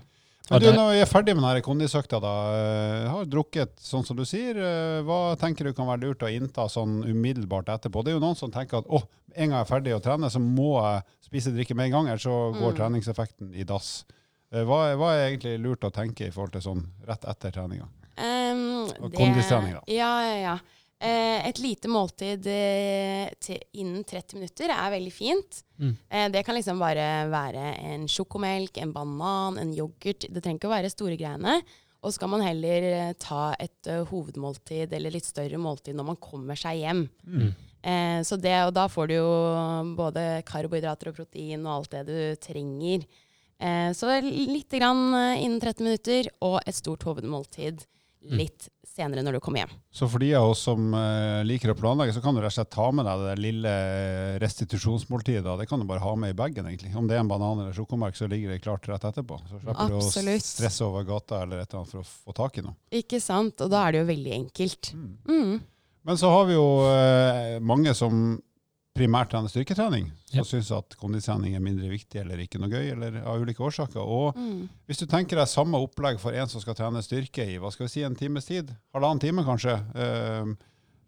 Men 0.50 0.60
du, 0.64 0.66
når 0.74 0.88
vi 0.96 1.00
er 1.04 1.06
ferdig 1.06 1.34
med 1.38 1.44
denne 1.46 1.62
kondisøkta, 1.62 2.18
da, 2.20 2.30
eh, 2.58 3.08
har 3.12 3.24
drukket 3.30 3.76
sånn 3.86 4.04
som 4.06 4.16
du 4.18 4.24
sier, 4.26 4.56
eh, 4.58 5.00
hva 5.06 5.36
tenker 5.38 5.68
du 5.68 5.72
kan 5.72 5.86
være 5.86 6.02
lurt 6.08 6.24
å 6.26 6.30
innta 6.34 6.64
sånn 6.68 7.04
umiddelbart 7.06 7.70
etterpå? 7.70 8.02
Det 8.04 8.10
er 8.12 8.18
jo 8.18 8.24
noen 8.24 8.36
som 8.36 8.50
tenker 8.50 8.78
at 8.82 8.88
å, 8.90 9.02
en 9.36 9.48
gang 9.52 9.60
jeg 9.60 9.66
er 9.68 9.70
ferdig 9.70 9.94
å 9.94 10.02
trene, 10.02 10.30
så 10.32 10.42
må 10.42 10.72
jeg 10.82 11.04
spise 11.30 11.54
drikke 11.54 11.76
med 11.78 11.86
en 11.86 11.92
gang, 11.92 12.08
ellers 12.10 12.26
så 12.26 12.52
går 12.58 12.72
Mm. 12.74 12.78
treningseffekten 12.80 13.54
i 13.54 13.62
dass. 13.62 14.04
Eh, 14.52 14.64
Hva, 14.66 14.96
hva 14.98 15.12
er 15.14 15.30
egentlig 15.30 15.60
lurt 15.62 15.86
å 15.86 15.92
tenke 15.94 16.26
i 16.26 16.30
forhold 16.34 16.52
til 16.52 16.60
sånn 16.66 16.84
rett 17.06 17.22
etter 17.30 17.52
treninga? 17.54 17.86
Um, 18.18 18.90
Og 19.06 19.12
kondistrening, 19.14 19.72
da. 19.78 19.80
Ja, 19.86 20.10
ja, 20.26 20.34
ja. 20.42 20.58
Eh, 21.00 21.46
et 21.48 21.56
lite 21.64 21.88
måltid 21.88 22.44
eh, 22.52 23.30
innen 23.80 24.02
30 24.04 24.36
minutter 24.36 24.68
er 24.74 24.90
veldig 24.92 25.12
fint. 25.14 25.62
Mm. 25.80 25.94
Eh, 25.96 26.26
det 26.34 26.42
kan 26.44 26.58
liksom 26.58 26.82
bare 26.82 27.06
være 27.32 27.70
en 27.88 28.04
sjokomelk, 28.10 28.76
en 28.82 28.92
banan, 28.92 29.56
en 29.62 29.70
yoghurt. 29.72 30.26
Det 30.28 30.42
trenger 30.44 30.60
ikke 30.60 30.68
å 30.68 30.74
være 30.74 30.90
store 30.92 31.16
greiene. 31.16 31.56
Og 32.04 32.12
så 32.12 32.20
kan 32.20 32.32
man 32.32 32.44
heller 32.44 33.14
ta 33.20 33.54
et 33.60 33.88
hovedmåltid 34.08 34.92
eller 34.96 35.12
litt 35.12 35.28
større 35.28 35.58
måltid 35.60 35.96
når 35.96 36.06
man 36.12 36.20
kommer 36.20 36.56
seg 36.56 36.82
hjem. 36.82 37.02
Mm. 37.24 37.50
Eh, 37.80 38.20
så 38.24 38.36
det, 38.40 38.54
og 38.68 38.74
da 38.76 38.86
får 38.92 39.08
du 39.08 39.14
jo 39.16 39.32
både 39.96 40.26
karbohydrater 40.48 41.12
og 41.12 41.16
protein 41.16 41.64
og 41.64 41.78
alt 41.78 41.96
det 41.96 42.04
du 42.08 42.44
trenger. 42.44 43.08
Eh, 43.60 43.88
så 43.96 44.18
litt 44.24 44.76
grann 44.76 45.06
innen 45.40 45.60
30 45.60 45.88
minutter, 45.88 46.30
og 46.44 46.60
et 46.64 46.76
stort 46.76 47.08
hovedmåltid. 47.08 47.84
Litt 48.20 48.68
senere 48.84 49.22
når 49.24 49.38
du 49.38 49.40
kommer 49.40 49.62
hjem. 49.62 49.72
Så 49.94 50.08
for 50.10 50.22
de 50.22 50.28
av 50.36 50.50
oss 50.50 50.64
som 50.66 50.92
eh, 50.96 51.40
liker 51.46 51.72
å 51.72 51.76
planlegge, 51.78 52.12
så 52.16 52.22
kan 52.24 52.36
du 52.36 52.42
rett 52.42 52.52
og 52.52 52.58
slett 52.58 52.72
ta 52.74 52.88
med 52.92 53.06
deg 53.08 53.22
det 53.22 53.30
der 53.30 53.42
lille 53.44 53.72
restitusjonsmåltidet. 54.42 55.44
da. 55.46 55.56
Det 55.60 55.68
kan 55.70 55.80
du 55.80 55.86
bare 55.88 56.04
ha 56.04 56.14
med 56.18 56.34
i 56.34 56.36
bagen, 56.36 56.68
egentlig. 56.68 56.92
Om 56.96 57.08
det 57.08 57.16
er 57.16 57.24
en 57.24 57.30
banan 57.30 57.62
eller 57.62 57.76
sjokomelk, 57.76 58.18
så 58.18 58.28
ligger 58.30 58.52
det 58.52 58.60
klart 58.64 58.88
rett 58.90 59.06
etterpå. 59.08 59.40
Så 59.48 59.62
slipper 59.62 59.94
du 59.94 59.98
å 60.00 60.04
stresse 60.44 60.86
over 60.86 61.08
gata 61.08 61.42
eller 61.44 61.62
et 61.62 61.70
eller 61.70 61.82
annet 61.82 61.94
for 61.94 62.04
å 62.04 62.08
få 62.10 62.36
tak 62.36 62.60
i 62.60 62.66
noe. 62.66 62.76
Ikke 63.00 63.22
sant? 63.24 63.64
Og 63.64 63.72
da 63.72 63.86
er 63.86 63.96
det 63.96 64.04
jo 64.04 64.10
veldig 64.12 64.36
enkelt. 64.42 64.92
Mm. 65.30 65.58
Men 66.08 66.20
så 66.20 66.30
har 66.32 66.46
vi 66.48 66.56
jo 66.56 66.68
eh, 66.88 67.58
mange 67.60 67.94
som 67.96 68.38
primært 69.00 69.32
trener 69.32 69.48
styrketrening, 69.50 70.10
som 70.28 70.42
yep. 70.42 70.48
syns 70.52 70.70
at 70.76 70.94
kondistrening 71.00 71.56
er 71.56 71.64
mindre 71.64 71.88
viktig 71.90 72.20
eller 72.20 72.44
ikke 72.44 72.60
noe 72.60 72.70
gøy, 72.70 72.92
eller 72.92 73.20
av 73.24 73.40
ulike 73.40 73.64
årsaker. 73.64 74.00
Og 74.04 74.36
Mm. 74.36 74.68
hvis 74.86 75.00
du 75.00 75.06
tenker 75.08 75.40
deg 75.40 75.48
samme 75.48 75.80
opplegg 75.80 76.20
for 76.20 76.36
en 76.36 76.48
som 76.48 76.60
skal 76.60 76.76
trene 76.76 77.02
styrke 77.02 77.46
i 77.48 77.58
hva 77.58 77.72
skal 77.72 77.86
vi 77.88 77.94
si, 77.96 78.02
en 78.04 78.18
times 78.18 78.46
tid, 78.46 78.74
halvannen 78.94 79.20
time 79.24 79.44
kanskje, 79.46 79.78
eh, 79.96 80.52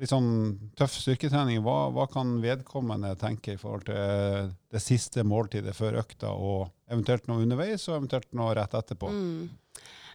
litt 0.03 0.11
sånn 0.11 0.73
tøff 0.75 0.97
styrketrening, 0.99 1.61
hva, 1.63 1.93
hva 1.95 2.09
kan 2.11 2.41
vedkommende 2.43 3.13
tenke 3.21 3.55
i 3.55 3.61
forhold 3.61 3.85
til 3.87 4.49
det 4.73 4.83
siste 4.83 5.23
måltidet 5.23 5.77
før 5.79 6.01
økta, 6.03 6.33
og 6.35 6.73
eventuelt 6.91 7.29
noe 7.31 7.45
underveis, 7.45 7.85
og 7.89 8.01
eventuelt 8.01 8.33
noe 8.35 8.57
rett 8.59 8.75
etterpå? 8.75 9.13
Mm. 9.13 9.51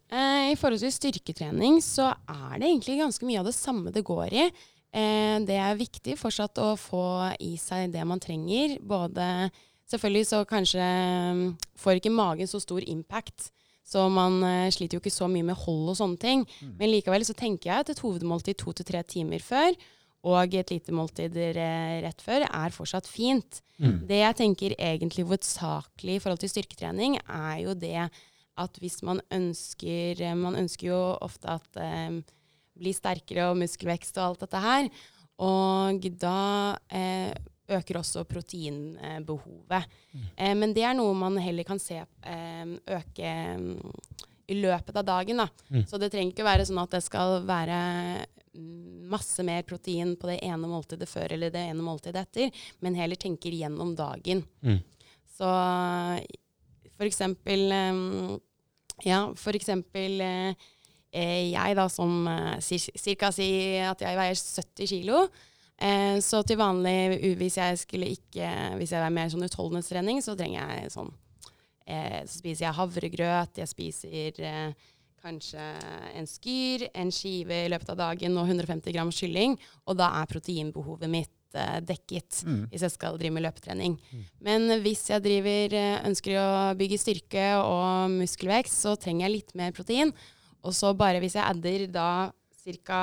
Eh, 0.10 0.52
I 0.52 0.58
forhold 0.60 0.80
til 0.80 0.92
styrketrening 0.92 1.80
så 1.84 2.10
er 2.12 2.60
det 2.60 2.68
egentlig 2.68 3.00
ganske 3.00 3.28
mye 3.28 3.40
av 3.42 3.48
det 3.48 3.56
samme 3.56 3.92
det 3.96 4.04
går 4.08 4.34
i. 4.34 4.50
Eh, 4.98 5.38
det 5.46 5.58
er 5.62 5.80
viktig 5.80 6.18
fortsatt 6.18 6.58
å 6.64 6.74
få 6.80 7.06
i 7.44 7.54
seg 7.62 7.94
det 7.94 8.06
man 8.08 8.22
trenger. 8.24 8.80
Både 8.82 9.50
Selvfølgelig 9.88 10.28
så 10.28 10.42
kanskje 10.48 10.84
mm, 10.84 11.44
får 11.80 12.00
ikke 12.00 12.12
magen 12.12 12.50
så 12.50 12.60
stor 12.60 12.84
impact, 12.84 13.52
så 13.88 14.08
man 14.12 14.42
eh, 14.44 14.72
sliter 14.76 14.98
jo 14.98 15.04
ikke 15.04 15.14
så 15.16 15.30
mye 15.32 15.48
med 15.48 15.56
hold 15.64 15.94
og 15.94 16.00
sånne 16.00 16.20
ting. 16.20 16.44
Men 16.80 16.92
likevel 16.92 17.24
så 17.24 17.36
tenker 17.38 17.72
jeg 17.72 17.86
at 17.86 17.92
et 17.94 18.02
hovedmåltid 18.04 18.60
to 18.60 18.76
til 18.76 18.88
tre 18.90 19.04
timer 19.08 19.44
før 19.44 19.78
og 20.28 20.58
et 20.60 20.74
lite 20.74 20.92
måltid 20.92 21.38
rett 22.04 22.24
før 22.26 22.44
er 22.50 22.74
fortsatt 22.76 23.08
fint. 23.08 23.62
Mm. 23.80 24.02
Det 24.10 24.18
jeg 24.20 24.38
tenker 24.42 24.76
egentlig 24.76 25.24
hovedsakelig 25.24 26.18
i 26.18 26.24
forhold 26.24 26.42
til 26.42 26.52
styrketrening, 26.52 27.20
er 27.24 27.62
jo 27.64 27.78
det 27.78 28.10
at 28.58 28.80
hvis 28.82 29.04
man 29.06 29.22
ønsker 29.32 30.34
Man 30.36 30.58
ønsker 30.58 30.88
jo 30.90 31.00
ofte 31.22 31.48
at 31.54 31.80
eh, 31.80 32.20
bli 32.80 32.94
sterkere 32.96 33.50
og 33.52 33.60
muskelvekst 33.60 34.18
og 34.20 34.26
alt 34.26 34.46
dette 34.46 34.64
her. 34.64 34.90
Og 35.44 36.08
da 36.18 36.40
eh, 36.90 37.36
øker 37.68 38.00
også 38.00 38.24
proteinbehovet. 38.28 40.00
Eh, 40.36 40.56
men 40.58 40.74
det 40.76 40.86
er 40.88 40.96
noe 40.98 41.14
man 41.18 41.38
heller 41.42 41.68
kan 41.68 41.82
se 41.82 42.00
eh, 42.00 42.74
øke 42.98 43.34
mm, 43.60 43.94
i 44.48 44.58
løpet 44.62 44.96
av 44.96 45.06
dagen. 45.06 45.44
Da. 45.44 45.48
Mm. 45.70 45.86
Så 45.88 46.00
det 46.00 46.12
trenger 46.14 46.34
ikke 46.34 46.48
være 46.48 46.68
sånn 46.68 46.82
at 46.82 46.96
det 46.96 47.04
skal 47.06 47.42
være 47.48 47.80
mm, 48.56 49.08
masse 49.12 49.46
mer 49.46 49.68
protein 49.68 50.16
på 50.20 50.32
det 50.32 50.40
ene 50.48 50.70
måltidet 50.70 51.10
før 51.12 51.36
eller 51.36 51.54
det 51.54 51.66
ene 51.70 51.84
måltidet 51.84 52.24
etter, 52.26 52.66
men 52.84 52.98
heller 52.98 53.20
tenker 53.20 53.56
gjennom 53.56 53.94
dagen. 54.00 54.46
Mm. 54.64 54.82
Så 55.38 55.54
for 56.98 57.08
eksempel 57.08 57.72
eh, 57.72 58.04
Ja, 59.06 59.20
for 59.38 59.54
eksempel 59.54 60.22
eh, 60.26 60.70
jeg 61.14 61.76
da 61.78 61.88
som 61.90 62.28
eh, 62.28 62.58
cirka 62.62 63.32
si 63.32 63.78
at 63.80 64.02
jeg 64.04 64.18
veier 64.20 64.36
70 64.36 64.88
kilo. 64.92 65.28
Eh, 65.78 66.18
så 66.26 66.42
til 66.44 66.58
vanlig, 66.58 67.36
hvis 67.38 67.60
jeg 67.60 67.78
skulle 67.78 68.08
ikke 68.10 68.48
Hvis 68.80 68.96
jeg 68.96 68.98
er 69.06 69.12
mer 69.14 69.30
sånn 69.30 69.46
utholdenhetstrening, 69.46 70.24
så 70.26 70.34
trenger 70.34 70.72
jeg 70.74 70.90
sånn 70.90 71.12
eh, 71.86 72.24
Så 72.26 72.40
spiser 72.40 72.66
jeg 72.66 72.78
havregrøt, 72.80 73.60
jeg 73.62 73.70
spiser 73.70 74.40
eh, 74.42 74.88
kanskje 75.22 75.62
en 76.18 76.26
skyr, 76.30 76.88
en 76.98 77.12
skive 77.14 77.66
i 77.66 77.70
løpet 77.70 77.90
av 77.94 77.98
dagen 78.00 78.38
og 78.38 78.48
150 78.50 78.94
gram 78.96 79.10
kylling. 79.14 79.58
Og 79.86 79.98
da 80.00 80.10
er 80.22 80.30
proteinbehovet 80.32 81.10
mitt 81.14 81.34
eh, 81.58 81.78
dekket 81.86 82.42
Mm. 82.48 82.68
hvis 82.72 82.84
jeg 82.86 82.92
skal 82.94 83.18
drive 83.18 83.34
med 83.34 83.46
løpetrening. 83.46 83.96
Men 84.42 84.68
hvis 84.84 85.08
jeg 85.10 85.24
driver, 85.26 85.74
eh, 85.78 86.02
ønsker 86.10 86.38
å 86.42 86.50
bygge 86.78 87.00
styrke 87.02 87.46
og 87.62 88.12
muskelvekst, 88.18 88.82
så 88.86 88.96
trenger 88.98 89.28
jeg 89.28 89.36
litt 89.36 89.56
mer 89.56 89.72
protein. 89.78 90.14
Og 90.64 90.74
så 90.74 90.94
bare 90.98 91.20
hvis 91.20 91.36
jeg 91.36 91.44
adder 91.46 91.88
da 91.92 92.32
ca. 92.86 93.02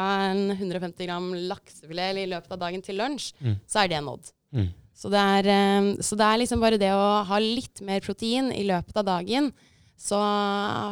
150 0.52 1.06
gram 1.06 1.30
laksefilet 1.48 2.18
i 2.20 2.26
løpet 2.28 2.52
av 2.52 2.58
dagen 2.60 2.82
til 2.84 2.98
lunsj, 3.00 3.32
Mm. 3.40 3.54
så 3.66 3.84
er 3.84 3.88
det 3.88 4.02
nådd. 4.04 4.32
Mm. 4.54 4.68
Så 4.94 5.10
det, 5.10 5.18
er, 5.20 5.46
eh, 5.50 5.94
så 6.04 6.16
det 6.16 6.26
er 6.26 6.38
liksom 6.38 6.60
bare 6.60 6.78
det 6.78 6.90
å 6.92 7.24
ha 7.24 7.38
litt 7.38 7.80
mer 7.82 8.00
protein 8.00 8.52
i 8.52 8.62
løpet 8.64 8.96
av 8.96 9.04
dagen, 9.04 9.52
så 9.98 10.18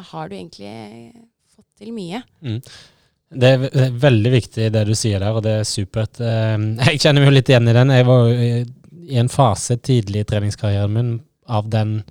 har 0.02 0.28
du 0.28 0.34
egentlig 0.36 1.12
fått 1.54 1.66
til 1.78 1.92
mye. 1.92 2.22
Det 2.42 3.48
er 3.48 3.58
det 3.68 3.84
er 3.86 3.90
veldig 3.96 4.32
viktig 4.32 4.72
det 4.72 4.86
du 4.86 4.94
sier 4.94 5.20
der, 5.20 5.32
og 5.32 5.42
det 5.42 5.52
er 5.60 5.64
supert. 5.68 6.20
Eh, 6.20 6.56
Jeg 6.90 7.00
kjenner 7.00 7.20
meg 7.20 7.28
jo 7.30 7.36
litt 7.38 7.48
igjen 7.52 7.68
i 7.68 7.72
den. 7.72 7.88
Jeg 7.90 8.06
var 8.06 8.28
i- 8.28 8.66
i 9.12 9.16
en 9.18 9.28
fase 9.28 9.76
tidlig 9.80 10.20
i 10.20 10.24
treningskarrieren 10.24 10.90
min 10.92 11.20
av 11.48 11.68
den 11.70 12.04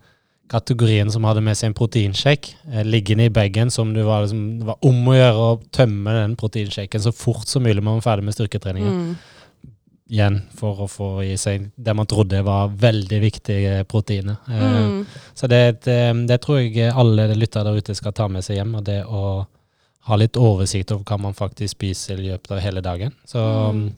kategorien 0.52 1.10
som 1.14 1.24
hadde 1.28 1.42
med 1.46 1.56
seg 1.58 1.72
en 1.72 1.78
proteinsjekk 1.78 2.50
eh, 2.72 2.84
liggende 2.88 3.30
i 3.30 3.34
bagen, 3.34 3.72
som 3.72 3.94
du 3.96 4.02
var, 4.04 4.26
liksom, 4.26 4.42
det 4.60 4.68
var 4.68 4.80
om 4.88 5.06
å 5.08 5.16
gjøre 5.16 5.46
å 5.48 5.60
tømme 5.74 6.16
den 6.18 6.36
proteinsjekken 6.40 7.04
så 7.06 7.14
fort 7.16 7.48
som 7.48 7.64
mulig 7.64 7.84
man 7.84 8.00
var 8.02 8.08
ferdig 8.10 8.28
med 8.28 8.36
styrketreningen. 8.36 8.98
Mm. 9.06 9.14
Igjen 10.12 10.42
for 10.60 10.82
å 10.84 10.90
få 10.92 11.06
i 11.24 11.38
seg 11.40 11.70
det 11.80 11.94
man 11.96 12.10
trodde 12.12 12.42
var 12.44 12.74
veldig 12.76 13.22
viktige 13.24 13.84
proteiner. 13.88 14.42
Eh, 14.52 14.68
Mm. 14.82 15.06
Så 15.34 15.48
det, 15.48 15.62
det, 15.86 15.96
eh, 16.10 16.14
det 16.28 16.42
tror 16.44 16.60
jeg 16.60 16.92
alle 16.92 17.30
lyttere 17.36 17.64
der 17.70 17.80
ute 17.80 17.96
skal 17.96 18.12
ta 18.12 18.28
med 18.28 18.44
seg 18.44 18.58
hjem, 18.60 18.76
og 18.76 18.84
det 18.84 19.06
å 19.08 19.46
ha 20.10 20.16
litt 20.18 20.36
oversikt 20.36 20.92
over 20.92 21.06
hva 21.06 21.18
man 21.22 21.34
faktisk 21.38 21.78
spiser 21.78 22.20
i 22.20 22.32
løpet 22.32 22.52
av 22.52 22.60
hele 22.60 22.82
dagen. 22.82 23.14
Så 23.26 23.40
Mm. 23.72 23.92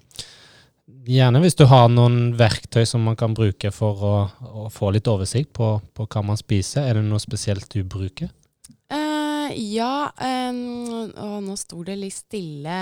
Gjerne 1.08 1.42
hvis 1.44 1.58
du 1.60 1.66
har 1.70 1.90
noen 1.92 2.34
verktøy 2.40 2.86
som 2.88 3.04
man 3.08 3.18
kan 3.20 3.36
bruke 3.36 3.72
for 3.76 4.06
å, 4.08 4.16
å 4.64 4.70
få 4.74 4.94
litt 4.96 5.10
oversikt 5.12 5.54
på, 5.58 5.76
på 5.94 6.08
hva 6.08 6.24
man 6.26 6.40
spiser. 6.40 6.88
Er 6.88 7.00
det 7.00 7.06
noe 7.08 7.22
spesielt 7.22 7.70
du 7.74 7.84
bruker? 7.84 8.32
Uh, 8.94 9.50
ja, 9.58 10.12
um, 10.14 11.10
og 11.10 11.38
nå 11.48 11.56
sto 11.60 11.82
det 11.88 11.98
litt 12.00 12.16
stille 12.16 12.78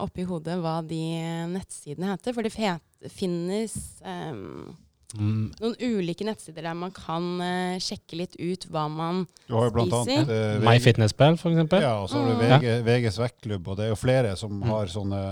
oppi 0.00 0.24
hodet 0.28 0.60
hva 0.62 0.78
de 0.86 1.02
nettsidene 1.50 2.12
heter. 2.14 2.36
For 2.36 2.46
det 2.46 3.10
finnes 3.12 3.76
em, 4.06 4.70
Mm, 5.18 5.52
noen 5.58 5.74
ulike 5.82 6.22
nettsider 6.24 6.62
der 6.62 6.74
man 6.78 6.92
kan 6.94 7.24
uh, 7.42 7.78
sjekke 7.82 8.14
litt 8.20 8.36
ut 8.38 8.66
hva 8.70 8.84
man 8.88 9.24
Du 9.48 9.54
har 9.56 9.64
jo 9.66 9.70
blant 9.74 9.90
Spiser. 9.90 10.20
Annet, 10.22 10.62
uh, 10.62 10.66
MyFitnessPal, 10.68 11.36
for 11.40 11.50
eksempel? 11.50 11.82
Ja, 11.82 11.96
og 12.02 12.08
så 12.12 12.20
har 12.20 12.28
du 12.28 12.36
Mm. 12.38 12.60
VG, 12.60 12.82
VGs 12.86 13.18
vektklubb, 13.18 13.68
og 13.68 13.76
det 13.76 13.84
er 13.86 13.88
jo 13.90 13.96
flere 13.98 14.36
som 14.36 14.52
Mm. 14.60 14.68
har 14.70 14.86
sånne, 14.86 15.22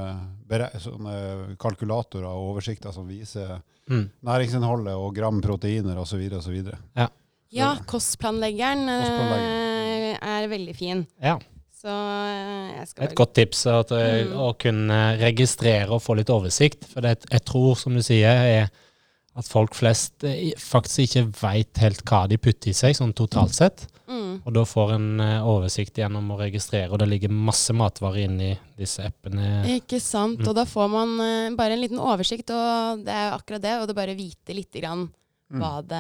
sånne 0.82 1.56
kalkulatorer 1.58 2.26
og 2.26 2.56
oversikter 2.56 2.92
som 2.92 3.06
viser 3.06 3.60
Mm. 3.88 4.10
næringsinnholdet 4.24 4.94
og 4.96 5.14
gram 5.14 5.40
proteiner 5.40 5.96
osv. 5.96 6.26
osv. 6.32 6.72
Ja, 7.50 7.76
Kostplanleggeren, 7.86 8.82
kostplanleggeren. 8.84 10.18
Uh, 10.18 10.28
er 10.42 10.48
veldig 10.48 10.74
fin. 10.76 11.06
Ja. 11.22 11.38
Så 11.78 11.86
eh, 11.88 12.74
jeg 12.80 12.88
skal 12.90 13.04
Et 13.06 13.14
godt 13.14 13.34
tips 13.34 13.66
at, 13.70 13.92
eh, 13.92 14.24
Mm. 14.26 14.32
å 14.36 14.58
kunne 14.58 15.16
registrere 15.20 15.88
og 15.94 16.02
få 16.02 16.16
litt 16.16 16.26
oversikt. 16.28 16.84
For 16.84 17.00
det, 17.00 17.24
jeg 17.30 17.44
tror, 17.44 17.76
som 17.76 17.94
du 17.94 18.00
sier, 18.02 18.26
er 18.28 18.70
at 19.38 19.46
folk 19.48 19.77
flest 19.79 20.24
eh, 20.27 20.51
faktisk 20.59 21.05
ikke 21.07 21.22
veit 21.40 21.79
helt 21.83 22.03
hva 22.09 22.24
de 22.31 22.38
putter 22.42 22.72
i 22.72 22.74
seg, 22.77 22.96
sånn 22.98 23.14
totalt 23.16 23.55
sett. 23.55 23.85
mm. 24.11 24.40
Og 24.44 24.53
da 24.57 24.64
får 24.66 24.92
en 24.96 25.07
eh, 25.22 25.46
oversikt 25.46 26.01
gjennom 26.01 26.33
å 26.35 26.38
registrere, 26.40 26.90
og 26.90 26.98
det 27.03 27.09
ligger 27.12 27.31
masse 27.31 27.72
matvarer 27.77 28.24
inni 28.27 28.51
disse 28.79 29.07
appene. 29.07 29.62
Ikke 29.79 30.01
sant. 30.03 30.40
Mm. 30.42 30.48
Og 30.51 30.59
da 30.59 30.64
får 30.66 30.90
man 30.92 31.14
eh, 31.22 31.55
bare 31.59 31.77
en 31.79 31.85
liten 31.85 32.03
oversikt, 32.03 32.51
og 32.51 33.07
det 33.07 33.14
er 33.14 33.37
akkurat 33.37 33.62
det. 33.62 33.77
Og 33.81 33.87
det 33.92 33.96
bare 33.98 34.18
vite 34.18 34.57
lite 34.59 34.83
grann 34.85 35.09
Mm. 35.48 35.62
hva, 35.62 35.68
det, 35.81 35.98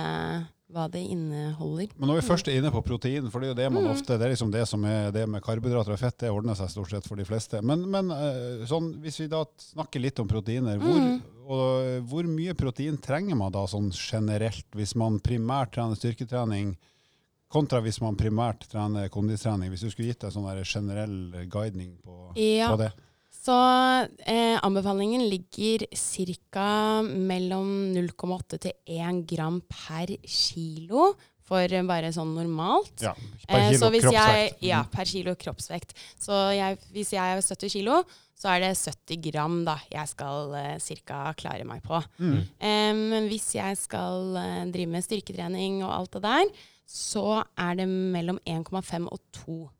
hva 0.68 0.84
det 0.92 1.00
inneholder. 1.00 1.88
Men 1.96 2.10
når 2.10 2.18
vi 2.20 2.26
først 2.28 2.48
er 2.48 2.58
inne 2.60 2.70
på 2.70 2.82
protein, 2.84 3.30
for 3.32 3.40
det 3.40 3.48
er 3.48 3.52
jo 3.54 3.58
det 3.62 3.68
man 3.72 3.84
Mm. 3.84 3.92
ofte 3.94 4.18
Det 4.18 4.26
er 4.26 4.34
liksom 4.34 4.50
det 4.52 4.66
som 4.68 4.84
er 4.84 5.10
det 5.10 5.26
med 5.28 5.40
karbohydrater 5.42 5.92
og 5.94 5.98
fett, 5.98 6.18
det 6.18 6.28
ordner 6.30 6.54
seg 6.54 6.68
stort 6.68 6.90
sett 6.90 7.06
for 7.08 7.16
de 7.16 7.24
fleste. 7.24 7.62
Men, 7.62 7.86
men 7.90 8.10
eh, 8.10 8.66
sånn, 8.68 8.90
hvis 9.00 9.18
vi 9.20 9.28
da 9.28 9.44
snakker 9.56 10.00
litt 10.00 10.18
om 10.20 10.28
proteiner, 10.28 10.76
hvor, 10.78 10.98
Mm. 11.00 11.22
og, 11.48 12.04
hvor 12.10 12.24
mye 12.28 12.52
protein 12.54 12.98
trenger 13.00 13.34
man 13.36 13.50
da 13.52 13.64
sånn 13.66 13.90
generelt, 13.90 14.66
hvis 14.76 14.94
man 14.94 15.18
primært 15.20 15.72
trener 15.72 15.96
styrketrening, 15.96 16.76
kontra 17.48 17.80
hvis 17.80 18.02
man 18.02 18.14
primært 18.14 18.68
trener 18.68 19.08
kondistrening? 19.08 19.70
Hvis 19.72 19.80
du 19.80 19.90
skulle 19.90 20.08
gitt 20.12 20.24
en 20.24 20.30
sånn 20.36 20.64
generell 20.64 21.46
guidning 21.48 21.96
på, 22.04 22.36
Ja, 22.36 22.68
på 22.68 22.76
det? 22.76 22.92
Så 23.48 23.56
eh, 24.28 24.58
anbefalingen 24.62 25.24
ligger 25.30 25.86
ca. 26.52 27.00
mellom 27.08 27.70
0,8 27.96 28.58
til 28.66 28.72
1 28.98 29.24
gram 29.30 29.60
per 29.72 30.12
kilo 30.28 31.14
for 31.48 31.64
eh, 31.64 31.84
bare 31.88 32.10
sånn 32.12 32.34
normalt. 32.36 32.92
Ja, 33.00 33.14
per 33.48 33.58
Eh, 33.62 33.70
kilo 33.72 33.80
så 33.80 33.90
hvis 33.94 34.08
Jeg, 34.12 34.54
ja, 34.68 34.82
Mm. 34.84 34.90
per 34.92 35.04
kilo 35.08 35.34
kroppsvekt. 35.34 35.94
Så 36.20 36.32
jeg, 36.54 36.76
hvis 36.92 37.12
jeg 37.16 37.24
er 37.24 37.40
70 37.40 37.70
kilo, 37.72 38.02
så 38.38 38.52
er 38.54 38.60
det 38.60 38.76
70 38.76 39.16
gram 39.30 39.64
da 39.64 39.78
jeg 39.90 40.06
skal 40.12 40.52
eh, 40.54 40.78
ca. 41.06 41.32
klare 41.34 41.64
meg 41.64 41.80
på. 41.82 42.02
Mm. 42.20 42.36
Eh, 42.60 42.92
men 42.94 43.28
hvis 43.32 43.54
jeg 43.56 43.76
skal 43.80 44.36
eh, 44.36 44.64
drive 44.70 44.92
med 44.92 45.02
styrketrening 45.08 45.80
og 45.84 45.90
alt 45.94 46.12
det 46.12 46.22
der, 46.22 46.44
så 46.86 47.44
er 47.56 47.74
det 47.80 47.88
mellom 47.88 48.38
1,5 48.46 49.08
og 49.10 49.18
2 49.32 49.56
gram 49.56 49.77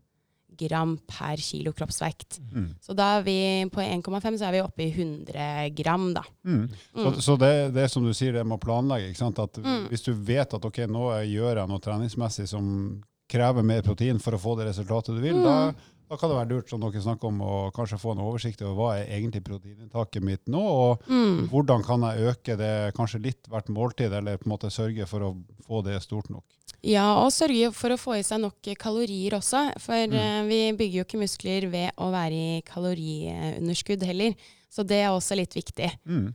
per 1.07 1.37
kilo 1.37 1.73
kroppsvekt. 1.73 2.41
Mm. 2.53 2.75
Så 2.81 2.95
da 2.97 3.19
er 3.19 3.23
vi 3.23 3.65
på 3.71 3.81
1,5 3.81 4.39
så 4.39 4.49
er 4.49 4.53
vi 4.53 4.61
oppe 4.61 4.83
i 4.83 4.91
100 4.91 5.71
gram, 5.75 6.13
da. 6.15 6.23
Mm. 6.47 6.69
Så, 6.95 7.05
Mm. 7.13 7.21
så 7.21 7.39
det, 7.39 7.73
det 7.75 7.83
er 7.85 7.89
som 7.89 8.03
du 8.05 8.13
sier, 8.13 8.33
det 8.33 8.45
med 8.47 8.59
å 8.59 8.65
planlegge. 8.65 9.11
Ikke 9.13 9.19
sant? 9.23 9.39
At 9.39 9.53
Mm. 9.63 9.89
Hvis 9.89 10.03
du 10.05 10.13
vet 10.15 10.53
at 10.55 10.65
ok, 10.65 10.79
nå 10.89 11.11
gjør 11.29 11.57
jeg 11.57 11.69
noe 11.69 11.79
treningsmessig 11.81 12.49
som 12.49 13.03
krever 13.29 13.63
mer 13.63 13.83
protein 13.83 14.19
for 14.19 14.33
å 14.33 14.39
få 14.41 14.57
det 14.57 14.67
resultatet 14.73 15.15
du 15.15 15.21
vil, 15.21 15.35
Mm. 15.37 15.45
da, 15.45 15.73
da 16.09 16.17
kan 16.17 16.31
det 16.31 16.37
være 16.39 16.49
lurt, 16.49 16.69
som 16.71 16.81
dere 16.81 17.03
snakker 17.05 17.29
om, 17.29 17.41
å 17.45 17.71
kanskje 17.77 17.99
få 18.01 18.13
en 18.15 18.23
oversikt 18.25 18.63
over 18.63 18.75
hva 18.79 18.91
er 18.99 19.11
egentlig 19.19 19.43
proteininntaket 19.45 20.23
mitt 20.25 20.47
nå, 20.49 20.61
og 20.61 21.03
Mm. 21.09 21.49
hvordan 21.51 21.85
kan 21.85 22.01
jeg 22.01 22.33
øke 22.33 22.57
det 22.57 22.95
kanskje 22.97 23.23
litt 23.23 23.49
hvert 23.49 23.69
måltid, 23.69 24.13
eller 24.13 24.37
på 24.39 24.47
en 24.47 24.53
måte 24.57 24.71
sørge 24.71 25.07
for 25.07 25.21
å 25.21 25.37
få 25.67 25.83
det 25.85 26.01
stort 26.03 26.31
nok. 26.31 26.45
Ja, 26.83 27.17
og 27.25 27.33
sørge 27.33 27.73
for 27.75 27.91
å 27.91 27.99
få 27.99 28.19
i 28.19 28.23
seg 28.23 28.41
nok 28.41 28.63
kalorier 28.79 29.33
også. 29.35 29.73
For 29.81 30.07
Mm. 30.07 30.15
eh, 30.15 30.43
vi 30.49 30.73
bygger 30.73 30.99
jo 31.01 31.05
ikke 31.05 31.19
muskler 31.21 31.71
ved 31.71 31.91
å 31.99 32.11
være 32.13 32.33
i 32.59 32.63
kaloriunderskudd 32.63 34.03
heller. 34.05 34.35
Så 34.71 34.85
det 34.87 35.03
er 35.03 35.09
også 35.11 35.35
litt 35.37 35.55
viktig. 35.55 35.91
Mm. 36.07 36.35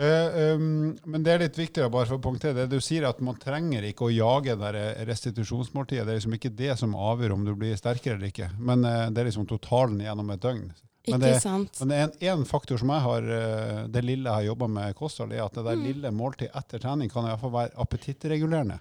Eh, 0.00 0.54
um, 0.56 0.96
men 1.04 1.24
det 1.26 1.32
er 1.34 1.42
litt 1.42 1.58
viktigere 1.60 1.90
bare 1.92 2.08
for 2.08 2.16
å 2.16 2.24
punktere 2.24 2.54
det. 2.56 2.70
Du 2.72 2.80
sier 2.80 3.04
at 3.04 3.18
man 3.20 3.36
trenger 3.36 3.84
ikke 3.84 4.06
å 4.08 4.12
jage 4.14 4.54
der 4.56 4.78
restitusjonsmåltidet. 5.10 6.06
Det 6.06 6.14
er 6.14 6.20
liksom 6.20 6.36
ikke 6.38 6.54
det 6.56 6.76
som 6.80 6.94
avgjør 6.96 7.34
om 7.36 7.44
du 7.44 7.52
blir 7.58 7.76
sterkere 7.76 8.16
eller 8.16 8.30
ikke. 8.32 8.48
Men 8.58 8.86
uh, 8.86 9.10
det 9.12 9.20
er 9.20 9.28
liksom 9.28 9.48
totalen 9.50 10.00
gjennom 10.00 10.32
et 10.32 10.40
døgn. 10.40 10.70
Men 11.08 11.20
det-? 11.20 11.40
Men 11.80 11.88
det 11.92 11.96
er 11.98 12.06
en, 12.06 12.14
en 12.32 12.46
faktor 12.48 12.80
som 12.80 12.90
jeg 12.92 13.04
har, 13.06 13.28
eh, 13.32 13.78
det 13.88 14.02
lille 14.04 14.28
jeg 14.28 14.36
har 14.36 14.48
jobba 14.50 14.66
med 14.68 14.96
kosthold, 14.98 15.32
er 15.32 15.44
at 15.46 15.54
det 15.56 15.64
der 15.64 15.78
Mm. 15.80 15.84
lille 15.86 16.10
måltid 16.12 16.50
etter 16.54 16.78
trening 16.82 17.08
kan 17.08 17.24
i 17.24 17.30
hvert 17.32 17.40
fall 17.40 17.54
være 17.54 17.72
appetittregulerende. 17.80 18.76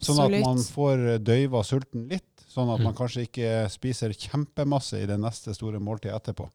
Sånn 0.00 0.20
at 0.24 0.40
man 0.44 0.56
får 0.60 1.18
døyva 1.24 1.60
sulten 1.64 2.08
litt, 2.08 2.44
sånn 2.48 2.72
at 2.72 2.80
Mm. 2.80 2.84
man 2.88 2.94
kanskje 2.96 3.26
ikke 3.28 3.52
spiser 3.70 4.12
kjempemasse 4.16 5.02
i 5.02 5.06
det 5.06 5.18
neste 5.20 5.54
store 5.54 5.78
måltidet 5.80 6.16
etterpå. 6.16 6.48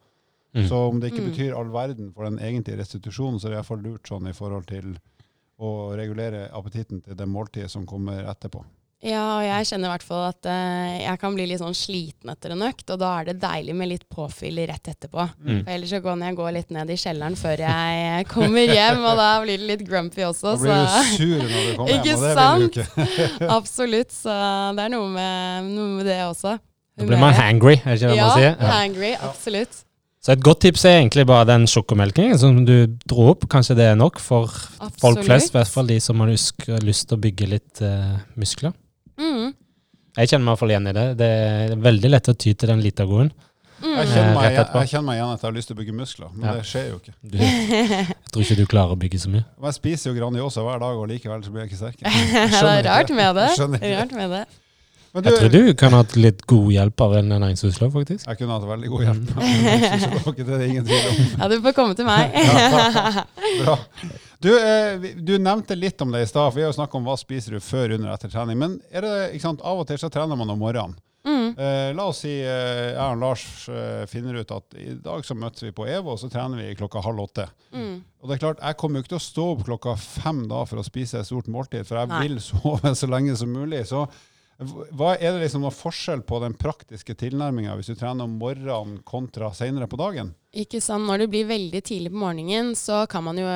Mm. 0.56 0.68
Så 0.70 0.78
om 0.90 1.00
det 1.02 1.12
ikke 1.12 1.22
Mm. 1.26 1.32
betyr 1.32 1.58
all 1.60 1.70
verden 1.74 2.14
for 2.16 2.24
den 2.30 2.40
egentlige 2.40 2.80
restitusjonen, 2.80 3.40
så 3.40 3.48
er 3.48 3.52
det 3.52 3.58
iallfall 3.60 3.84
lurt 3.84 4.08
sånn 4.08 4.30
i 4.30 4.34
forhold 4.34 4.66
til 4.72 4.96
å 5.60 5.96
regulere 5.96 6.50
appetitten 6.56 7.02
til 7.04 7.16
det 7.16 7.28
måltidet 7.28 7.70
som 7.72 7.86
kommer 7.86 8.24
etterpå. 8.32 8.64
Ja, 9.06 9.38
og 9.38 9.44
jeg 9.44 9.66
kjenner 9.70 9.90
i 9.90 9.92
hvert 9.92 10.04
fall 10.08 10.24
at 10.32 10.48
uh, 10.50 10.98
jeg 11.04 11.20
kan 11.22 11.36
bli 11.36 11.46
litt 11.46 11.60
sånn 11.62 11.76
sliten 11.78 12.32
etter 12.32 12.52
en 12.56 12.64
økt, 12.66 12.90
og 12.90 12.98
da 13.04 13.20
er 13.20 13.26
det 13.28 13.36
deilig 13.44 13.76
med 13.76 13.90
litt 13.92 14.06
påfyll 14.10 14.58
rett 14.66 14.88
etterpå. 14.88 15.28
Mm. 15.46 15.60
For 15.66 15.72
ellers 15.76 15.92
så 15.94 16.00
kan 16.02 16.24
jeg 16.26 16.36
gå 16.40 16.48
litt 16.56 16.72
ned 16.74 16.90
i 16.90 16.98
kjelleren 16.98 17.36
før 17.38 17.58
jeg 17.68 18.26
kommer 18.32 18.66
hjem, 18.66 19.04
og 19.06 19.18
da 19.20 19.28
blir 19.44 19.58
det 19.62 19.68
litt 19.70 19.86
grumpy 19.88 20.24
også. 20.26 20.56
Da 20.56 20.64
blir 20.64 20.74
du 20.74 20.88
Så 20.88 21.18
sur 21.20 21.44
når 21.44 21.54
du 21.68 21.76
kommer 21.76 21.92
hjem, 21.92 22.00
Ikke 22.00 22.16
og 22.16 22.24
det 22.26 22.36
vil 22.40 22.66
du 22.66 22.82
ikke. 22.82 23.50
absolutt. 23.60 24.12
Så 24.16 24.40
det 24.80 24.86
er 24.88 24.90
noe 24.96 25.10
med, 25.14 25.70
noe 25.76 25.90
med 26.00 26.06
det 26.10 26.20
også. 26.26 26.58
Da 26.98 27.06
blir 27.06 27.20
man 27.20 27.34
hangry, 27.36 27.76
er 27.76 27.92
det 27.92 28.02
ikke 28.02 28.10
det 28.10 28.16
Ja, 28.18 28.28
man 28.32 28.38
sier? 28.40 28.56
Ja. 28.58 28.72
hangry. 28.80 29.14
Absolutt. 29.22 29.85
Så 30.26 30.34
et 30.34 30.42
godt 30.42 30.64
tips 30.66 30.88
er 30.90 30.96
egentlig 31.04 31.28
bare 31.30 31.46
den 31.46 31.68
sjokomelkingen 31.70 32.40
som 32.42 32.64
du 32.66 32.88
dro 33.06 33.28
opp. 33.36 33.44
Kanskje 33.52 33.76
det 33.78 33.92
er 33.92 34.00
nok 34.00 34.18
for 34.18 34.50
folk 34.98 35.22
flest, 35.22 35.52
i 35.52 35.58
hvert 35.60 35.70
fall 35.70 35.92
de 35.92 36.00
som 36.02 36.24
har 36.24 36.32
lyst, 36.32 36.66
lyst 36.82 37.12
til 37.12 37.20
å 37.20 37.22
bygge 37.22 37.50
litt 37.52 37.84
uh, 37.86 38.16
muskler. 38.34 38.74
Mm. 39.22 39.54
Jeg 40.18 40.32
kjenner 40.32 40.48
meg 40.48 40.50
i 40.50 40.52
hvert 40.56 40.64
fall 40.64 40.74
igjen 40.74 40.90
i 40.90 40.96
det. 40.98 41.06
Det 41.20 41.30
er 41.44 41.76
veldig 41.92 42.12
lett 42.16 42.32
å 42.34 42.36
ty 42.42 42.56
til 42.58 42.74
den 42.74 42.82
litagoen. 42.82 43.30
Mm. 43.84 43.92
Jeg 43.92 44.10
kjenner, 44.16 44.34
meg, 44.34 44.44
Rett 44.48 44.58
jeg, 44.58 44.82
jeg 44.82 44.94
kjenner 44.96 45.08
meg 45.12 45.20
igjen 45.20 45.30
at 45.36 45.42
jeg 45.44 45.50
har 45.52 45.56
lyst 45.60 45.70
til 45.70 45.78
å 45.78 45.80
bygge 45.84 45.98
muskler, 46.02 46.34
men 46.34 46.50
Ja. 46.50 46.58
det 46.58 46.68
skjer 46.72 46.90
jo 46.90 47.00
ikke. 47.04 47.16
Du, 47.36 47.40
jeg 47.46 48.20
tror 48.34 48.48
ikke 48.48 48.62
du 48.64 48.68
klarer 48.74 48.98
å 48.98 49.02
bygge 49.06 49.22
så 49.22 49.30
mye. 49.30 49.46
Men 49.60 49.70
jeg 49.70 49.78
spiser 49.78 50.10
jo 50.10 50.18
Grandiosa 50.18 50.66
hver 50.66 50.82
dag, 50.82 51.06
og 51.06 51.10
likevel 51.14 51.46
så 51.46 51.54
blir 51.54 51.68
jeg 51.68 51.76
ikke 51.76 51.84
sterk. 51.86 52.02
det 52.02 52.78
er 52.80 52.88
rart 52.90 53.14
med 53.14 53.44
det. 53.44 53.50
Rart 53.62 54.16
med 54.24 54.40
det. 54.40 54.46
Men 55.16 55.30
Jeg 55.30 55.40
tror 55.40 55.54
du 55.54 55.74
kan 55.80 55.94
ha 55.96 56.02
hatt 56.02 56.14
litt 56.20 56.42
god 56.44 56.72
hjelp 56.74 57.02
av 57.06 57.14
en 57.22 57.30
ernæringsfysiolog, 57.38 57.94
faktisk. 57.94 58.26
Jeg 58.28 58.40
kunne 58.42 58.58
hatt 58.58 58.66
veldig 58.68 58.90
god 58.92 59.04
hjelp. 59.06 59.30
Fysiolog, 59.94 60.42
det 60.42 60.44
er 60.50 60.60
det 60.60 60.68
ingen 60.74 60.88
tvil 60.90 61.06
om. 61.08 61.22
Ja, 61.40 61.48
du 61.54 61.56
får 61.64 61.76
komme 61.78 61.96
til 61.96 62.10
meg. 62.10 62.36
Bra. 63.62 63.78
Du, 64.44 64.50
eh, 64.60 65.08
du 65.16 65.38
nevnte 65.40 65.78
litt 65.80 66.04
om 66.04 66.12
det 66.12 66.26
i 66.26 66.28
stad, 66.28 66.50
for 66.50 66.60
vi 66.60 66.66
har 66.66 66.74
jo 66.74 66.76
snakket 66.82 67.00
om 67.00 67.08
hva 67.08 67.16
spiser 67.22 67.56
du 67.56 67.64
før, 67.64 67.96
under 67.96 68.12
og 68.12 68.18
etter 68.18 68.34
trening. 68.34 68.60
Men 68.60 68.76
er 68.92 69.08
det, 69.08 69.14
ikke 69.38 69.48
sant, 69.48 69.64
av 69.64 69.86
og 69.86 69.88
til 69.88 70.02
så 70.04 70.12
trener 70.12 70.36
man 70.36 70.52
om 70.52 70.60
morgenen. 70.60 71.00
Mm. 71.26 71.56
Uh, 71.58 71.90
la 71.98 72.04
oss 72.12 72.20
si 72.22 72.36
uh, 72.44 72.92
jeg 72.92 73.02
og 73.02 73.18
Lars 73.24 73.46
uh, 73.72 74.04
finner 74.12 74.36
ut 74.38 74.52
at 74.54 74.76
i 74.78 74.92
dag 75.02 75.24
så 75.26 75.34
møtes 75.40 75.64
vi 75.66 75.72
på 75.74 75.88
EVO, 75.90 76.12
og 76.14 76.20
så 76.22 76.30
trener 76.30 76.60
vi 76.62 76.76
klokka 76.78 77.02
halv 77.02 77.24
åtte. 77.24 77.48
Mm. 77.74 77.96
Og 78.22 78.30
det 78.30 78.36
er 78.36 78.44
klart, 78.44 78.62
Jeg 78.62 78.78
kommer 78.78 79.00
jo 79.00 79.06
ikke 79.06 79.16
til 79.16 79.22
å 79.24 79.26
stå 79.32 79.48
opp 79.56 79.66
klokka 79.72 79.96
fem 80.04 80.44
da 80.52 80.62
for 80.70 80.84
å 80.84 80.86
spise 80.86 81.24
et 81.24 81.32
stort 81.32 81.50
måltid, 81.50 81.88
for 81.88 82.04
jeg 82.04 82.12
Nei. 82.12 82.22
vil 82.28 82.38
sove 82.52 82.94
så 83.00 83.10
lenge 83.10 83.40
som 83.40 83.56
mulig. 83.56 83.86
Så 83.90 84.04
hva 84.58 85.18
er 85.20 85.34
det 85.36 85.42
liksom 85.42 85.66
noe 85.66 85.74
forskjell 85.76 86.22
på 86.24 86.38
den 86.40 86.54
praktiske 86.56 87.12
tilnærminga 87.20 87.74
hvis 87.76 87.90
du 87.92 87.98
trener 88.00 88.24
om 88.24 88.38
morgenen 88.40 89.02
kontra 89.04 89.50
senere 89.56 89.88
på 89.92 90.00
dagen? 90.00 90.32
Ikke 90.56 90.80
sant. 90.80 91.04
Når 91.04 91.26
det 91.26 91.28
blir 91.34 91.48
veldig 91.50 91.82
tidlig 91.84 92.14
på 92.14 92.22
morgenen, 92.22 92.70
så 92.80 93.02
kan 93.12 93.26
man 93.26 93.36
jo 93.36 93.48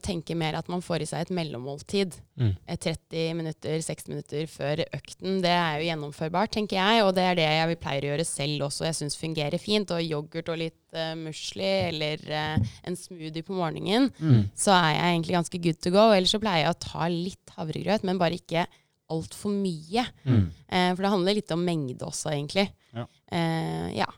tenke 0.00 0.32
mer 0.40 0.56
at 0.56 0.70
man 0.72 0.80
får 0.80 1.04
i 1.04 1.08
seg 1.10 1.26
et 1.26 1.32
mellommåltid. 1.36 2.16
Mm. 2.40 2.54
Eh, 2.64 2.78
30 2.80 3.34
minutter, 3.36 3.76
60 3.84 4.08
minutter 4.08 4.46
før 4.48 4.80
økten. 4.86 5.42
Det 5.44 5.52
er 5.52 5.82
jo 5.82 5.90
gjennomførbart, 5.90 6.54
tenker 6.56 6.80
jeg. 6.80 7.04
Og 7.04 7.12
det 7.18 7.26
er 7.28 7.36
det 7.36 7.44
jeg 7.44 7.80
pleier 7.84 8.06
å 8.06 8.12
gjøre 8.14 8.24
selv 8.30 8.64
også. 8.70 8.86
Jeg 8.88 8.96
syns 9.02 9.20
fungerer 9.20 9.60
fint. 9.60 9.92
Og 9.92 10.00
yoghurt 10.00 10.48
og 10.48 10.62
litt 10.62 10.96
uh, 10.96 11.12
musli 11.20 11.68
eller 11.90 12.24
uh, 12.32 12.72
en 12.88 12.96
smoothie 12.96 13.44
på 13.44 13.60
morgenen, 13.60 14.08
Mm. 14.20 14.48
så 14.56 14.72
er 14.78 14.94
jeg 14.96 15.12
egentlig 15.12 15.36
ganske 15.36 15.60
good 15.68 15.82
to 15.84 15.92
go. 15.92 16.08
Ellers 16.16 16.32
så 16.32 16.40
pleier 16.40 16.64
jeg 16.64 16.72
å 16.72 16.80
ta 16.80 17.04
litt 17.12 17.52
havregrøt, 17.58 18.08
men 18.08 18.16
bare 18.20 18.40
ikke 18.40 18.64
altfor 19.10 19.52
mye. 19.54 20.06
Mm. 20.24 20.46
Eh, 20.68 20.90
for 20.94 21.04
det 21.04 21.12
handler 21.14 21.38
litt 21.38 21.54
om 21.54 21.62
mengde 21.66 22.06
også, 22.06 22.32
egentlig. 22.34 22.68
Ja. 22.96 23.06
Eh, 23.32 23.88
ja. 23.98 24.08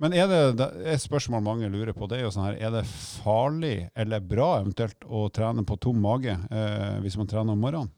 Men 0.00 0.14
er 0.16 0.30
det, 0.30 0.66
et 0.88 1.02
spørsmål 1.02 1.42
mange 1.44 1.68
lurer 1.68 1.92
på, 1.92 2.06
det 2.08 2.18
er 2.20 2.22
jo 2.24 2.30
sånn 2.32 2.46
her, 2.46 2.54
er 2.56 2.70
det 2.78 2.86
farlig 2.88 3.74
eller 4.00 4.22
bra 4.24 4.54
eventuelt 4.62 5.04
å 5.04 5.26
trene 5.28 5.64
på 5.68 5.76
tom 5.76 5.98
mage 6.00 6.32
eh, 6.32 6.94
hvis 7.04 7.18
man 7.20 7.28
trener 7.28 7.52
om 7.52 7.60
morgenen? 7.60 7.90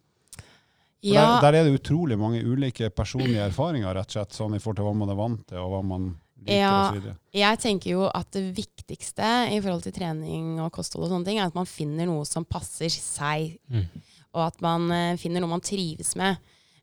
For 1.02 1.10
ja. 1.14 1.22
der, 1.38 1.44
der 1.46 1.58
er 1.60 1.64
det 1.68 1.78
utrolig 1.80 2.18
mange 2.18 2.42
ulike 2.46 2.90
personlige 2.94 3.46
erfaringer, 3.48 3.94
rett 3.94 4.10
og 4.10 4.16
slett, 4.18 4.34
sånn 4.34 4.54
i 4.54 4.60
forhold 4.62 4.78
til 4.80 4.86
hva 4.86 4.96
man 4.98 5.10
er 5.14 5.18
vant 5.18 5.40
til, 5.50 5.58
og 5.62 5.72
hva 5.74 5.80
man 5.86 6.10
liker 6.42 6.58
Ja. 6.58 6.70
og 6.74 6.84
så 6.90 6.98
videre. 6.98 7.14
Jeg 7.38 7.58
tenker 7.62 7.90
jo 7.94 8.04
at 8.10 8.30
det 8.34 8.42
viktigste 8.54 9.30
i 9.54 9.58
forhold 9.62 9.82
til 9.86 9.94
trening 9.94 10.56
og 10.62 10.70
kosthold 10.74 11.06
og 11.06 11.12
sånne 11.14 11.26
ting, 11.30 11.38
er 11.38 11.50
at 11.50 11.58
man 11.58 11.70
finner 11.70 12.06
noe 12.10 12.26
som 12.26 12.46
passer 12.46 12.90
seg, 12.90 13.58
Mm. 13.70 13.86
Og 14.34 14.42
at 14.48 14.60
man 14.64 14.90
eh, 14.90 15.14
finner 15.20 15.40
noe 15.44 15.52
man 15.54 15.64
trives 15.64 16.14
med. 16.18 16.36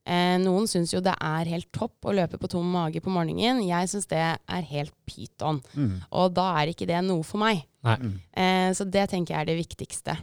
Eh, 0.09 0.37
noen 0.41 0.65
syns 0.69 0.93
jo 0.95 1.01
det 1.05 1.13
er 1.21 1.49
helt 1.51 1.67
topp 1.75 2.07
å 2.09 2.13
løpe 2.15 2.39
på 2.41 2.49
tom 2.49 2.65
mage 2.73 3.01
på 3.03 3.11
morgenen. 3.13 3.59
Jeg 3.67 3.91
syns 3.91 4.07
det 4.09 4.21
er 4.23 4.67
helt 4.71 4.93
pyton. 5.05 5.59
Mm. 5.75 5.99
Og 6.17 6.33
da 6.33 6.47
er 6.61 6.71
ikke 6.71 6.87
det 6.89 7.01
noe 7.05 7.21
for 7.27 7.41
meg. 7.43 7.65
Nei. 7.85 7.97
Mm. 8.01 8.15
Eh, 8.33 8.69
så 8.77 8.87
det 8.89 9.09
tenker 9.11 9.35
jeg 9.35 9.41
er 9.43 9.49
det 9.51 9.59
viktigste. 9.59 10.15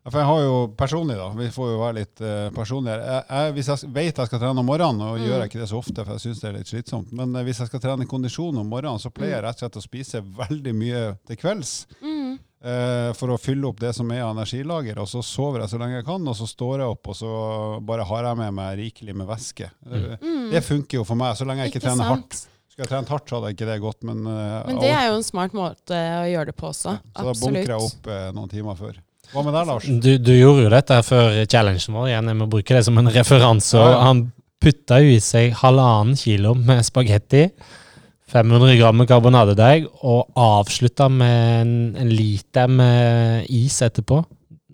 Ja, 0.00 0.08
For 0.08 0.16
jeg 0.22 0.28
har 0.30 0.38
jo 0.40 0.52
personlig, 0.80 1.16
da, 1.20 1.26
vi 1.36 1.46
får 1.52 1.66
jo 1.74 1.80
være 1.82 1.96
litt 1.98 2.20
uh, 2.24 2.46
personlige. 2.56 2.94
Jeg, 3.04 3.24
jeg, 3.28 3.52
hvis 3.58 3.66
jeg 3.68 3.90
vet 3.92 4.20
jeg 4.22 4.30
skal 4.30 4.40
trene 4.40 4.62
om 4.62 4.64
morgenen, 4.70 5.02
og 5.04 5.18
Mm. 5.18 5.24
gjør 5.26 5.42
jeg 5.42 5.50
ikke 5.50 5.60
det 5.60 5.66
så 5.68 5.76
ofte, 5.82 6.04
for 6.06 6.16
jeg 6.16 6.22
syns 6.24 6.40
det 6.40 6.48
er 6.48 6.54
litt 6.56 6.70
slitsomt, 6.72 7.10
men 7.12 7.36
hvis 7.44 7.60
jeg 7.60 7.68
skal 7.68 7.82
trene 7.84 8.06
kondisjon 8.08 8.56
om 8.62 8.70
morgenen, 8.72 9.02
så 9.02 9.12
pleier 9.12 9.34
jeg 9.36 9.44
rett 9.44 9.60
og 9.60 9.66
slett 9.66 9.76
å 9.76 9.84
spise 9.84 10.22
veldig 10.40 10.72
mye 10.72 11.02
til 11.28 11.36
kvelds. 11.42 11.74
Mm. 12.00 12.09
Eh, 12.64 13.10
for 13.16 13.32
å 13.34 13.38
fylle 13.40 13.66
opp 13.70 13.80
det 13.80 13.94
som 13.96 14.10
er 14.12 14.22
av 14.26 14.34
energilager, 14.36 14.98
og 15.00 15.08
så 15.08 15.22
sover 15.24 15.60
jeg 15.64 15.72
så 15.72 15.80
lenge 15.80 15.98
jeg 16.00 16.06
kan, 16.08 16.26
og 16.28 16.36
så 16.36 16.46
står 16.48 16.82
jeg 16.84 16.94
opp, 16.94 17.08
og 17.12 17.16
så 17.16 17.32
bare 17.86 18.04
har 18.08 18.24
jeg 18.30 18.40
med 18.42 18.54
meg 18.60 18.78
rikelig 18.84 19.16
med 19.16 19.28
væske. 19.30 19.70
Eh, 19.90 20.16
Mm. 20.20 20.50
Det 20.50 20.64
funker 20.66 20.98
jo 21.00 21.04
for 21.04 21.14
meg, 21.16 21.36
så 21.36 21.46
lenge 21.46 21.64
jeg 21.64 21.72
ikke, 21.72 21.80
Ikke 21.80 21.88
trener 21.88 22.04
hardt. 22.14 22.40
Skulle 22.70 22.86
jeg 22.86 22.90
trent 22.94 23.08
hardt, 23.12 23.28
så 23.28 23.36
hadde 23.40 23.52
ikke 23.54 23.66
det 23.66 23.80
gått, 23.82 24.02
men, 24.04 24.26
eh, 24.26 24.66
Men 24.66 24.78
det 24.80 24.90
er 24.94 25.06
jo 25.10 25.16
en 25.18 25.22
smart 25.26 25.52
måte 25.52 25.94
å 25.94 26.26
gjøre 26.30 26.46
det 26.46 26.56
på 26.56 26.68
også. 26.70 26.98
Så 27.16 27.24
da 27.24 27.32
bunker 27.40 27.72
jeg 27.74 27.80
opp 27.90 28.06
eh, 28.06 28.30
noen 28.32 28.48
timer 28.50 28.74
før. 28.78 28.94
Hva 29.32 29.44
med 29.44 29.54
deg, 29.54 29.66
Lars? 29.68 29.84
Du, 29.86 30.18
du 30.18 30.32
gjorde 30.34 30.64
jo 30.64 30.70
dette 30.70 30.96
før 31.06 31.46
challengen 31.46 31.94
vår. 31.94 32.08
Igjen, 32.08 32.26
jeg 32.32 32.36
må 32.40 32.48
bruke 32.50 32.74
det 32.74 32.84
som 32.84 32.98
en 32.98 33.06
referanse. 33.14 33.76
Ja, 33.78 33.90
ja. 33.92 34.00
Han 34.08 34.32
putta 34.60 34.98
jo 35.00 35.12
i 35.14 35.20
seg 35.22 35.52
halvannen 35.60 36.16
kilo 36.18 36.54
med 36.58 36.82
spagetti, 36.84 37.44
500 38.30 38.76
gram 38.78 38.96
med 39.00 39.08
karbonadedeig, 39.10 39.86
og 40.06 40.28
avslutta 40.38 41.08
med 41.12 41.62
en, 41.62 41.72
en 41.98 42.12
liter 42.14 42.68
med 42.70 43.48
is 43.50 43.80
etterpå. 43.82 44.22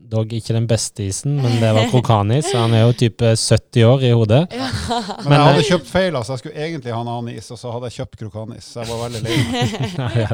Dog 0.07 0.31
ikke 0.37 0.55
den 0.55 0.69
beste 0.71 1.03
isen, 1.09 1.33
men 1.43 1.57
det 1.59 1.73
var 1.75 1.89
krokanis. 1.91 2.47
så 2.53 2.61
Han 2.63 2.77
er 2.79 2.85
jo 2.85 2.93
type 2.95 3.33
70 3.35 3.83
år 3.89 4.05
i 4.07 4.13
hodet. 4.15 4.45
Ja. 4.55 4.69
Men, 4.87 5.25
Men, 5.25 5.33
jeg 5.35 5.47
hadde 5.49 5.65
eh, 5.65 5.71
kjøpt 5.73 5.89
feil, 5.91 6.15
altså. 6.21 6.37
Jeg 6.37 6.43
skulle 6.45 6.63
egentlig 6.69 6.95
ha 6.95 7.01
en 7.03 7.11
annen 7.11 7.33
is, 7.35 7.49
og 7.51 7.59
så 7.59 7.73
hadde 7.75 7.91
jeg 7.91 7.97
kjøpt 8.05 8.21
krokanis. 8.21 8.69
Så 8.71 8.85
jeg 8.85 8.93
var 8.93 9.03
veldig 9.09 9.25
lei 9.27 9.41
meg. 9.51 9.67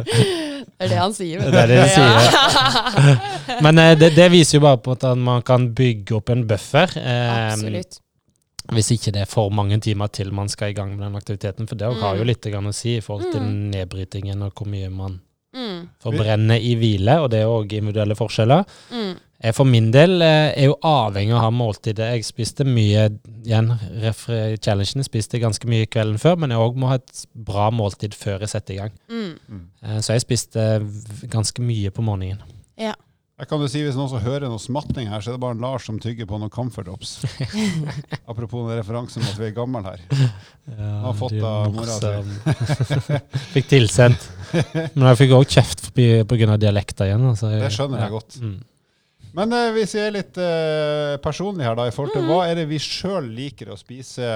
Det 0.82 0.86
er 0.86 0.92
det 0.92 0.98
han 1.00 1.14
sier. 1.16 1.40
Det 1.40 1.58
er 1.62 1.70
det 1.72 1.80
han 1.80 1.90
sier. 1.96 2.20
Men 3.64 3.80
eh, 3.80 3.94
det, 3.98 4.12
det 4.18 4.28
viser 4.34 4.58
jo 4.58 4.64
bare 4.66 4.82
på 4.84 4.92
at 4.98 5.08
man 5.18 5.40
kan 5.46 5.70
bygge 5.74 6.18
opp 6.20 6.34
en 6.36 6.44
buffer. 6.52 6.92
eh, 7.00 7.52
Absolutt. 7.54 8.01
Hvis 8.72 8.90
ikke 8.96 9.12
det 9.12 9.22
er 9.22 9.30
for 9.30 9.50
mange 9.50 9.78
timer 9.80 10.08
til 10.12 10.32
man 10.32 10.48
skal 10.48 10.70
i 10.70 10.72
gang 10.76 10.96
med 10.96 11.04
den 11.06 11.16
aktiviteten. 11.16 11.68
For 11.68 11.74
det 11.76 11.86
har 12.00 12.16
jo 12.16 12.22
Mm. 12.22 12.26
litt 12.26 12.42
å 12.42 12.72
si 12.74 12.96
i 12.96 13.00
forhold 13.00 13.32
til 13.32 13.40
Mm. 13.42 13.70
nedbrytingen 13.70 14.42
og 14.42 14.54
hvor 14.54 14.66
mye 14.66 14.90
man 14.90 15.20
Mm. 15.54 15.88
forbrenner 16.02 16.56
i 16.60 16.74
hvile, 16.74 17.20
og 17.20 17.30
det 17.30 17.40
er 17.40 17.46
òg 17.46 17.72
individuelle 17.72 18.14
forskjeller. 18.16 18.64
Mm. 18.90 19.16
Jeg 19.44 19.54
for 19.54 19.64
min 19.64 19.90
del 19.90 20.22
eh, 20.22 20.52
er 20.56 20.64
jo 20.66 20.76
avhengig 20.82 21.32
av 21.32 21.38
å 21.38 21.40
ha 21.40 21.50
måltidet. 21.50 21.98
Jeg 21.98 22.24
spiste 22.24 22.64
mye 22.64 23.08
igjen, 23.44 23.68
refre- 24.00 24.56
challengen 24.62 25.02
spiste 25.04 25.40
ganske 25.40 25.66
mye 25.66 25.86
kvelden 25.86 26.16
før, 26.18 26.36
men 26.38 26.50
jeg 26.50 26.58
òg 26.58 26.76
må 26.76 26.86
ha 26.88 26.94
et 26.94 27.26
bra 27.34 27.70
måltid 27.70 28.14
før 28.14 28.38
jeg 28.40 28.48
setter 28.50 28.74
i 28.74 28.76
gang. 28.76 28.90
Mm. 29.10 29.38
Eh, 29.82 29.98
Så 30.00 30.12
jeg 30.14 30.20
spiste 30.22 31.28
ganske 31.28 31.58
mye 31.60 31.90
på 31.90 32.02
morgenen. 32.02 32.38
Jeg 33.42 33.48
kan 33.50 33.58
jo 33.58 33.66
si 33.66 33.80
Hvis 33.82 33.96
noen 33.98 34.10
som 34.12 34.22
hører 34.22 34.46
noe 34.46 34.62
smatting 34.62 35.08
her, 35.10 35.22
så 35.22 35.32
er 35.32 35.34
det 35.34 35.42
bare 35.42 35.56
en 35.56 35.64
Lars 35.64 35.88
som 35.88 35.96
tygger 36.02 36.28
på 36.30 36.38
noen 36.38 36.52
Comfort 36.52 36.86
Drops. 36.86 37.16
Apropos 38.30 38.68
den 38.68 38.78
referansen 38.78 39.24
om 39.24 39.32
at 39.32 39.40
vi 39.40 39.48
er 39.48 39.56
gamle 39.56 39.82
her. 39.82 40.04
Ja, 40.70 40.90
har 41.08 41.16
fått 41.18 41.34
av 41.42 41.74
mora 41.74 41.96
si. 41.98 43.18
Fikk 43.56 43.66
tilsendt. 43.72 44.28
Men 44.94 45.08
jeg 45.10 45.18
fikk 45.24 45.34
òg 45.40 45.48
kjeft 45.50 45.88
pga. 45.96 46.54
dialekta 46.54 47.08
igjen. 47.08 47.24
Altså. 47.32 47.50
Det 47.50 47.72
skjønner 47.74 48.04
jeg 48.04 48.14
godt. 48.14 48.38
Mm. 48.44 48.60
Men 49.34 49.56
eh, 49.58 49.68
hvis 49.74 49.96
vi 49.96 50.04
er 50.04 50.14
litt 50.14 50.38
eh, 50.38 51.18
personlige 51.24 51.66
her, 51.66 51.78
da, 51.78 51.88
i 51.88 51.94
forhold 51.96 52.14
til 52.14 52.28
hva 52.28 52.44
er 52.46 52.60
det 52.60 52.68
vi 52.70 52.78
sjøl 52.82 53.26
liker 53.32 53.72
å 53.72 53.80
spise 53.80 54.28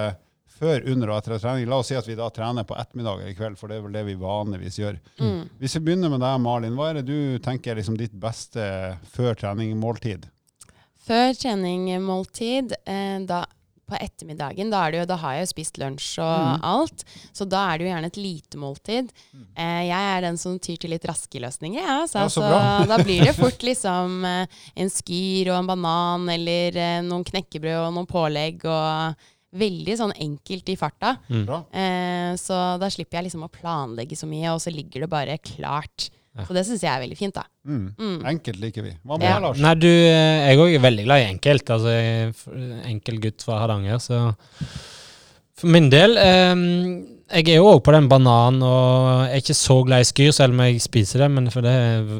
før, 0.59 0.87
under 0.93 1.11
og 1.13 1.19
etter 1.21 1.39
trening? 1.43 1.69
La 1.69 1.79
oss 1.83 1.91
si 1.93 1.97
at 1.99 2.07
vi 2.09 2.17
da 2.19 2.29
trener 2.35 2.65
på 2.69 2.77
ettermiddag 2.79 3.21
eller 3.23 3.37
kveld, 3.39 3.59
for 3.61 3.69
det 3.69 3.77
er 3.79 3.85
vel 3.87 3.93
det 3.99 4.05
vi 4.09 4.15
vanligvis 4.21 4.79
gjør. 4.81 5.01
Mm. 5.21 5.43
Hvis 5.61 5.77
vi 5.79 5.85
begynner 5.89 6.13
med 6.13 6.21
deg, 6.25 6.41
Malin, 6.45 6.77
hva 6.79 6.91
er 6.91 7.01
det 7.03 7.07
du 7.11 7.39
tenker 7.45 7.75
er 7.75 7.81
liksom 7.83 7.99
ditt 8.01 8.15
beste 8.21 8.65
før 9.13 9.37
trening-måltid? 9.43 10.27
Før 11.07 11.37
trening-måltid, 11.39 12.73
eh, 12.87 13.19
da 13.27 13.45
på 13.87 13.95
ettermiddagen, 14.03 14.67
da, 14.73 14.81
det 14.91 14.99
jo, 14.99 15.05
da 15.07 15.15
har 15.23 15.35
jeg 15.37 15.45
jo 15.45 15.51
spist 15.53 15.77
lunsj 15.79 16.17
og 16.19 16.57
Mm. 16.59 16.65
alt, 16.67 17.05
så 17.33 17.47
da 17.47 17.61
er 17.71 17.79
det 17.79 17.85
jo 17.87 17.91
gjerne 17.93 18.07
et 18.11 18.17
lite 18.19 18.59
måltid. 18.59 19.13
Eh, 19.55 19.83
jeg 19.87 20.17
er 20.17 20.21
den 20.23 20.37
som 20.37 20.59
tyr 20.59 20.77
til 20.77 20.91
litt 20.91 21.05
raske 21.07 21.39
løsninger, 21.39 21.79
ja, 21.87 22.01
så, 22.11 22.19
Ja, 22.19 22.27
så 22.27 22.43
så 22.43 22.87
da 22.91 22.99
blir 22.99 23.23
det 23.23 23.37
fort 23.37 23.63
liksom 23.63 24.25
eh, 24.27 24.47
en 24.75 24.91
skyr 24.91 25.53
og 25.53 25.61
en 25.61 25.67
banan, 25.71 26.29
eller 26.29 26.75
eh, 26.77 27.01
noen 27.07 27.23
knekkebrød 27.23 27.87
og 27.87 27.95
noen 27.95 28.11
pålegg, 28.11 28.65
og 28.67 29.15
veldig 29.59 29.97
sånn 29.99 30.13
enkelt 30.21 30.69
i 30.69 30.77
farta. 30.81 31.17
Mm. 31.31 31.47
Eh, 31.73 32.35
så 32.41 32.61
da 32.81 32.89
slipper 32.93 33.19
jeg 33.21 33.29
liksom 33.31 33.47
å 33.47 33.51
planlegge 33.53 34.17
så 34.19 34.29
mye, 34.31 34.53
og 34.55 34.61
så 34.63 34.73
ligger 34.75 35.05
det 35.07 35.11
bare 35.13 35.39
klart. 35.39 36.11
Ja. 36.37 36.45
Så 36.45 36.53
det 36.53 36.67
syns 36.69 36.83
jeg 36.85 36.93
er 36.93 37.01
veldig 37.01 37.17
fint, 37.17 37.33
da. 37.35 37.47
Mm. 37.65 37.95
Mm. 37.97 38.17
Enkelt 38.29 38.59
liker 38.61 38.83
vi. 38.85 38.91
Hva 39.07 39.17
med 39.17 39.25
Ja. 39.25 39.35
deg, 39.39 39.43
Lars? 39.47 39.59
Nei, 39.65 39.75
du, 39.75 39.89
eh, 39.89 40.49
jeg 40.51 40.59
òg 40.61 40.75
er 40.77 40.83
veldig 40.85 41.05
glad 41.07 41.23
i 41.23 41.31
enkelt. 41.33 41.71
Altså, 41.71 41.89
jeg 41.97 42.35
er 42.53 42.83
enkel 42.93 43.21
gutt 43.25 43.43
fra 43.43 43.59
Hardanger, 43.63 43.97
så 43.99 44.35
For 45.57 45.69
min 45.73 45.89
del 45.89 46.19
eh, 46.21 46.55
Jeg 47.41 47.49
er 47.49 47.57
jo 47.57 47.71
òg 47.73 47.81
på 47.83 47.91
den 47.95 48.07
bananen, 48.11 48.61
og 48.63 49.25
jeg 49.31 49.33
er 49.33 49.41
ikke 49.41 49.57
så 49.57 49.79
glad 49.87 50.05
i 50.05 50.11
skyr, 50.11 50.33
selv 50.37 50.53
om 50.53 50.61
jeg 50.67 50.83
spiser 50.85 51.25
det, 51.25 51.31
men 51.33 51.49
for 51.51 51.65
det 51.65 51.73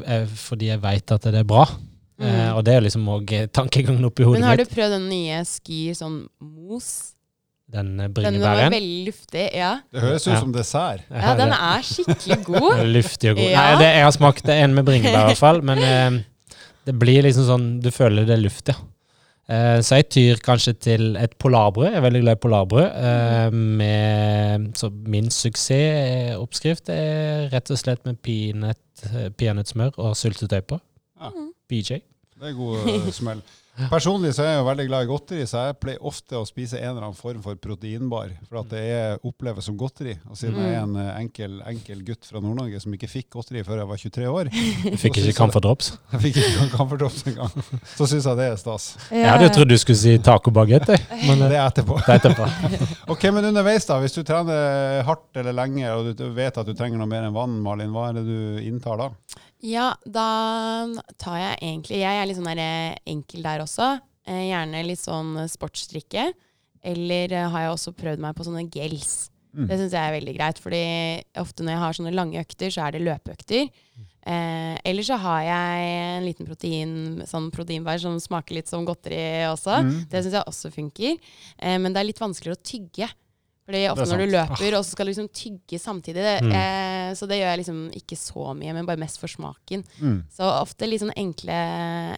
er 0.09 0.25
fordi 0.25 0.71
jeg 0.71 0.81
veit 0.81 1.11
at 1.13 1.21
det 1.29 1.35
er 1.35 1.43
bra. 1.47 1.67
Eh, 2.19 2.25
Mm. 2.25 2.55
og 2.57 2.63
det 2.65 2.73
er 2.73 2.81
liksom 2.81 3.05
òg 3.07 3.51
tankegangen 3.53 4.03
oppi 4.03 4.23
hodet 4.25 4.39
mitt. 4.39 4.41
Men 4.41 4.49
har 4.49 4.57
du 4.57 4.65
prøvd 4.65 4.89
den 4.97 5.09
nye 5.09 5.43
Skyr 5.45 5.93
sånn 5.93 6.27
mos? 6.41 7.13
Den 7.73 7.89
bringebæren. 8.15 8.33
Den 8.33 8.41
var 8.45 8.69
veldig 8.71 9.05
luftig. 9.09 9.45
Ja. 9.53 9.71
Det 9.91 10.01
høres 10.01 10.27
ut 10.27 10.33
Ja. 10.33 10.39
som 10.39 10.51
dessert. 10.55 11.01
ja, 11.11 11.33
den 11.35 11.51
er 11.51 11.81
skikkelig 11.83 12.37
god. 12.45 12.69
Er 12.79 12.85
Luftig 12.93 13.31
og 13.33 13.35
god. 13.41 13.49
Ja. 13.49 13.63
Nei, 13.73 13.79
det, 13.81 13.89
jeg 13.97 14.03
har 14.07 14.11
smakt 14.15 14.49
en 14.53 14.73
med 14.77 14.85
bringebær 14.87 15.25
i 15.25 15.31
hvert 15.33 15.41
fall, 15.41 15.59
men 15.67 15.81
eh, 15.91 16.21
det 16.87 16.95
blir 16.99 17.25
liksom 17.27 17.43
sånn 17.49 17.65
Du 17.83 17.89
føler 17.91 18.23
det 18.29 18.37
er 18.37 18.43
luft, 18.45 18.71
ja. 18.71 18.77
Eh, 19.47 19.79
så 19.83 19.95
jeg 19.99 20.07
tyr 20.11 20.39
kanskje 20.43 20.73
til 20.79 21.15
et 21.19 21.35
polarbrød. 21.39 21.89
Jeg 21.91 21.99
er 21.99 22.03
veldig 22.03 22.21
glad 22.23 22.35
i 22.39 22.41
polarbrød. 22.43 22.87
Eh, 22.99 23.51
med, 23.51 24.65
så 24.75 24.89
min 24.91 25.29
suksessoppskrift 25.31 26.89
er 26.91 27.47
rett 27.53 27.71
og 27.71 27.79
slett 27.79 28.03
med 28.07 28.19
peanøtt, 28.23 29.05
eh, 29.11 29.29
peanøttsmør 29.39 29.95
og 30.03 30.15
syltetøy 30.19 30.61
på. 30.67 30.79
Ja. 31.21 31.31
BJ. 31.71 31.99
Det 32.37 32.51
er 32.51 32.57
god 32.59 32.91
eh, 32.91 33.11
smell. 33.15 33.41
Personlig 33.91 34.31
så 34.33 34.41
er 34.41 34.49
jeg 34.55 34.61
jo 34.61 34.67
veldig 34.67 34.85
glad 34.89 35.05
i 35.05 35.09
godteri, 35.11 35.43
så 35.49 35.67
jeg 35.67 35.75
pleier 35.81 36.05
ofte 36.09 36.39
å 36.39 36.45
spise 36.49 36.79
en 36.79 36.89
eller 36.95 37.05
annen 37.07 37.17
form 37.17 37.43
for 37.45 37.59
proteinbar. 37.61 38.31
For 38.49 38.61
at 38.63 38.71
det 38.71 38.85
oppleves 39.27 39.67
som 39.69 39.77
godteri. 39.77 40.15
Og 40.31 40.39
siden 40.39 40.57
jeg 40.63 40.73
er 40.73 40.81
en 40.81 40.95
eh, 40.97 41.11
enkel, 41.21 41.59
enkel 41.69 42.01
gutt 42.07 42.25
fra 42.25 42.41
Nord-Norge 42.41 42.81
som 42.81 42.95
ikke 42.97 43.09
fikk 43.11 43.29
godteri 43.37 43.61
før 43.67 43.83
jeg 43.83 43.89
var 43.91 44.01
23 44.01 44.31
år, 44.31 44.49
Du 44.87 44.97
fikk 45.01 45.19
ikke 45.21 45.35
Camphor 45.37 45.65
Drops. 45.67 45.91
jeg 46.15 46.23
fikk 46.25 46.39
ikke 46.41 46.69
Comfort 46.73 47.03
Drops 47.03 47.23
engang, 47.29 47.53
så 47.93 48.09
syns 48.09 48.29
jeg 48.31 48.39
det 48.41 48.49
er 48.49 48.59
stas. 48.61 48.87
Jeg 49.13 49.29
hadde 49.29 49.51
trodd 49.53 49.71
du 49.71 49.77
skulle 49.77 50.01
si 50.01 50.15
tacobagett. 50.25 50.89
Men 51.27 51.45
Det 51.45 51.51
eh, 51.51 51.59
er 51.59 51.67
etterpå. 51.67 51.99
det 52.01 52.15
er 52.15 52.21
etterpå. 52.21 52.49
Ok, 53.13 53.27
Men 53.31 53.51
underveis, 53.51 53.85
da. 53.87 53.99
Hvis 54.01 54.17
du 54.17 54.23
trener 54.27 55.03
hardt 55.07 55.37
eller 55.39 55.55
lenge, 55.55 55.85
og 55.93 56.11
du 56.17 56.25
vet 56.35 56.57
at 56.57 56.67
du 56.67 56.73
trenger 56.77 56.99
noe 56.99 57.09
mer 57.09 57.27
enn 57.27 57.35
vann, 57.35 57.59
Malin, 57.63 57.93
hva 57.93 58.09
er 58.09 58.19
det 58.19 58.25
du 58.27 58.63
inntar 58.65 58.99
da? 58.99 59.11
Ja, 59.65 59.91
da 60.05 60.27
tar 61.17 61.37
jeg 61.39 61.55
egentlig 61.63 62.01
Jeg 62.03 62.19
er 62.19 62.27
litt 62.29 62.37
sånn 62.37 62.49
der 62.51 62.61
eh, 62.61 62.99
enkel 63.09 63.45
der 63.45 63.63
også. 63.63 63.95
Eh, 64.27 64.49
gjerne 64.51 64.83
litt 64.85 65.01
sånn 65.01 65.33
sportsdrikke. 65.49 66.29
Eller 66.85 67.33
eh, 67.33 67.49
har 67.49 67.65
jeg 67.65 67.73
også 67.73 67.95
prøvd 67.97 68.21
meg 68.23 68.37
på 68.37 68.45
sånne 68.47 68.67
gels. 68.73 69.31
Mm. 69.57 69.65
Det 69.65 69.79
syns 69.79 69.95
jeg 69.95 70.03
er 70.03 70.13
veldig 70.13 70.35
greit, 70.37 70.59
fordi 70.61 70.83
ofte 71.41 71.65
når 71.65 71.73
jeg 71.73 71.81
har 71.81 71.97
sånne 71.97 72.13
lange 72.13 72.41
økter, 72.43 72.69
så 72.73 72.85
er 72.85 72.93
det 72.93 73.05
løpeøkter. 73.07 73.69
Eh, 74.27 74.75
eller 74.83 75.07
så 75.07 75.17
har 75.23 75.41
jeg 75.47 75.91
en 75.95 76.25
liten 76.27 76.47
protein, 76.49 76.91
sånn 77.29 77.47
proteinbar 77.55 77.97
som 78.03 78.17
smaker 78.21 78.59
litt 78.59 78.69
som 78.69 78.85
godteri 78.85 79.47
også. 79.47 79.79
Mm. 79.87 79.95
Det 80.11 80.21
syns 80.21 80.35
jeg 80.37 80.51
også 80.51 80.73
funker. 80.75 81.31
Eh, 81.57 81.77
men 81.81 81.95
det 81.95 82.03
er 82.03 82.09
litt 82.11 82.21
vanskeligere 82.21 82.59
å 82.59 82.67
tygge. 82.73 83.09
Fordi 83.67 83.81
ofte 83.91 84.05
når 84.07 84.21
du 84.23 84.31
løper, 84.31 84.77
og 84.77 84.83
så 84.87 84.93
skal 84.95 85.05
du 85.05 85.11
liksom 85.11 85.27
tygge 85.35 85.77
samtidig. 85.83 86.23
Det, 86.23 86.35
Mm. 86.47 86.51
eh, 86.55 87.09
så 87.19 87.27
det 87.27 87.37
gjør 87.41 87.49
jeg 87.51 87.59
liksom 87.59 87.81
ikke 87.99 88.15
så 88.17 88.45
mye, 88.55 88.73
men 88.73 88.85
bare 88.87 88.97
mest 89.03 89.19
for 89.19 89.27
smaken. 89.27 89.83
Mm. 89.99 90.23
Så 90.31 90.47
ofte 90.47 90.87
litt 90.87 91.01
sånn 91.03 91.11
enkle, 91.19 91.57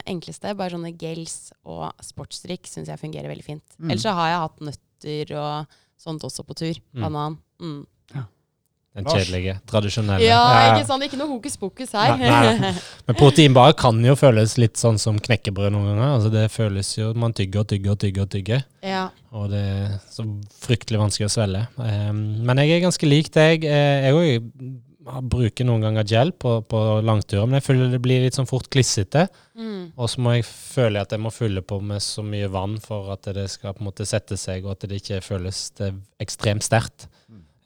enkleste, 0.06 0.54
bare 0.56 0.70
sånne 0.70 0.92
gels 0.96 1.52
og 1.66 1.90
sportsdrikk 2.00 2.68
syns 2.70 2.86
jeg 2.86 3.00
fungerer 3.02 3.26
veldig 3.30 3.44
fint. 3.46 3.64
Mm. 3.80 3.90
Ellers 3.90 4.02
så 4.06 4.14
har 4.14 4.30
jeg 4.30 4.42
hatt 4.44 4.60
nøtter 4.70 5.34
og 5.40 5.66
sånt 6.00 6.22
også 6.22 6.46
på 6.46 6.54
tur. 6.56 6.78
Mm. 6.94 7.02
Banan. 7.02 7.38
Mm. 7.60 7.86
Den 8.90 9.06
kjedelige, 9.06 9.52
tradisjonelle. 9.70 10.24
Ja, 10.26 10.40
ikke 10.72 10.86
sant? 10.88 11.04
Ikke 11.06 11.18
noe 11.20 11.30
hokus 11.30 11.54
pokus 11.60 11.92
her. 11.94 12.16
Nei, 12.18 12.30
nei, 12.58 12.72
Men 13.06 13.18
proteinbar 13.20 13.76
kan 13.78 14.00
jo 14.02 14.16
føles 14.18 14.56
litt 14.58 14.80
sånn 14.80 14.98
som 14.98 15.20
knekkebrød 15.22 15.70
noen 15.76 15.92
ganger. 15.92 16.16
Altså 16.16 16.32
det 16.34 16.48
føles 16.50 16.90
jo 16.98 17.12
Man 17.14 17.36
tygger 17.36 17.62
og 17.62 17.70
tygger 17.70 17.94
og 17.94 18.00
tygger. 18.02 18.26
Og 18.26 18.34
tygger 18.34 18.64
ja. 18.82 19.04
Og 19.30 19.46
det 19.52 19.62
er 19.62 19.96
så 20.10 20.26
fryktelig 20.64 20.98
vanskelig 21.04 21.28
å 21.28 21.34
svelge. 21.36 21.64
Um, 21.78 22.20
men 22.48 22.64
jeg 22.64 22.74
er 22.76 22.86
ganske 22.88 23.06
lik 23.06 23.30
deg. 23.36 23.62
Eh, 23.68 24.08
Jeg 24.08 24.18
òg 24.18 24.70
bruker 25.30 25.66
noen 25.66 25.82
ganger 25.84 26.04
gel 26.06 26.32
på, 26.36 26.58
på 26.68 26.80
langturer, 27.06 27.46
men 27.48 27.58
jeg 27.58 27.66
føler 27.66 27.94
det 27.94 28.02
blir 28.04 28.24
litt 28.24 28.36
sånn 28.36 28.48
fort 28.48 28.68
klissete. 28.72 29.26
Mm. 29.58 29.92
Og 29.96 30.10
så 30.12 30.22
må 30.22 30.34
jeg 30.36 30.46
føle 30.46 31.00
at 31.02 31.14
jeg 31.14 31.22
må 31.22 31.32
fylle 31.34 31.62
på 31.66 31.80
med 31.82 32.02
så 32.04 32.24
mye 32.26 32.50
vann 32.52 32.76
for 32.82 33.10
at 33.14 33.30
det 33.36 33.46
skal 33.52 33.74
på 33.76 33.84
en 33.84 33.90
måte 33.90 34.06
sette 34.08 34.38
seg, 34.40 34.66
og 34.66 34.76
at 34.76 34.86
det 34.90 35.00
ikke 35.00 35.22
føles 35.24 35.62
det 35.80 35.94
ekstremt 36.22 36.66
sterkt. 36.66 37.08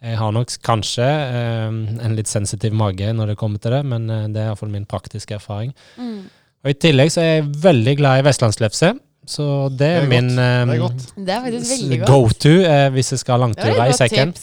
Jeg 0.04 0.18
har 0.20 0.32
nok 0.36 0.52
kanskje 0.66 1.04
eh, 1.06 1.76
en 2.04 2.16
litt 2.16 2.28
sensitiv 2.28 2.74
mage 2.76 3.08
når 3.16 3.32
det 3.32 3.38
kommer 3.40 3.62
til 3.62 3.72
det, 3.72 3.82
men 3.88 4.04
eh, 4.12 4.26
det 4.32 4.42
er 4.42 4.50
iallfall 4.50 4.72
min 4.72 4.84
praktiske 4.88 5.38
erfaring. 5.38 5.72
Mm. 5.96 6.26
Og 6.64 6.72
I 6.72 6.76
tillegg 6.80 7.12
så 7.12 7.22
er 7.22 7.30
jeg 7.30 7.48
veldig 7.64 7.96
glad 8.00 8.20
i 8.20 8.26
vestlandslefse, 8.26 8.92
så 9.24 9.48
det 9.72 9.78
Det 9.78 9.88
er, 9.88 10.02
er 10.04 10.12
min. 10.12 10.30
Det 10.36 10.44
er 10.44 10.74
eh. 10.74 10.92
Det 11.16 11.34
er 11.34 11.44
veldig 11.48 12.00
godt. 12.02 12.08
go-to 12.10 12.54
eh, 12.68 12.88
hvis 12.92 13.12
jeg 13.14 13.24
skal 13.24 13.38
ha 13.38 13.46
langturer 13.46 13.84
i 13.88 13.96
sekken. 13.96 14.34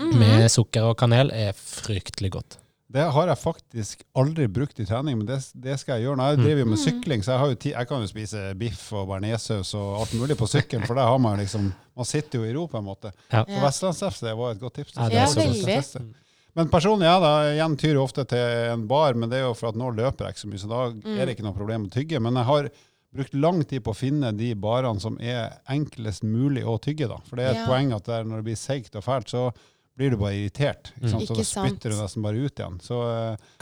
Mm 0.00 0.10
-hmm. 0.10 0.18
Med 0.18 0.48
sukker 0.50 0.82
og 0.82 0.96
kanel 0.96 1.30
er 1.30 1.52
fryktelig 1.54 2.30
godt. 2.32 2.58
Det 2.94 3.04
har 3.10 3.26
jeg 3.26 3.38
faktisk 3.42 4.04
aldri 4.14 4.46
brukt 4.54 4.78
i 4.78 4.84
trening, 4.86 5.16
men 5.18 5.26
det, 5.26 5.40
det 5.58 5.74
skal 5.80 5.98
jeg 5.98 6.06
gjøre. 6.06 6.16
Nå, 6.20 6.26
jeg 6.30 6.38
driver 6.44 6.60
jo 6.62 6.66
med 6.70 6.78
Mm. 6.78 6.84
sykling, 6.84 7.24
så 7.26 7.32
jeg, 7.34 7.40
har 7.42 7.48
jo 7.50 7.56
ti, 7.64 7.70
jeg 7.74 7.88
kan 7.90 8.00
jo 8.04 8.06
spise 8.12 8.42
biff 8.60 8.84
og 8.94 9.08
bearnéssaus 9.10 9.72
og 9.74 9.96
alt 10.04 10.12
mulig 10.14 10.36
på 10.38 10.46
sykkelen, 10.46 10.86
for 10.86 10.94
der 10.94 11.08
har 11.10 11.18
man 11.18 11.34
jo 11.36 11.42
liksom 11.42 11.72
Man 11.96 12.04
sitter 12.06 12.38
jo 12.40 12.44
i 12.46 12.52
ro, 12.54 12.66
på 12.66 12.78
en 12.78 12.84
måte. 12.86 13.10
Ja. 13.30 13.44
Så 13.46 13.60
Vestlands-FC 13.62 14.22
var 14.38 14.50
et 14.54 14.60
godt 14.60 14.74
tips. 14.74 14.94
Ja, 14.96 15.08
det 15.08 15.18
er 15.18 15.26
så 15.26 15.98
godt. 15.98 16.14
Men 16.54 16.68
personlig, 16.70 17.06
ja, 17.06 17.18
da, 17.22 17.30
igjen 17.52 17.76
tyr 17.78 17.92
jeg 17.96 17.98
ofte 18.02 18.24
til 18.30 18.38
en 18.72 18.86
bar, 18.90 19.14
men 19.14 19.28
det 19.30 19.38
er 19.40 19.44
jo 19.48 19.54
for 19.58 19.68
at 19.72 19.78
nå 19.78 19.90
løper 19.94 20.26
jeg 20.26 20.34
ikke 20.34 20.42
så 20.44 20.50
mye, 20.50 20.62
så 20.62 20.68
da 20.70 20.80
Mm. 20.90 21.18
er 21.18 21.26
det 21.26 21.36
ikke 21.36 21.46
noe 21.46 21.54
problem 21.58 21.86
å 21.86 21.90
tygge. 21.90 22.20
Men 22.22 22.34
jeg 22.38 22.44
har 22.46 22.68
brukt 23.14 23.34
lang 23.34 23.62
tid 23.64 23.82
på 23.84 23.90
å 23.90 23.96
finne 23.96 24.30
de 24.36 24.54
barene 24.54 25.00
som 25.00 25.16
er 25.20 25.52
enklest 25.70 26.22
mulig 26.22 26.62
å 26.66 26.78
tygge, 26.82 27.06
da. 27.08 27.18
For 27.26 27.36
det 27.36 27.44
er 27.46 27.50
et 27.50 27.56
Ja. 27.62 27.66
poeng 27.66 27.92
at 27.94 28.04
der, 28.04 28.24
når 28.24 28.36
det 28.42 28.44
blir 28.44 28.56
seigt 28.58 28.94
og 28.96 29.02
fælt, 29.04 29.26
så 29.30 29.52
blir 29.96 30.10
du 30.10 30.16
bare 30.16 30.34
irritert. 30.34 30.92
Ikke 30.96 31.04
Mm. 31.06 31.10
sant? 31.10 31.22
Så 31.22 31.32
Ikke 31.34 31.36
da 31.36 31.44
sant. 31.44 31.68
spytter 31.70 31.90
du 31.90 31.96
nesten 32.02 32.22
bare 32.22 32.44
ut 32.44 32.54
igjen. 32.58 32.78
Så 32.82 33.00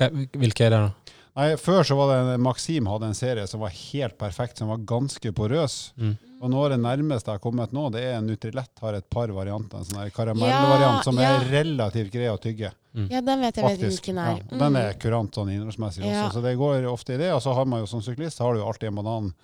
eh, 0.00 0.28
Hvilke 0.32 0.66
er 0.66 0.70
det, 0.70 0.80
da? 0.82 0.92
Nei, 1.34 1.46
Før 1.56 1.80
så 1.84 1.96
var 1.96 2.10
det 2.12 2.34
en, 2.34 2.42
Maxim 2.44 2.86
hadde 2.86 3.06
en 3.08 3.14
serie 3.16 3.46
som 3.48 3.60
var 3.60 3.70
helt 3.70 4.18
perfekt, 4.18 4.58
som 4.58 4.68
var 4.68 4.76
ganske 4.84 5.32
porøs. 5.32 5.92
Mm. 5.96 6.18
Og 6.42 6.50
nå 6.50 6.64
er 6.66 6.70
det 6.74 6.80
nærmeste 6.82 7.30
jeg 7.30 7.38
har 7.38 7.40
kommet 7.40 7.72
nå, 7.72 7.86
det 7.94 8.02
er 8.02 8.20
Nutrilett 8.20 8.80
har 8.82 8.94
et 8.98 9.08
par 9.08 9.28
varianter. 9.28 9.78
En 9.78 9.84
sånn 9.84 10.10
karamellvariant 10.12 10.98
Ja, 10.98 11.02
som 11.06 11.16
ja. 11.16 11.36
er 11.38 11.46
relativt 11.48 12.10
grei 12.12 12.26
å 12.28 12.36
tygge. 12.40 12.72
Ja, 13.08 13.20
den 13.22 13.40
vet 13.40 13.56
jeg 13.56 13.64
Faktisk. 13.64 14.02
hvilken 14.04 14.18
er. 14.18 14.42
Ja, 14.50 14.58
den 14.58 14.76
er 14.76 14.92
kurant 15.00 15.32
sånn 15.32 15.48
innholdsmessig 15.54 16.04
Ja. 16.04 16.26
også, 16.28 16.34
så 16.40 16.42
det 16.42 16.56
går 16.58 16.84
ofte 16.92 17.14
i 17.14 17.16
det. 17.16 17.30
Og 17.32 17.40
så 17.40 17.54
har 17.54 17.64
man 17.64 17.80
jo 17.80 17.86
som 17.86 18.00
syklist 18.02 18.38
har 18.40 18.52
du 18.52 18.60
jo 18.60 18.66
alltid 18.66 18.88
en 18.88 18.94
banan 18.96 19.34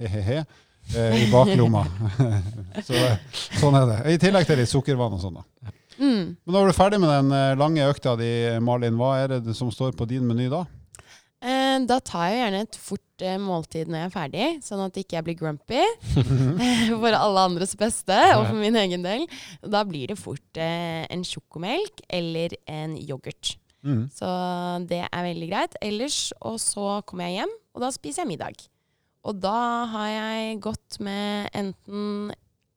he-he-he 0.00 0.46
eh, 0.96 1.26
i 1.26 1.30
baklomma. 1.30 1.84
så 2.86 2.94
sånn 3.60 3.76
er 3.82 3.86
det. 3.90 4.14
I 4.14 4.18
tillegg 4.18 4.46
til 4.46 4.56
litt 4.62 4.68
sukkervann 4.72 5.12
og 5.18 5.20
sånn, 5.20 5.34
da. 5.42 5.70
Mm. 5.98 6.34
Men 6.36 6.56
var 6.56 6.64
du 6.66 6.72
er 6.72 6.76
ferdig 6.76 7.00
med 7.02 7.12
den 7.12 7.34
eh, 7.36 7.56
lange 7.60 7.90
økta 7.90 8.16
di, 8.20 8.30
Malin, 8.64 8.96
hva 8.98 9.12
er 9.22 9.36
det 9.44 9.54
som 9.58 9.70
står 9.72 9.94
på 9.98 10.08
din 10.10 10.26
meny 10.28 10.48
da? 10.52 10.64
Eh, 11.44 11.78
Da 11.88 11.98
tar 12.00 12.30
jeg 12.30 12.40
gjerne 12.40 12.60
et 12.64 12.78
fort 12.80 13.24
eh, 13.26 13.38
måltid 13.40 13.90
når 13.90 13.98
jeg 14.00 14.08
er 14.08 14.14
ferdig, 14.14 14.46
sånn 14.64 14.84
at 14.86 15.00
ikke 15.00 15.18
jeg 15.18 15.26
blir 15.26 15.38
grumpy. 15.40 15.82
for 17.02 17.18
alle 17.18 17.44
andres 17.50 17.74
beste, 17.78 18.16
og 18.38 18.46
for 18.48 18.58
min 18.58 18.78
egen 18.80 19.04
del. 19.04 19.26
Da 19.60 19.84
blir 19.88 20.12
det 20.12 20.20
fort 20.20 20.60
eh, 20.60 21.04
en 21.12 21.24
sjokomelk 21.26 22.04
eller 22.08 22.56
en 22.70 22.96
yoghurt. 23.00 23.56
Mm. 23.84 24.06
Så 24.16 24.28
det 24.88 25.02
er 25.04 25.26
veldig 25.26 25.50
greit. 25.50 25.74
Ellers, 25.84 26.30
og 26.40 26.56
så 26.62 27.02
kommer 27.04 27.28
jeg 27.28 27.42
hjem, 27.42 27.52
og 27.76 27.84
da 27.84 27.90
spiser 27.92 28.24
jeg 28.24 28.32
middag. 28.32 28.64
Og 29.24 29.36
da 29.40 29.58
har 29.92 30.08
jeg 30.12 30.58
gått 30.64 30.98
med 31.04 31.52
enten 31.56 32.32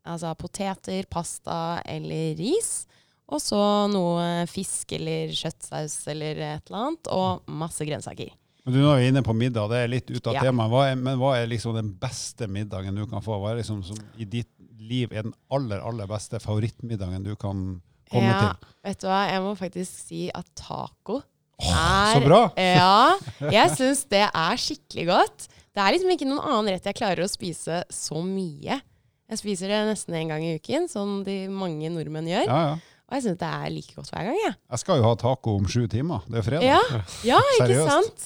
altså, 0.07 0.33
poteter, 0.39 1.07
pasta 1.11 1.79
eller 1.87 2.35
ris. 2.39 2.85
Og 3.27 3.41
så 3.43 3.59
noe 3.91 4.45
fisk 4.47 4.93
eller 4.95 5.33
kjøttsaus 5.35 5.95
eller 6.13 6.39
et 6.55 6.69
eller 6.69 6.83
annet, 6.85 7.09
og 7.11 7.49
masse 7.51 7.83
grønnsaker. 7.87 8.29
Men 8.67 8.75
du 8.75 8.81
nå 8.83 8.91
er 8.91 9.01
vi 9.01 9.09
inne 9.11 9.23
på 9.23 9.35
middag, 9.35 9.69
det 9.71 9.79
er 9.79 9.91
litt 9.91 10.09
ute 10.11 10.27
av 10.27 10.35
Ja. 10.35 10.41
temaet. 10.47 10.71
Hva 10.71 10.81
er, 10.91 10.95
men 10.99 11.19
hva 11.19 11.33
er 11.39 11.47
liksom 11.47 11.75
den 11.75 11.93
beste 11.99 12.47
middagen 12.51 12.95
du 12.95 13.05
kan 13.07 13.23
få? 13.23 13.37
Hva 13.39 13.53
er 13.53 13.61
liksom 13.61 13.83
som 13.83 13.99
i 14.19 14.25
ditt 14.27 14.51
liv 14.79 15.11
er 15.11 15.23
den 15.27 15.35
aller, 15.51 15.79
aller 15.83 16.07
beste 16.07 16.39
favorittmiddagen 16.39 17.23
du 17.23 17.33
kan 17.35 17.81
komme 18.11 18.27
ja, 18.27 18.39
til? 18.43 18.73
vet 18.87 18.99
du 19.03 19.07
hva, 19.07 19.21
jeg 19.31 19.43
må 19.43 19.53
faktisk 19.59 20.03
si 20.07 20.25
at 20.35 20.47
taco 20.55 21.21
Åh, 21.57 21.71
er 21.73 22.13
så 22.13 22.25
bra! 22.27 22.41
Ja, 22.57 23.49
jeg 23.51 23.71
syns 23.75 24.03
det 24.11 24.25
er 24.27 24.59
skikkelig 24.61 25.07
godt. 25.09 25.47
Det 25.75 25.81
er 25.83 25.95
liksom 25.95 26.11
ikke 26.13 26.27
noen 26.29 26.43
annen 26.43 26.73
rett 26.75 26.85
jeg 26.85 26.95
klarer 26.99 27.23
å 27.25 27.31
spise 27.31 27.81
så 27.91 28.19
mye. 28.23 28.79
Jeg 29.27 29.41
spiser 29.41 29.71
det 29.73 29.79
nesten 29.89 30.15
en 30.15 30.29
gang 30.31 30.43
i 30.45 30.53
uken, 30.59 30.87
som 30.91 31.23
de 31.27 31.47
mange 31.51 31.89
nordmenn 31.91 32.29
gjør. 32.29 32.45
Ja, 32.47 32.59
ja. 32.71 32.77
Og 33.07 33.15
jeg 33.15 33.23
syns 33.23 33.39
det 33.39 33.47
er 33.47 33.69
like 33.71 33.93
godt 33.95 34.09
hver 34.11 34.25
gang, 34.27 34.39
jeg. 34.43 34.55
Jeg 34.73 34.81
skal 34.83 34.99
jo 34.99 35.05
ha 35.07 35.13
taco 35.19 35.53
om 35.55 35.67
sju 35.71 35.85
timer. 35.91 36.25
Det 36.27 36.41
er 36.41 36.47
fredag. 36.47 36.65
Ja, 36.67 37.03
ja, 37.23 37.43
ikke 37.55 37.69
Seriøst. 37.69 37.91
sant? 37.93 38.25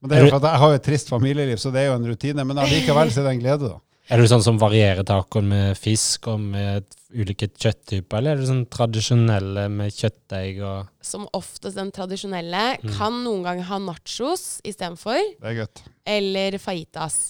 Men 0.00 0.10
det 0.10 0.16
er 0.16 0.26
jo 0.26 0.32
for 0.32 0.40
at 0.40 0.48
jeg 0.48 0.60
har 0.62 0.72
jo 0.72 0.80
et 0.80 0.84
trist 0.84 1.12
familieliv, 1.12 1.60
så 1.60 1.72
det 1.72 1.80
er 1.80 1.88
jo 1.90 1.94
en 1.96 2.08
rutine. 2.08 2.44
Men 2.48 2.60
allikevel 2.60 3.12
så 3.12 3.22
er 3.22 3.30
det 3.30 3.32
en 3.38 3.42
glede, 3.44 3.70
da. 3.72 3.80
Er 4.10 4.18
du 4.18 4.26
sånn 4.26 4.42
som 4.42 4.56
varierer 4.58 5.06
tacoen 5.06 5.46
med 5.52 5.78
fisk 5.78 6.26
og 6.32 6.40
med 6.42 6.86
ulike 7.14 7.46
kjøtttyper, 7.46 8.18
eller 8.18 8.34
er 8.34 8.40
du 8.40 8.48
sånn 8.48 8.64
tradisjonelle 8.70 9.68
med 9.70 9.94
kjøttdeig 9.94 10.58
og 10.66 10.88
Som 11.06 11.28
oftest 11.36 11.78
den 11.78 11.92
tradisjonelle. 11.94 12.64
Mm. 12.82 12.94
Kan 12.98 13.20
noen 13.22 13.44
ganger 13.46 13.68
ha 13.70 13.78
nachos 13.82 14.58
istedenfor. 14.66 15.20
Det 15.38 15.52
er 15.52 15.60
godt. 15.62 15.84
Eller 16.18 16.58
fajitas. 16.58 17.28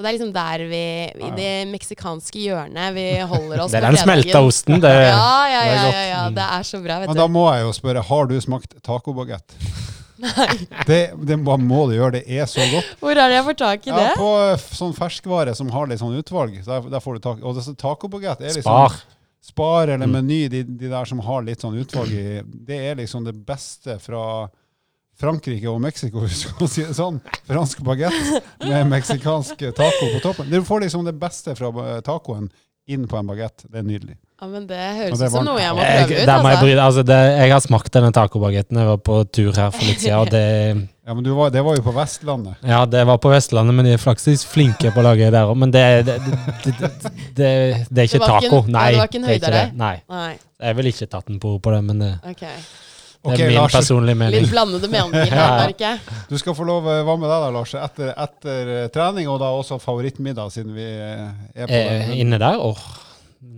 Så 0.00 0.04
det 0.06 0.08
er 0.08 0.14
liksom 0.16 0.30
der 0.32 0.62
vi, 0.70 0.84
i 1.12 1.30
det 1.36 1.48
meksikanske 1.68 2.40
hjørnet, 2.40 2.94
vi 2.96 3.02
holder 3.20 3.66
oss 3.66 3.70
Det 3.74 3.82
er 3.82 3.84
den 3.84 3.98
smelta 4.00 4.40
osten. 4.40 4.78
Det, 4.80 4.92
Ja, 4.96 5.34
ja, 5.52 5.58
ja, 5.68 5.82
ja, 5.92 6.04
ja. 6.08 6.22
Det 6.32 6.46
er 6.56 6.64
så 6.64 6.80
bra, 6.80 7.02
vet 7.02 7.10
du. 7.10 7.12
Men 7.12 7.20
da 7.20 7.26
må 7.28 7.42
jeg 7.52 7.66
jo 7.66 7.74
spørre, 7.76 8.04
har 8.08 8.30
du 8.30 8.32
smakt 8.40 8.78
tacobagett? 8.80 9.52
Det, 10.88 10.98
det 11.28 11.36
må 11.36 11.82
du 11.90 11.94
gjøre, 11.98 12.14
det 12.16 12.24
er 12.32 12.48
så 12.48 12.64
godt. 12.72 12.88
Hvor 13.02 13.12
er 13.12 13.28
det 13.28 13.36
jeg 13.38 13.46
får 13.50 13.58
tak 13.60 13.86
i 13.86 13.92
det? 13.92 14.06
Ja, 14.08 14.16
på 14.16 14.30
eh, 14.46 14.64
sånn 14.80 14.96
ferskvare 14.96 15.54
som 15.56 15.68
har 15.76 15.92
litt 15.92 16.00
sånn 16.00 16.16
utvalg, 16.16 16.56
der, 16.64 16.88
der 16.96 17.04
får 17.04 17.18
du 17.18 17.24
tak 17.28 17.44
Og 17.44 17.60
det, 17.60 17.66
tacobagett 17.80 18.40
er 18.40 18.56
liksom 18.56 18.64
spar. 18.72 18.96
Spar 19.52 19.92
eller 19.98 20.08
Mm. 20.08 20.16
Meny, 20.16 20.40
de, 20.52 20.64
de 20.64 20.88
der 20.88 21.08
som 21.12 21.20
har 21.28 21.44
litt 21.44 21.60
sånn 21.60 21.76
utvalg 21.80 22.16
i, 22.16 22.40
det 22.44 22.80
er 22.88 22.96
liksom 23.00 23.28
det 23.28 23.36
beste 23.44 23.96
fra 24.00 24.24
Frankrike 25.20 25.68
og 25.70 25.80
Mexico, 25.84 26.24
hvis 26.24 26.46
du 26.46 26.54
kan 26.58 26.70
si 26.72 26.82
det 26.86 26.96
sånn. 26.96 27.20
Fransk 27.50 27.84
bagett 27.86 28.42
med 28.64 28.88
meksikansk 28.94 29.60
taco 29.76 30.10
på 30.16 30.22
toppen. 30.24 30.50
Du 30.50 30.60
får 30.66 30.86
liksom 30.86 31.04
det 31.08 31.16
beste 31.20 31.54
fra 31.58 31.70
eh, 31.86 32.00
tacoen 32.06 32.48
inn 32.90 33.04
på 33.06 33.18
en 33.20 33.28
bagett. 33.30 33.66
Det 33.68 33.78
er 33.82 33.86
nydelig. 33.86 34.16
Ja, 34.40 34.46
men 34.48 34.64
Det 34.66 34.76
høres 34.96 35.20
ut 35.20 35.32
som 35.34 35.44
noe 35.44 35.60
jeg 35.60 35.74
må 35.76 35.82
prøve 35.84 36.04
ut. 36.06 36.10
jeg, 36.16 36.28
Altså. 36.32 36.62
bry, 36.64 36.70
altså 36.80 37.02
det, 37.04 37.18
jeg 37.36 37.52
har 37.52 37.60
smakt 37.60 37.92
denne 37.92 38.10
tacobagetten. 38.16 38.78
Jeg 38.80 38.88
var 38.88 39.02
på 39.04 39.18
tur 39.28 39.52
her 39.52 39.70
for 39.74 39.84
litt 39.84 40.00
siden, 40.00 40.16
og 40.18 40.32
det 40.32 40.88
Ja, 41.10 41.14
men 41.14 41.24
du 41.26 41.32
var, 41.34 41.50
det 41.50 41.62
var 41.66 41.74
jo 41.74 41.82
på 41.82 41.92
Vestlandet. 41.92 42.60
Ja, 42.62 42.84
det 42.86 43.00
var 43.06 43.18
på 43.18 43.32
Vestlandet, 43.32 43.74
men 43.74 43.84
de 43.88 43.96
er 43.96 44.00
faktisk 44.00 44.46
flinke 44.52 44.92
på 44.94 45.02
å 45.02 45.06
lage 45.08 45.30
der 45.34 45.48
òg. 45.50 45.56
Men 45.58 45.72
det, 45.74 45.82
det, 46.06 46.16
det, 46.22 46.74
det, 46.78 46.90
det, 47.34 47.48
det 47.90 48.04
er 48.04 48.06
ikke 48.06 48.20
taco. 48.30 48.60
Nei, 48.70 48.84
det 48.94 49.00
var 49.02 49.10
ikke 49.10 49.18
en 49.20 49.26
det 49.26 49.38
ikke 49.40 49.52
det. 49.56 49.64
Nei. 49.80 49.96
Nei, 50.08 50.30
Jeg 50.62 50.78
ville 50.78 50.92
ikke 50.94 51.10
tatt 51.10 51.32
en 51.34 51.40
på 51.42 51.56
på 51.58 51.74
det, 51.74 51.82
men 51.88 52.04
det, 52.04 52.12
ok. 52.30 52.46
Det 53.20 53.32
Ok, 53.34 53.40
er 53.40 53.50
min 53.50 53.56
Lars, 53.58 53.72
personlige 53.76 54.16
mening. 54.16 54.40
Litt 54.46 54.50
blandede 54.54 54.88
meninger 54.88 55.26
Ja. 55.36 55.44
her, 55.44 55.66
merker 55.66 55.84
jeg. 55.90 56.24
du 56.30 56.38
skal 56.40 56.54
få 56.56 56.64
lov 56.64 56.86
eh, 56.88 57.02
Hva 57.04 57.18
med 57.20 57.28
deg 57.28 57.42
da, 57.44 57.50
Lars? 57.58 57.74
Etter, 57.76 58.14
etter 58.16 58.70
eh, 58.78 58.88
trening, 58.94 59.28
og 59.28 59.38
da 59.42 59.50
også 59.58 59.76
favorittmiddag, 59.82 60.48
siden 60.54 60.72
vi 60.74 60.86
eh, 60.88 61.28
er 61.54 61.68
på 61.68 61.80
Eh, 61.82 62.14
inne 62.22 62.38
der? 62.40 62.56
Åh, 62.64 62.80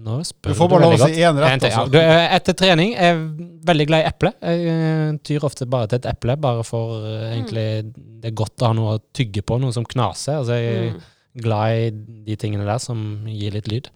nå 0.02 0.16
spør 0.26 0.50
Du 0.50 0.58
får 0.58 0.68
bare 0.72 0.82
lov 0.82 0.92
veldig 0.96 1.06
å 1.06 1.08
si 1.10 1.14
godt. 1.22 1.30
én 1.30 1.40
rett. 1.42 1.54
En 1.62 1.68
altså. 1.70 1.86
Du, 1.94 1.98
etter 2.38 2.58
trening 2.58 2.92
er 2.98 3.12
jeg 3.12 3.22
veldig 3.70 3.86
glad 3.92 4.02
i 4.02 4.08
eple. 4.10 4.32
Jeg 4.42 5.16
tyr 5.30 5.46
ofte 5.46 5.66
bare 5.70 5.88
til 5.92 6.00
et 6.02 6.10
eple, 6.10 6.36
bare 6.42 6.66
for 6.66 7.06
eh, 7.06 7.24
egentlig 7.36 7.66
Det 7.94 8.30
er 8.32 8.36
godt 8.42 8.62
å 8.62 8.70
ha 8.70 8.76
noe 8.78 8.96
å 8.98 9.02
tygge 9.14 9.42
på, 9.46 9.58
noe 9.62 9.74
som 9.74 9.86
knaser. 9.86 10.40
Altså, 10.42 10.58
jeg 10.58 10.74
er 10.74 10.92
Mm. 10.92 11.00
glad 11.46 11.78
i 11.86 11.90
de 12.26 12.34
tingene 12.36 12.66
der 12.66 12.78
som 12.82 12.98
gir 13.30 13.54
litt 13.54 13.70
lyd. 13.70 13.86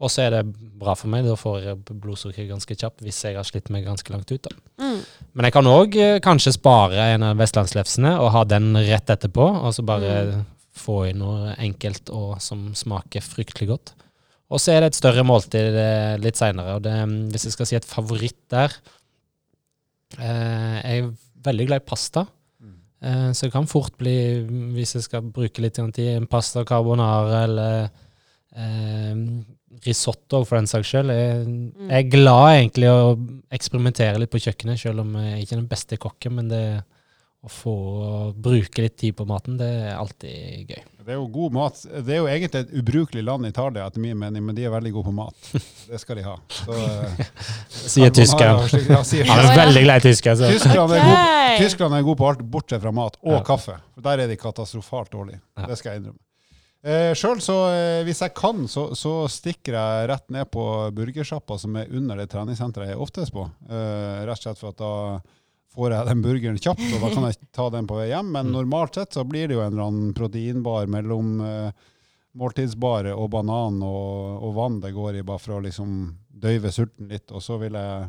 Og 0.00 0.08
så 0.08 0.24
er 0.24 0.30
det 0.32 0.44
bra 0.80 0.94
for 0.96 1.12
meg, 1.12 1.26
da 1.28 1.34
får 1.36 1.56
jeg 1.66 1.98
blodsukker 2.00 2.46
ganske 2.48 2.76
kjapt 2.76 3.02
hvis 3.04 3.18
jeg 3.26 3.36
har 3.36 3.44
slitt 3.44 3.68
meg 3.72 3.84
ganske 3.84 4.12
langt 4.12 4.30
ut. 4.32 4.46
da. 4.46 4.54
Mm. 4.80 5.02
Men 5.36 5.48
jeg 5.48 5.54
kan 5.56 5.68
òg 5.68 5.98
kanskje 6.24 6.54
spare 6.56 7.10
en 7.14 7.26
av 7.28 7.40
vestlandslefsene 7.40 8.14
og 8.16 8.32
ha 8.32 8.46
den 8.48 8.72
rett 8.78 9.12
etterpå, 9.12 9.44
og 9.60 9.74
så 9.76 9.84
bare 9.84 10.14
få 10.80 11.02
i 11.10 11.16
noe 11.16 11.52
enkelt 11.60 12.08
og 12.14 12.38
som 12.40 12.70
smaker 12.78 13.24
fryktelig 13.24 13.68
godt. 13.74 13.94
Og 14.50 14.58
så 14.62 14.74
er 14.74 14.82
det 14.82 14.90
et 14.90 14.98
større 14.98 15.22
måltid 15.26 15.76
eh, 15.78 16.16
litt 16.22 16.38
seinere, 16.40 16.78
og 16.78 16.84
det, 16.86 16.96
hvis 17.34 17.46
jeg 17.46 17.54
skal 17.54 17.68
si 17.68 17.78
et 17.78 17.86
favoritt 17.86 18.40
der 18.50 18.72
eh, 20.18 20.76
Jeg 20.80 21.04
er 21.04 21.10
veldig 21.44 21.68
glad 21.68 21.84
i 21.84 21.88
pasta. 21.92 22.26
Eh, 23.00 23.30
så 23.32 23.46
det 23.46 23.54
kan 23.54 23.70
fort 23.70 23.94
bli, 24.00 24.42
hvis 24.74 24.96
jeg 24.96 25.06
skal 25.06 25.30
bruke 25.32 25.62
litt 25.62 25.78
tid, 25.78 26.16
en 26.16 26.28
pasta 26.30 26.64
carbonara 26.68 27.44
eller 27.44 27.76
eh, 28.56 29.14
risotto 29.86 30.42
for 30.44 30.58
den 30.58 30.66
saks 30.70 30.90
skyld. 30.92 31.12
Jeg, 31.14 31.42
jeg 31.86 32.04
er 32.04 32.08
glad 32.12 32.46
egentlig 32.58 32.88
å 32.90 33.02
eksperimentere 33.54 34.18
litt 34.22 34.32
på 34.32 34.40
kjøkkenet, 34.42 34.80
selv 34.82 35.04
om 35.04 35.14
jeg 35.22 35.44
ikke 35.44 35.56
er 35.56 35.62
den 35.62 35.70
beste 35.70 35.98
kokken. 36.00 36.34
Men 36.40 36.48
det 36.50 36.64
å 37.40 37.48
få 37.48 37.72
bruke 38.36 38.82
litt 38.84 38.98
tid 39.00 39.14
på 39.16 39.24
maten, 39.24 39.54
det 39.56 39.68
er 39.86 39.94
alltid 39.96 40.68
gøy. 40.74 40.80
Det 41.00 41.14
er 41.14 41.16
jo 41.16 41.22
god 41.32 41.54
mat. 41.56 41.78
Det 42.04 42.12
er 42.12 42.18
jo 42.20 42.26
egentlig 42.28 42.60
et 42.66 42.74
ubrukelig 42.76 43.22
land, 43.24 43.48
Italia, 43.48 43.86
etter 43.88 44.02
min 44.04 44.18
mening, 44.20 44.44
men 44.44 44.58
de 44.58 44.66
er 44.68 44.74
veldig 44.74 44.92
gode 44.98 45.08
på 45.08 45.14
mat. 45.16 45.48
Det 45.90 45.98
skal 46.02 46.20
de 46.20 46.26
ha. 46.26 46.34
Så, 46.52 46.76
eh, 46.76 47.22
Sier 47.72 48.12
tyskeren. 48.14 48.60
Ja, 48.92 49.00
sier 49.08 49.24
Han 49.30 49.40
er 49.46 49.56
veldig 49.56 49.84
glad 49.86 50.04
i 50.04 50.10
tysker. 50.10 50.36
Så. 50.36 50.50
Tyskland 50.52 50.92
er, 50.98 51.06
god, 51.08 51.56
Tyskland 51.64 51.96
er 51.96 52.04
god 52.10 52.20
på 52.20 52.28
alt 52.28 52.44
bortsett 52.52 52.84
fra 52.84 52.92
mat 52.94 53.16
og 53.24 53.38
Ja. 53.38 53.44
kaffe. 53.48 53.78
Der 54.04 54.26
er 54.26 54.28
de 54.30 54.36
katastrofalt 54.38 55.10
dårlige. 55.16 55.40
Det 55.64 55.80
skal 55.80 55.94
jeg 55.96 56.02
innrømme. 56.02 56.20
Eh, 56.82 57.12
Sjøl 57.18 57.42
så, 57.44 57.54
eh, 57.74 58.02
hvis 58.06 58.22
jeg 58.24 58.32
kan, 58.38 58.62
så, 58.72 58.86
så 58.96 59.26
stikker 59.28 59.74
jeg 59.76 60.06
rett 60.08 60.30
ned 60.32 60.48
på 60.54 60.62
burgersjappa 60.96 61.58
som 61.60 61.74
er 61.76 61.90
under 61.92 62.16
det 62.16 62.30
treningssenteret 62.32 62.88
jeg 62.88 62.96
er 62.96 63.02
oftest 63.04 63.34
på. 63.36 63.44
Eh, 63.68 64.22
rett 64.24 64.38
og 64.38 64.40
slett 64.46 64.60
for 64.62 64.72
at 64.72 64.80
da 64.80 64.92
får 65.76 65.92
jeg 65.94 66.08
den 66.08 66.22
burgeren 66.24 66.56
kjapt, 66.58 66.80
og 66.96 67.02
da 67.04 67.10
kan 67.12 67.26
jeg 67.28 67.36
ta 67.54 67.66
den 67.70 67.86
på 67.86 67.98
vei 68.00 68.08
hjem. 68.10 68.30
Men 68.32 68.48
Mm. 68.48 68.54
normalt 68.56 68.96
sett 68.96 69.12
så 69.14 69.22
blir 69.28 69.46
det 69.48 69.54
jo 69.58 69.60
en 69.62 69.74
eller 69.76 69.86
annen 69.90 70.14
proteinbar 70.16 70.88
mellom 70.90 71.34
eh, 71.44 71.70
måltidsbare 72.40 73.12
og 73.14 73.28
banan 73.34 73.82
og, 73.82 74.40
og 74.46 74.54
vann 74.56 74.80
det 74.80 74.92
går 74.96 75.20
i, 75.20 75.22
bare 75.26 75.38
for 75.42 75.58
å 75.58 75.62
liksom 75.64 76.14
døyve 76.30 76.72
sulten 76.72 77.08
litt. 77.12 77.28
Og 77.34 77.42
så 77.44 77.58
vil 77.60 77.76
jeg 77.76 78.08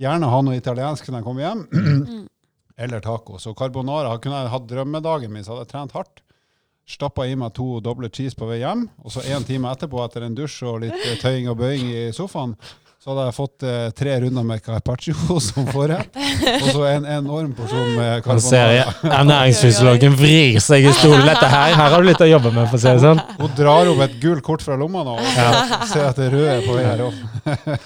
gjerne 0.00 0.30
ha 0.32 0.40
noe 0.46 0.56
italiensk 0.58 1.08
når 1.10 1.20
jeg 1.20 1.26
kommer 1.28 1.44
hjem, 1.44 1.66
Mm. 1.74 2.24
eller 2.88 3.00
taco. 3.02 3.36
Så 3.42 3.52
carbonara 3.58 4.16
kunne 4.22 4.40
jeg 4.44 4.52
hatt 4.56 4.66
drømmedagen 4.70 5.32
min, 5.34 5.44
så 5.44 5.52
hadde 5.56 5.66
jeg 5.66 5.72
trent 5.74 5.92
hardt. 5.98 6.20
Stappa 6.88 7.26
i 7.28 7.34
meg 7.36 7.52
to 7.52 7.82
doble 7.84 8.08
cheese 8.08 8.36
på 8.36 8.46
vei 8.48 8.62
hjem, 8.62 8.86
og 9.04 9.12
så 9.12 9.20
en 9.28 9.44
time 9.44 9.68
etterpå, 9.68 10.00
etter 10.06 10.24
en 10.24 10.36
dusj 10.36 10.62
og 10.70 10.78
litt 10.86 10.96
eh, 11.04 11.18
tøying 11.20 11.50
og 11.52 11.58
bøying 11.60 11.90
i 11.92 12.04
sofaen, 12.16 12.54
så 12.98 13.10
hadde 13.12 13.26
jeg 13.26 13.34
fått 13.36 13.64
eh, 13.68 13.90
tre 13.96 14.14
runder 14.24 14.46
med 14.48 14.62
carpaccio 14.64 15.36
som 15.48 15.68
forrett, 15.68 16.16
og 16.16 16.70
så 16.72 16.86
en 16.88 17.04
enorm 17.18 17.50
porsjon 17.58 17.90
med 17.92 18.24
carbonara. 18.24 18.86
ernæringsfysiologen 19.20 20.16
vrir 20.16 20.56
seg 20.64 20.88
i 20.88 20.94
stolen. 20.96 21.26
Dette 21.28 21.50
her, 21.52 21.74
her 21.76 21.92
har 21.92 22.00
du 22.00 22.08
litt 22.08 22.24
å 22.24 22.28
jobbe 22.30 22.54
med, 22.56 22.70
for 22.70 22.80
å 22.80 22.82
si 22.82 22.88
det 22.88 23.04
sånn. 23.04 23.20
Hun 23.38 23.52
drar 23.58 23.90
opp 23.92 24.00
et 24.08 24.16
gult 24.22 24.46
kort 24.46 24.64
fra 24.64 24.78
lomma 24.80 25.04
nå, 25.06 25.18
og 25.20 25.36
ja. 25.36 25.50
ser 25.92 26.08
at 26.08 26.22
det 26.22 26.30
røde 26.32 26.56
er 26.56 26.64
på 26.64 26.78
vei 26.78 26.86
her 26.88 27.04
opp. 27.10 27.20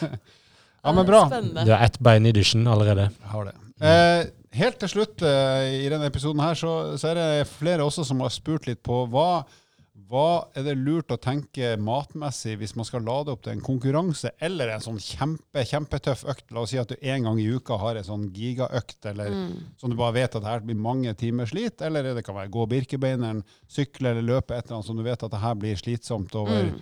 ja, 0.86 0.94
men 0.94 1.02
bra. 1.10 1.24
Spennende. 1.26 1.66
Du 1.66 1.74
har 1.74 1.82
ett 1.90 1.98
bein 1.98 2.30
i 2.30 2.34
dusjen 2.38 2.70
allerede. 2.70 3.10
Jeg 3.10 3.34
har 3.34 3.50
det. 3.50 3.56
Eh, 3.82 4.22
helt 4.52 4.78
til 4.82 4.88
slutt 4.92 5.22
eh, 5.26 5.82
i 5.84 5.88
denne 5.92 6.06
episoden 6.10 6.40
her, 6.44 6.54
så, 6.58 6.96
så 7.00 7.10
er 7.12 7.18
det 7.20 7.48
flere 7.50 7.84
også 7.86 8.04
som 8.08 8.20
har 8.24 8.32
spurt 8.34 8.66
litt 8.68 8.82
på 8.84 9.02
hva, 9.12 9.44
hva 10.12 10.48
er 10.56 10.66
det 10.66 10.74
lurt 10.76 11.12
å 11.14 11.16
tenke 11.20 11.70
matmessig 11.80 12.58
hvis 12.60 12.74
man 12.76 12.84
skal 12.84 13.04
lade 13.06 13.32
opp 13.32 13.42
til 13.44 13.54
en 13.54 13.62
konkurranse 13.64 14.32
eller 14.44 14.68
en 14.74 14.84
sånn 14.84 14.98
kjempe, 15.00 15.64
kjempetøff 15.68 16.24
økt? 16.28 16.46
La 16.52 16.64
oss 16.66 16.72
si 16.74 16.80
at 16.80 16.92
du 16.92 16.96
en 17.00 17.24
gang 17.28 17.40
i 17.40 17.46
uka 17.48 17.78
har 17.80 17.96
en 17.96 18.04
sånn 18.10 18.28
gigaøkt, 18.36 18.98
eller 19.12 19.30
Mm. 19.32 19.52
som 19.80 19.90
du 19.90 19.96
bare 19.96 20.12
vet 20.20 20.34
at 20.36 20.42
det 20.42 20.50
her 20.52 20.60
blir 20.68 20.76
mange 20.76 21.14
timer 21.16 21.46
slit, 21.48 21.80
eller 21.80 22.12
det 22.14 22.24
kan 22.26 22.36
være 22.36 22.52
gå 22.52 22.66
Birkebeineren, 22.68 23.42
sykle 23.72 24.10
eller 24.12 24.22
løpe 24.34 24.52
et 24.56 24.66
eller 24.66 24.80
annet 24.82 24.86
som 24.90 24.96
du 25.00 25.02
vet 25.06 25.22
at 25.22 25.30
det 25.32 25.40
her 25.40 25.54
blir 25.54 25.76
slitsomt 25.80 26.34
over, 26.36 26.72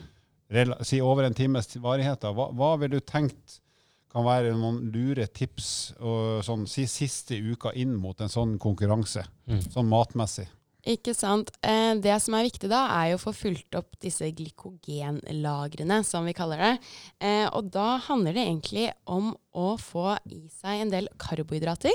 Mm. 0.50 0.74
si 0.82 0.98
over 1.00 1.22
en 1.24 1.34
times 1.34 1.68
varighet. 1.78 2.20
Hva, 2.34 2.50
hva 2.52 2.72
vil 2.80 2.90
du 2.90 3.00
tenkt 3.00 3.60
kan 4.10 4.24
være 4.26 4.54
noen 4.58 4.90
lure 4.92 5.26
tips 5.30 5.92
og 6.00 6.40
sånn, 6.46 6.66
si 6.68 6.84
siste 6.90 7.36
uka 7.38 7.70
inn 7.78 7.94
mot 7.96 8.18
en 8.20 8.28
sånn 8.32 8.56
konkurranse, 8.58 9.22
Mm. 9.46 9.60
sånn 9.72 9.88
matmessig? 9.88 10.48
Ikke 10.86 11.12
sant. 11.14 11.50
Eh, 11.62 11.94
det 12.00 12.14
som 12.22 12.34
er 12.34 12.46
viktig 12.48 12.68
da, 12.70 12.86
er 13.02 13.10
jo 13.10 13.18
å 13.18 13.24
få 13.26 13.34
fulgt 13.36 13.74
opp 13.76 13.98
disse 14.00 14.24
glykogenlagrene, 14.32 16.02
som 16.04 16.24
vi 16.24 16.32
kaller 16.36 16.58
det. 16.58 16.72
Eh, 17.20 17.46
og 17.52 17.70
da 17.70 17.98
handler 17.98 18.32
det 18.36 18.46
egentlig 18.46 18.86
om 19.06 19.34
å 19.54 19.74
få 19.80 20.14
i 20.30 20.46
seg 20.60 20.84
en 20.86 20.90
del 20.94 21.08
karbohydrater. 21.20 21.92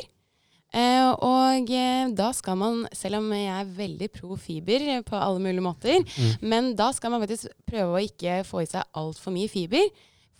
Eh, 0.75 1.07
og 1.23 1.69
eh, 1.71 2.09
da 2.17 2.31
skal 2.35 2.57
man, 2.59 2.81
selv 2.91 3.21
om 3.21 3.29
jeg 3.31 3.47
er 3.47 3.69
veldig 3.77 4.09
pro 4.11 4.35
fiber 4.35 4.83
på 5.07 5.15
alle 5.19 5.39
mulige 5.39 5.63
måter, 5.63 6.01
men 6.41 6.73
da 6.75 6.89
skal 6.91 7.13
man 7.13 7.23
faktisk 7.23 7.47
prøve 7.69 7.95
å 7.95 8.03
ikke 8.03 8.41
få 8.47 8.63
i 8.65 8.69
seg 8.69 8.83
altfor 8.93 9.31
mye 9.35 9.49
fiber. 9.51 9.87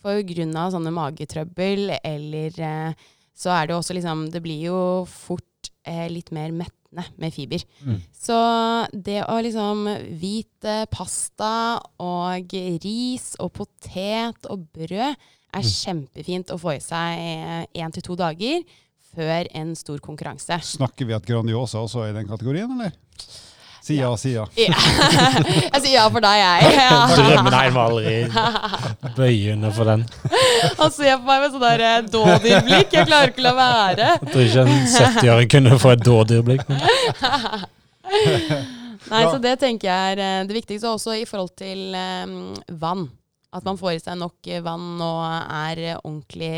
Av 0.06 0.72
sånne 0.74 0.92
magetrøbbel, 0.94 1.92
eller 1.98 2.60
eh, 2.62 3.06
så 3.36 3.52
er 3.52 3.68
det 3.68 3.76
også 3.76 3.96
liksom 3.96 4.28
Det 4.32 4.40
blir 4.44 4.68
jo 4.68 4.78
fort 5.10 5.70
eh, 5.84 6.06
litt 6.12 6.32
mer 6.34 6.54
mettende 6.54 7.04
med 7.20 7.34
fiber. 7.34 7.60
Mm. 7.84 7.98
Så 8.14 8.36
det 8.92 9.20
å 9.26 9.36
liksom 9.44 9.84
hvit 10.20 10.68
eh, 10.68 10.86
pasta 10.90 11.78
og 12.00 12.56
ris 12.84 13.34
og 13.42 13.52
potet 13.58 14.48
og 14.48 14.68
brød 14.72 15.26
er 15.56 15.64
kjempefint 15.64 16.50
å 16.52 16.58
få 16.60 16.74
i 16.76 16.82
seg 16.84 17.68
én 17.72 17.92
til 17.94 18.04
to 18.04 18.16
dager 18.18 18.64
før 19.16 19.48
en 19.56 19.72
stor 19.78 20.02
konkurranse. 20.04 20.58
Snakker 20.76 21.08
vi 21.08 21.16
at 21.16 21.24
Grandiosa 21.24 21.80
også 21.80 22.04
er 22.04 22.12
i 22.12 22.16
den 22.18 22.28
kategorien, 22.28 22.72
eller? 22.76 22.92
Si 23.86 24.00
ja, 24.00 24.08
si 24.18 24.32
ja. 24.32 24.42
Ja. 24.58 24.74
jeg 25.72 25.82
sier 25.84 25.92
ja 25.92 26.04
for 26.10 26.24
deg, 26.24 26.40
jeg. 26.40 26.70
Ja. 26.86 26.96
Drømmen 27.12 27.52
nei, 27.54 27.66
må 27.70 27.84
aldri 27.84 28.14
bøye 29.18 29.52
under 29.54 29.74
for 29.76 29.86
den. 29.86 30.02
Han 30.80 30.90
ser 30.90 31.20
på 31.20 31.28
meg 31.28 31.44
med 31.44 31.54
sånn 31.54 31.62
der 31.62 31.84
eh, 31.86 32.08
dådyrblikk. 32.10 32.96
Jeg 32.96 33.06
klarer 33.06 33.30
ikke 33.30 33.44
å 33.44 33.46
la 33.46 33.52
være. 33.60 34.08
Jeg 34.16 34.32
tror 34.32 34.42
ikke 34.48 34.64
en 34.64 34.90
70-åring 34.96 35.52
kunne 35.54 35.78
få 35.84 35.94
et 35.94 36.02
dådyrblikk. 36.02 36.66
Nei, 39.06 39.22
så 39.22 39.38
det 39.46 39.54
tenker 39.62 39.86
jeg 39.92 40.16
er 40.16 40.24
eh, 40.24 40.42
det 40.50 40.58
viktigste, 40.58 40.90
også 40.90 41.14
i 41.20 41.24
forhold 41.30 41.54
til 41.54 41.94
um, 41.94 42.36
vann. 42.82 43.06
At 43.54 43.62
man 43.70 43.78
får 43.78 44.00
i 44.00 44.02
seg 44.02 44.18
nok 44.18 44.50
eh, 44.50 44.64
vann 44.66 44.96
og 44.98 45.22
er 45.30 45.84
ordentlig 46.00 46.50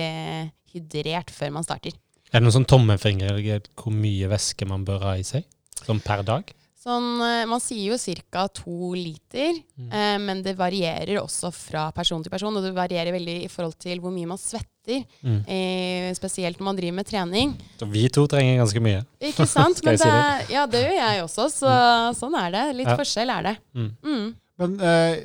hydrert 0.72 1.28
før 1.34 1.58
man 1.60 1.68
starter. 1.68 1.92
Er 2.32 2.40
det 2.40 2.46
noen 2.46 2.56
sånn 2.56 2.70
tommefingerregel 2.72 3.68
hvor 3.76 3.92
mye 3.92 4.32
væske 4.32 4.64
man 4.68 4.88
bør 4.88 5.10
ha 5.10 5.18
i 5.20 5.28
seg? 5.28 5.44
Sånn 5.84 6.00
per 6.00 6.24
dag? 6.24 6.56
Sånn, 6.78 7.18
eh, 7.26 7.44
man 7.50 7.58
sier 7.58 7.90
jo 7.90 7.96
ca. 8.30 8.46
to 8.54 8.94
liter, 8.94 9.56
Mm. 9.76 9.92
eh, 9.92 10.18
men 10.18 10.42
det 10.42 10.56
varierer 10.56 11.18
også 11.20 11.52
fra 11.52 11.90
person 11.92 12.22
til 12.22 12.30
person. 12.30 12.54
Og 12.56 12.62
det 12.62 12.72
varierer 12.72 13.10
veldig 13.12 13.44
i 13.44 13.48
forhold 13.48 13.76
til 13.78 13.98
hvor 13.98 14.12
mye 14.12 14.26
man 14.28 14.38
svetter, 14.38 15.04
Mm. 15.24 15.42
eh, 15.48 16.14
spesielt 16.14 16.56
når 16.58 16.64
man 16.64 16.76
driver 16.76 16.94
med 16.94 17.06
trening. 17.06 17.56
Så 17.78 17.90
vi 17.90 18.08
to 18.08 18.26
trenger 18.28 18.62
ganske 18.62 18.80
mye. 18.80 19.04
Ikke 19.20 19.46
sant? 19.46 19.82
Men 19.84 19.96
det, 19.96 20.50
ja, 20.50 20.66
det 20.66 20.84
gjør 20.86 20.96
jeg 20.96 21.22
også, 21.24 21.50
så 21.50 22.14
sånn 22.14 22.34
er 22.46 22.50
det. 22.52 22.76
Litt 22.76 22.86
Ja. 22.86 22.96
forskjell 22.96 23.28
er 23.38 23.42
det. 23.42 23.58
Mm. 23.74 23.96
Mm. 24.02 24.34
Men 24.58 24.80
eh, 24.80 25.24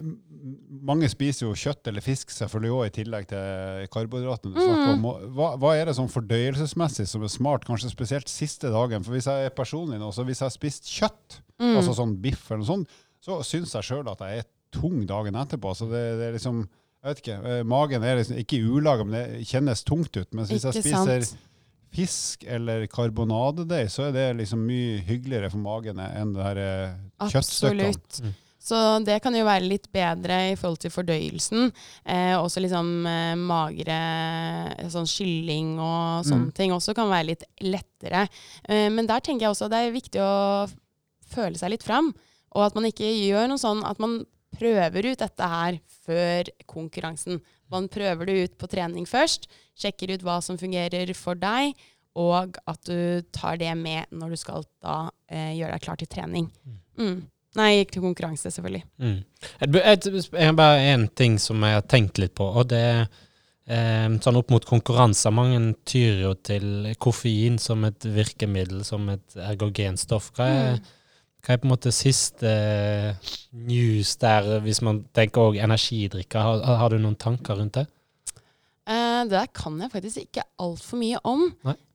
mange 0.84 1.08
spiser 1.12 1.46
jo 1.48 1.54
kjøtt 1.56 1.88
eller 1.88 2.04
fisk 2.04 2.32
selvfølgelig 2.36 2.72
òg, 2.76 2.84
i 2.90 2.94
tillegg 2.98 3.28
til 3.32 3.88
karbohydratene 3.94 4.52
du 4.54 4.60
snakker 4.60 4.92
om. 4.98 5.06
Hva, 5.38 5.50
hva 5.62 5.72
er 5.80 5.88
det 5.88 5.96
sånn 5.96 6.12
fordøyelsesmessig 6.12 7.06
som 7.08 7.24
er 7.24 7.32
smart, 7.32 7.64
kanskje 7.70 7.92
spesielt 7.94 8.28
siste 8.32 8.72
dagen? 8.74 9.06
For 9.06 9.16
hvis 9.16 9.30
jeg 9.32 9.48
er 9.48 9.56
personlig 9.56 10.02
nå, 10.02 10.10
så 10.12 10.26
hvis 10.28 10.42
jeg 10.44 10.50
har 10.50 10.56
spist 10.58 10.90
kjøtt, 10.92 11.40
Mm. 11.62 11.78
altså 11.78 11.94
sånn 11.96 12.16
biff 12.20 12.48
eller 12.50 12.64
noe 12.64 12.68
sånt, 12.68 12.90
så 13.24 13.36
syns 13.46 13.72
jeg 13.78 13.86
sjøl 13.88 14.08
at 14.12 14.20
jeg 14.26 14.40
er 14.42 14.48
tung 14.74 15.04
dagen 15.08 15.36
etterpå. 15.38 15.72
Så 15.78 15.86
det, 15.88 16.02
det 16.20 16.26
er 16.28 16.34
liksom 16.34 16.64
Jeg 17.04 17.08
vet 17.14 17.20
ikke. 17.22 17.36
eh, 17.52 17.64
Magen 17.64 18.04
er 18.04 18.16
liksom 18.18 18.38
ikke 18.42 18.58
i 18.58 18.64
ulag, 18.74 19.04
men 19.06 19.14
det 19.14 19.46
kjennes 19.48 19.84
tungt 19.86 20.18
ut. 20.18 20.34
Mens 20.34 20.50
hvis 20.52 20.64
jeg 20.66 20.82
spiser 20.82 21.22
sant? 21.24 21.38
fisk 21.94 22.44
eller 22.50 22.88
karbonadedeig, 22.90 23.90
så 23.94 24.08
er 24.10 24.14
det 24.16 24.26
liksom 24.42 24.64
mye 24.66 24.98
hyggeligere 25.06 25.52
for 25.54 25.62
magen 25.62 26.00
enn 26.02 26.34
det 26.34 26.44
her 26.48 26.58
eh, 26.64 26.96
kjøttstykkene. 27.30 27.92
Absolutt. 27.94 28.34
Mm. 28.64 28.68
Så 28.70 29.04
det 29.04 29.18
kan 29.22 29.36
jo 29.36 29.44
være 29.44 29.68
litt 29.68 29.90
bedre 29.92 30.38
i 30.54 30.56
forhold 30.56 30.80
til 30.80 30.92
fordøyelsen. 30.94 31.72
Eh, 32.06 32.34
også 32.40 32.64
liksom 32.64 33.06
eh, 33.06 33.34
magre 33.36 33.98
sånn 34.94 35.10
kylling 35.10 35.74
og 35.80 36.24
sånne 36.24 36.48
Mm. 36.48 36.54
ting 36.56 36.72
også 36.72 36.96
kan 36.96 37.10
være 37.12 37.28
litt 37.34 37.44
lettere. 37.62 38.28
Eh, 38.70 38.90
men 38.90 39.06
der 39.06 39.20
tenker 39.20 39.46
jeg 39.46 39.52
også 39.52 39.70
det 39.70 39.82
er 39.84 39.92
viktig 39.92 40.22
å 40.24 40.70
føle 41.34 41.58
seg 41.60 41.72
litt 41.76 41.84
fram. 41.84 42.14
Og 42.56 42.66
at 42.66 42.76
man 42.76 42.86
ikke 42.86 43.04
gjør 43.10 43.50
noe 43.50 43.58
sånn 43.60 43.84
at 43.84 44.00
man 44.00 44.26
prøver 44.54 45.12
ut 45.12 45.18
dette 45.20 45.42
her 45.50 45.80
før 46.06 46.44
konkurransen. 46.70 47.42
Man 47.72 47.88
prøver 47.90 48.26
det 48.26 48.44
ut 48.44 48.58
på 48.62 48.70
trening 48.70 49.06
først, 49.10 49.48
sjekker 49.76 50.14
ut 50.14 50.22
hva 50.24 50.40
som 50.46 50.58
fungerer 50.58 51.12
for 51.18 51.34
deg, 51.36 51.74
og 52.16 52.60
at 52.70 52.84
du 52.86 53.24
tar 53.34 53.58
det 53.58 53.76
med 53.76 54.06
når 54.14 54.30
du 54.30 54.38
skal 54.38 54.64
da 54.84 55.10
eh, 55.28 55.56
gjøre 55.58 55.74
deg 55.74 55.82
klar 55.82 55.98
til 55.98 56.08
trening. 56.08 56.52
Mm. 57.00 57.24
Nei, 57.60 57.68
jeg 57.70 57.84
gikk 57.84 57.92
til 57.98 58.04
konkurranse, 58.08 58.50
selvfølgelig. 58.50 58.82
Mm. 59.04 59.20
Et, 59.62 59.76
et, 59.78 60.08
jeg 60.10 60.48
har 60.50 60.56
bare 60.58 60.80
én 60.94 61.04
ting 61.14 61.36
som 61.42 61.62
jeg 61.62 61.78
har 61.78 61.86
tenkt 61.86 62.18
litt 62.18 62.34
på, 62.40 62.48
og 62.50 62.66
det 62.72 62.80
er 62.82 63.04
eh, 63.70 64.08
sånn 64.26 64.40
opp 64.40 64.50
mot 64.54 64.66
konkurranser. 64.66 65.36
Mange 65.36 65.60
tyr 65.86 66.24
jo 66.24 66.34
til 66.42 66.90
koffein 67.04 67.60
som 67.62 67.86
et 67.86 68.10
virkemiddel, 68.16 68.82
som 68.88 69.06
et 69.14 69.38
ergogenstoff. 69.52 70.32
Hva 70.38 70.50
er, 70.50 70.78
Mm. 70.80 70.92
hva 71.44 71.54
er 71.54 71.58
på 71.62 71.68
en 71.68 71.74
måte 71.76 71.92
siste 71.94 72.48
eh, 72.50 73.32
news 73.54 74.16
der, 74.18 74.60
hvis 74.66 74.82
man 74.82 75.04
tenker 75.14 75.42
òg 75.52 75.62
energidrikker? 75.62 76.40
Har, 76.42 76.64
har 76.82 76.90
du 76.90 76.98
noen 77.04 77.20
tanker 77.20 77.60
rundt 77.62 77.78
det? 77.78 77.88
Eh, 78.84 79.22
det 79.30 79.32
der 79.32 79.52
kan 79.56 79.78
jeg 79.80 79.92
faktisk 79.94 80.26
ikke 80.26 80.44
altfor 80.60 81.00
mye 81.00 81.20
om, 81.24 81.46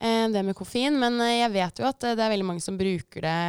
eh, 0.00 0.28
det 0.32 0.44
med 0.44 0.56
koffein. 0.56 0.96
Men 0.98 1.20
uh, 1.20 1.28
jeg 1.28 1.52
vet 1.52 1.82
jo 1.82 1.88
at 1.88 2.00
det 2.00 2.22
er 2.22 2.32
veldig 2.32 2.46
mange 2.48 2.64
som 2.64 2.78
bruker 2.78 3.24
det 3.24 3.40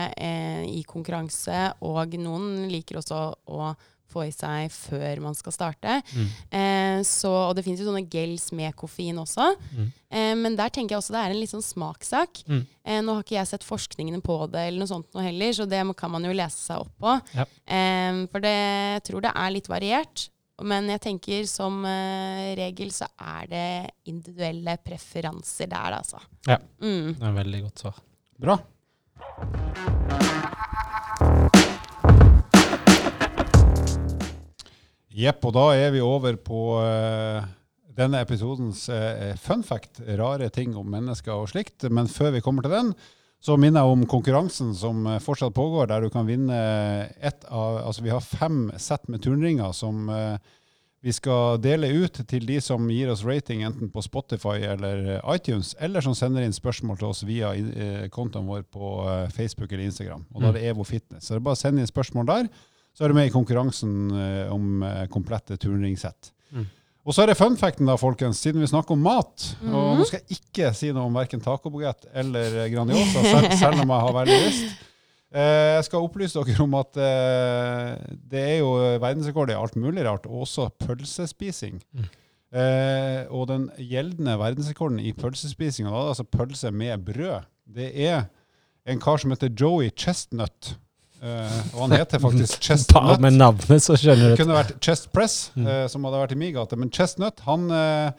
i 0.68 0.84
konkurranse, 0.88 1.70
og 1.86 2.20
noen 2.20 2.68
liker 2.72 3.00
også 3.00 3.22
å 3.48 3.72
få 4.10 4.24
i 4.26 4.32
seg 4.34 4.72
før 4.74 5.20
man 5.22 5.36
skal 5.38 5.54
starte. 5.54 6.00
Mm. 6.18 7.04
Så, 7.06 7.30
og 7.30 7.52
det 7.54 7.62
finnes 7.62 7.78
jo 7.78 7.86
sånne 7.86 8.08
gels 8.10 8.48
med 8.58 8.74
koffein 8.74 9.20
også. 9.22 9.52
Mm. 9.70 9.92
Men 10.42 10.56
der 10.58 10.74
tenker 10.74 10.96
jeg 10.96 11.04
også 11.04 11.14
det 11.14 11.22
er 11.22 11.36
en 11.36 11.38
litt 11.38 11.52
sånn 11.52 11.62
smakssak. 11.62 12.42
Mm. 12.50 12.64
Nå 13.06 13.14
har 13.14 13.22
ikke 13.22 13.38
jeg 13.38 13.52
sett 13.52 13.68
forskningene 13.68 14.24
på 14.26 14.40
det, 14.50 14.66
eller 14.66 14.82
noe 14.82 14.90
sånt 14.90 15.14
noe 15.14 15.28
heller, 15.28 15.54
så 15.54 15.70
det 15.70 15.84
kan 16.00 16.10
man 16.16 16.26
jo 16.26 16.34
lese 16.34 16.58
seg 16.58 16.82
opp 16.82 17.06
på. 17.06 17.16
Ja. 17.38 17.46
For 18.34 18.48
det, 18.48 18.56
jeg 18.96 19.06
tror 19.12 19.28
det 19.28 19.36
er 19.46 19.56
litt 19.60 19.70
variert. 19.70 20.26
Men 20.66 20.90
jeg 20.92 21.00
tenker 21.04 21.46
som 21.48 21.84
uh, 21.86 22.50
regel 22.58 22.92
så 22.92 23.08
er 23.16 23.48
det 23.52 23.68
individuelle 24.10 24.76
preferanser 24.84 25.70
der, 25.72 25.96
altså. 26.00 26.20
Ja. 26.48 26.58
Mm. 26.82 27.16
Det 27.16 27.24
er 27.24 27.30
en 27.30 27.40
veldig 27.40 27.62
godt 27.68 27.84
svar. 27.86 28.02
Bra. 28.40 28.58
Jepp, 35.20 35.48
og 35.48 35.56
da 35.56 35.66
er 35.76 35.94
vi 35.96 36.04
over 36.04 36.40
på 36.44 36.66
uh, 36.80 37.48
denne 38.00 38.22
episodens 38.24 38.86
uh, 38.92 39.32
fun 39.40 39.64
fact, 39.68 40.04
rare 40.20 40.52
ting 40.56 40.76
om 40.80 40.88
mennesker 40.92 41.36
og 41.36 41.50
slikt. 41.54 41.88
Men 41.92 42.12
før 42.12 42.36
vi 42.36 42.44
kommer 42.44 42.68
til 42.68 42.76
den, 42.76 42.94
så 43.40 43.56
minner 43.56 43.86
jeg 43.86 43.96
om 43.96 44.06
konkurransen 44.10 44.74
som 44.76 45.06
eh, 45.08 45.20
fortsatt 45.24 45.56
pågår, 45.56 45.88
der 45.88 46.04
du 46.04 46.12
kan 46.12 46.28
vinne 46.28 46.56
ett 47.20 47.46
av 47.48 47.80
Altså, 47.86 48.04
vi 48.04 48.12
har 48.12 48.24
fem 48.24 48.72
sett 48.78 49.08
med 49.08 49.24
turnringer 49.24 49.72
som 49.76 50.10
eh, 50.12 50.56
vi 51.00 51.14
skal 51.16 51.62
dele 51.64 51.88
ut 51.88 52.20
til 52.28 52.44
de 52.44 52.58
som 52.60 52.90
gir 52.92 53.08
oss 53.08 53.24
rating 53.24 53.64
enten 53.64 53.88
på 53.94 54.04
Spotify 54.04 54.58
eller 54.74 55.06
eh, 55.16 55.30
iTunes, 55.36 55.72
eller 55.80 56.04
som 56.04 56.18
sender 56.18 56.44
inn 56.44 56.56
spørsmål 56.56 57.00
til 57.00 57.08
oss 57.14 57.24
via 57.24 57.54
kontoen 58.12 58.50
vår 58.50 58.66
på 58.68 58.92
Facebook 59.32 59.72
eller 59.72 59.88
Instagram. 59.88 60.26
Og 60.34 60.44
da 60.44 60.52
er 60.52 60.60
det 60.60 60.66
Evo 60.74 60.84
Fitness. 60.84 61.24
Så 61.30 61.38
det 61.38 61.40
er 61.40 61.48
bare 61.48 61.60
å 61.60 61.64
sende 61.64 61.86
inn 61.86 61.92
spørsmål 61.92 62.28
der, 62.28 62.52
så 62.92 63.06
er 63.06 63.14
du 63.14 63.16
med 63.16 63.30
i 63.30 63.32
konkurransen 63.32 64.12
om 64.52 64.84
komplette 65.14 65.56
turningssett. 65.62 66.34
Mm. 66.52 66.66
Og 67.10 67.16
så 67.16 67.24
er 67.24 67.32
det 67.32 67.40
fun 67.40 67.56
facten, 67.58 67.88
da, 67.90 67.96
folkens, 67.98 68.38
siden 68.44 68.62
vi 68.62 68.68
snakker 68.70 68.94
om 68.94 69.02
mat. 69.02 69.48
Og 69.64 69.72
Mhm. 69.72 69.98
nå 69.98 70.06
skal 70.06 70.20
jeg 70.22 70.38
ikke 70.38 70.70
si 70.78 70.92
noe 70.94 71.08
om 71.10 71.16
verken 71.18 71.42
tacobagett 71.42 72.06
eller 72.14 72.60
eh, 72.66 72.70
Grandiosa, 72.70 73.24
selv, 73.26 73.56
selv 73.64 73.82
om 73.82 73.90
jeg 73.96 74.04
har 74.06 74.14
veldig 74.20 74.38
lyst. 74.46 74.86
Eh, 75.34 75.76
Jeg 75.80 75.84
skal 75.86 76.06
opplyse 76.06 76.42
dere 76.46 76.64
om 76.64 76.74
at 76.78 76.98
eh, 77.02 77.96
det 78.30 78.44
er 78.46 78.58
jo 78.60 78.70
verdensrekord 79.02 79.50
i 79.50 79.58
alt 79.58 79.76
mulig 79.78 80.06
rart, 80.06 80.26
og 80.30 80.44
også 80.46 80.70
pølsespising. 80.86 81.82
Mm. 81.98 82.06
Eh, 82.50 83.26
og 83.30 83.48
den 83.52 83.68
gjeldende 83.78 84.38
verdensrekorden 84.42 85.00
i 85.02 85.12
pølsespising, 85.14 85.86
og 85.90 85.94
da 85.94 86.00
er 86.00 86.06
det 86.06 86.14
altså 86.16 86.30
pølse 86.38 86.72
med 86.74 87.06
brød, 87.06 87.46
det 87.70 87.90
er 88.08 88.24
en 88.90 89.00
kar 89.02 89.18
som 89.22 89.30
heter 89.34 89.50
Joey 89.54 89.90
Chestnut. 89.98 90.76
Eh, 91.22 91.60
og 91.76 91.82
han 91.88 91.92
heter 92.00 92.22
faktisk 92.24 92.62
Chestnut. 92.66 93.20
med 93.20 93.34
navnet, 93.36 93.84
så 93.84 93.98
skjønner 94.00 94.30
du 94.32 94.36
Det 94.36 94.40
kunne 94.46 94.56
vært 94.56 94.76
Chest 94.84 95.10
Press, 95.12 95.52
Mm. 95.56 95.66
uh, 95.68 95.86
som 95.92 96.04
hadde 96.08 96.22
vært 96.22 96.32
i 96.36 96.40
min 96.40 96.54
gate. 96.56 96.78
Men 96.80 96.92
Chestnut 96.96 97.42
han 97.48 97.66
uh, 97.72 98.12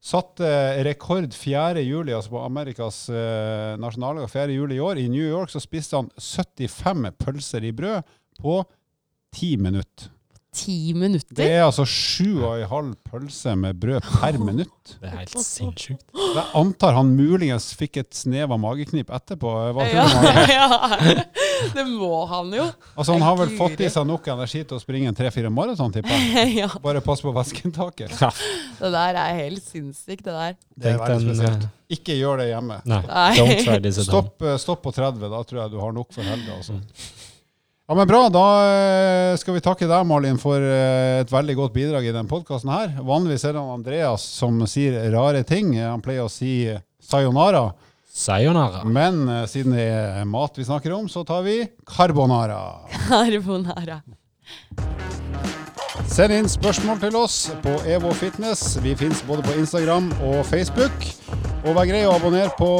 satte 0.00 0.48
rekord 0.86 1.34
4. 1.34 1.82
juli, 1.84 2.14
altså 2.16 2.30
på 2.36 2.44
Amerikas 2.46 3.02
uh, 3.10 3.76
nasjonaldag 3.82 4.30
4. 4.32 4.52
juli 4.56 4.76
i 4.78 4.80
år. 4.80 4.96
I 5.02 5.08
New 5.12 5.24
York 5.26 5.50
så 5.52 5.60
spiste 5.60 5.96
han 6.00 6.08
75 6.16 7.10
pølser 7.20 7.64
i 7.68 7.72
brød 7.76 8.02
på 8.40 8.60
10 9.36 9.56
minutter. 9.60 10.12
Ti 10.56 10.94
minutter? 10.96 11.36
Det 11.36 11.46
er 11.52 11.64
altså 11.66 11.84
sju 11.84 12.38
og 12.46 12.54
en 12.62 12.68
halv 12.70 12.92
pølse 13.10 13.52
med 13.60 13.76
brød 13.82 14.00
per 14.08 14.38
minutt. 14.40 14.94
Det 15.02 15.10
er 15.10 15.18
helt 15.18 15.34
sinnssykt. 15.44 16.04
Jeg 16.16 16.44
antar 16.56 16.94
han 16.96 17.10
muligens 17.18 17.66
fikk 17.76 17.98
et 18.00 18.16
snev 18.16 18.54
av 18.54 18.60
mageknip 18.62 19.10
etterpå. 19.12 19.50
eh, 19.66 19.72
Hva 19.76 19.86
tror 19.90 20.00
Ja, 20.00 20.06
du, 20.08 20.52
ja. 20.56 21.24
Det 21.76 21.84
må 21.88 22.22
han 22.30 22.50
jo. 22.56 22.64
Altså, 22.96 23.12
han 23.16 23.24
har 23.26 23.36
vel 23.40 23.50
Guri. 23.52 23.58
fått 23.60 23.84
i 23.84 23.90
seg 23.92 24.08
nok 24.08 24.26
energi 24.32 24.62
til 24.64 24.78
å 24.78 24.80
springe 24.80 25.08
en 25.12 25.16
tre-fire 25.18 25.50
maraton, 25.52 25.92
tipper 25.92 26.16
jeg. 26.16 26.54
Ja, 26.62 26.70
Bare 26.84 27.02
pass 27.04 27.20
på 27.24 27.32
væskeinntaket. 27.36 28.16
det 28.80 28.92
der 28.96 29.20
er 29.26 29.40
helt 29.42 29.64
sinnssykt, 29.64 30.24
det 30.24 30.32
der. 30.36 30.56
Det 30.76 30.92
er 30.94 31.00
veldig 31.04 31.34
spesielt. 31.36 31.68
eh, 31.68 31.96
Ikke 31.98 32.16
gjør 32.18 32.40
det 32.42 32.48
hjemme. 32.54 32.80
Nei. 32.88 33.02
Stopp, 33.92 34.40
eh, 34.42 34.56
stopp 34.60 34.82
på 34.88 34.92
30, 34.96 35.28
da 35.32 35.42
tror 35.44 35.62
jeg 35.66 35.74
du 35.76 35.80
har 35.84 35.92
nok 35.96 36.12
for 36.16 36.24
helga. 36.26 36.56
Altså. 36.60 36.80
Ja, 37.88 37.94
men 37.94 38.08
Bra. 38.08 38.28
Da 38.28 38.46
eh, 38.66 39.36
skal 39.38 39.54
vi 39.54 39.62
takke 39.62 39.86
deg, 39.86 40.06
Malin, 40.10 40.40
for 40.42 40.58
eh, 40.58 41.20
et 41.20 41.30
veldig 41.30 41.54
godt 41.54 41.74
bidrag 41.76 42.08
i 42.08 42.10
denne 42.10 42.26
podkasten. 42.26 42.72
Vanligvis 43.06 43.46
er 43.46 43.54
det 43.54 43.62
Andreas 43.62 44.24
som 44.40 44.58
sier 44.66 44.98
rare 45.14 45.44
ting. 45.46 45.70
Han 45.78 46.02
pleier 46.02 46.26
å 46.26 46.32
si 46.32 46.66
sayonara. 46.98 47.68
Sayonara. 48.10 48.82
Men 48.90 49.22
eh, 49.30 49.46
siden 49.46 49.78
det 49.78 49.86
er 49.86 50.26
mat 50.26 50.58
vi 50.58 50.66
snakker 50.66 50.98
om, 50.98 51.06
så 51.06 51.22
tar 51.22 51.46
vi 51.46 51.60
carbonara. 51.86 52.58
Carbonara. 53.06 54.02
Send 56.10 56.34
inn 56.34 56.50
spørsmål 56.50 56.98
til 57.06 57.22
oss 57.22 57.40
på 57.62 57.78
Evo 57.86 58.10
Fitness. 58.18 58.80
Vi 58.82 58.98
fins 58.98 59.22
både 59.30 59.46
på 59.46 59.60
Instagram 59.62 60.10
og 60.26 60.40
Facebook. 60.50 61.12
Og 61.62 61.74
vær 61.74 61.86
grei 61.86 62.02
å 62.06 62.16
abonnere 62.18 62.50
på 62.58 62.70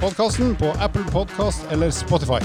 podkasten 0.00 0.56
på 0.56 0.72
Apple 0.80 1.04
Podcast 1.12 1.68
eller 1.72 1.92
Spotify. 1.92 2.40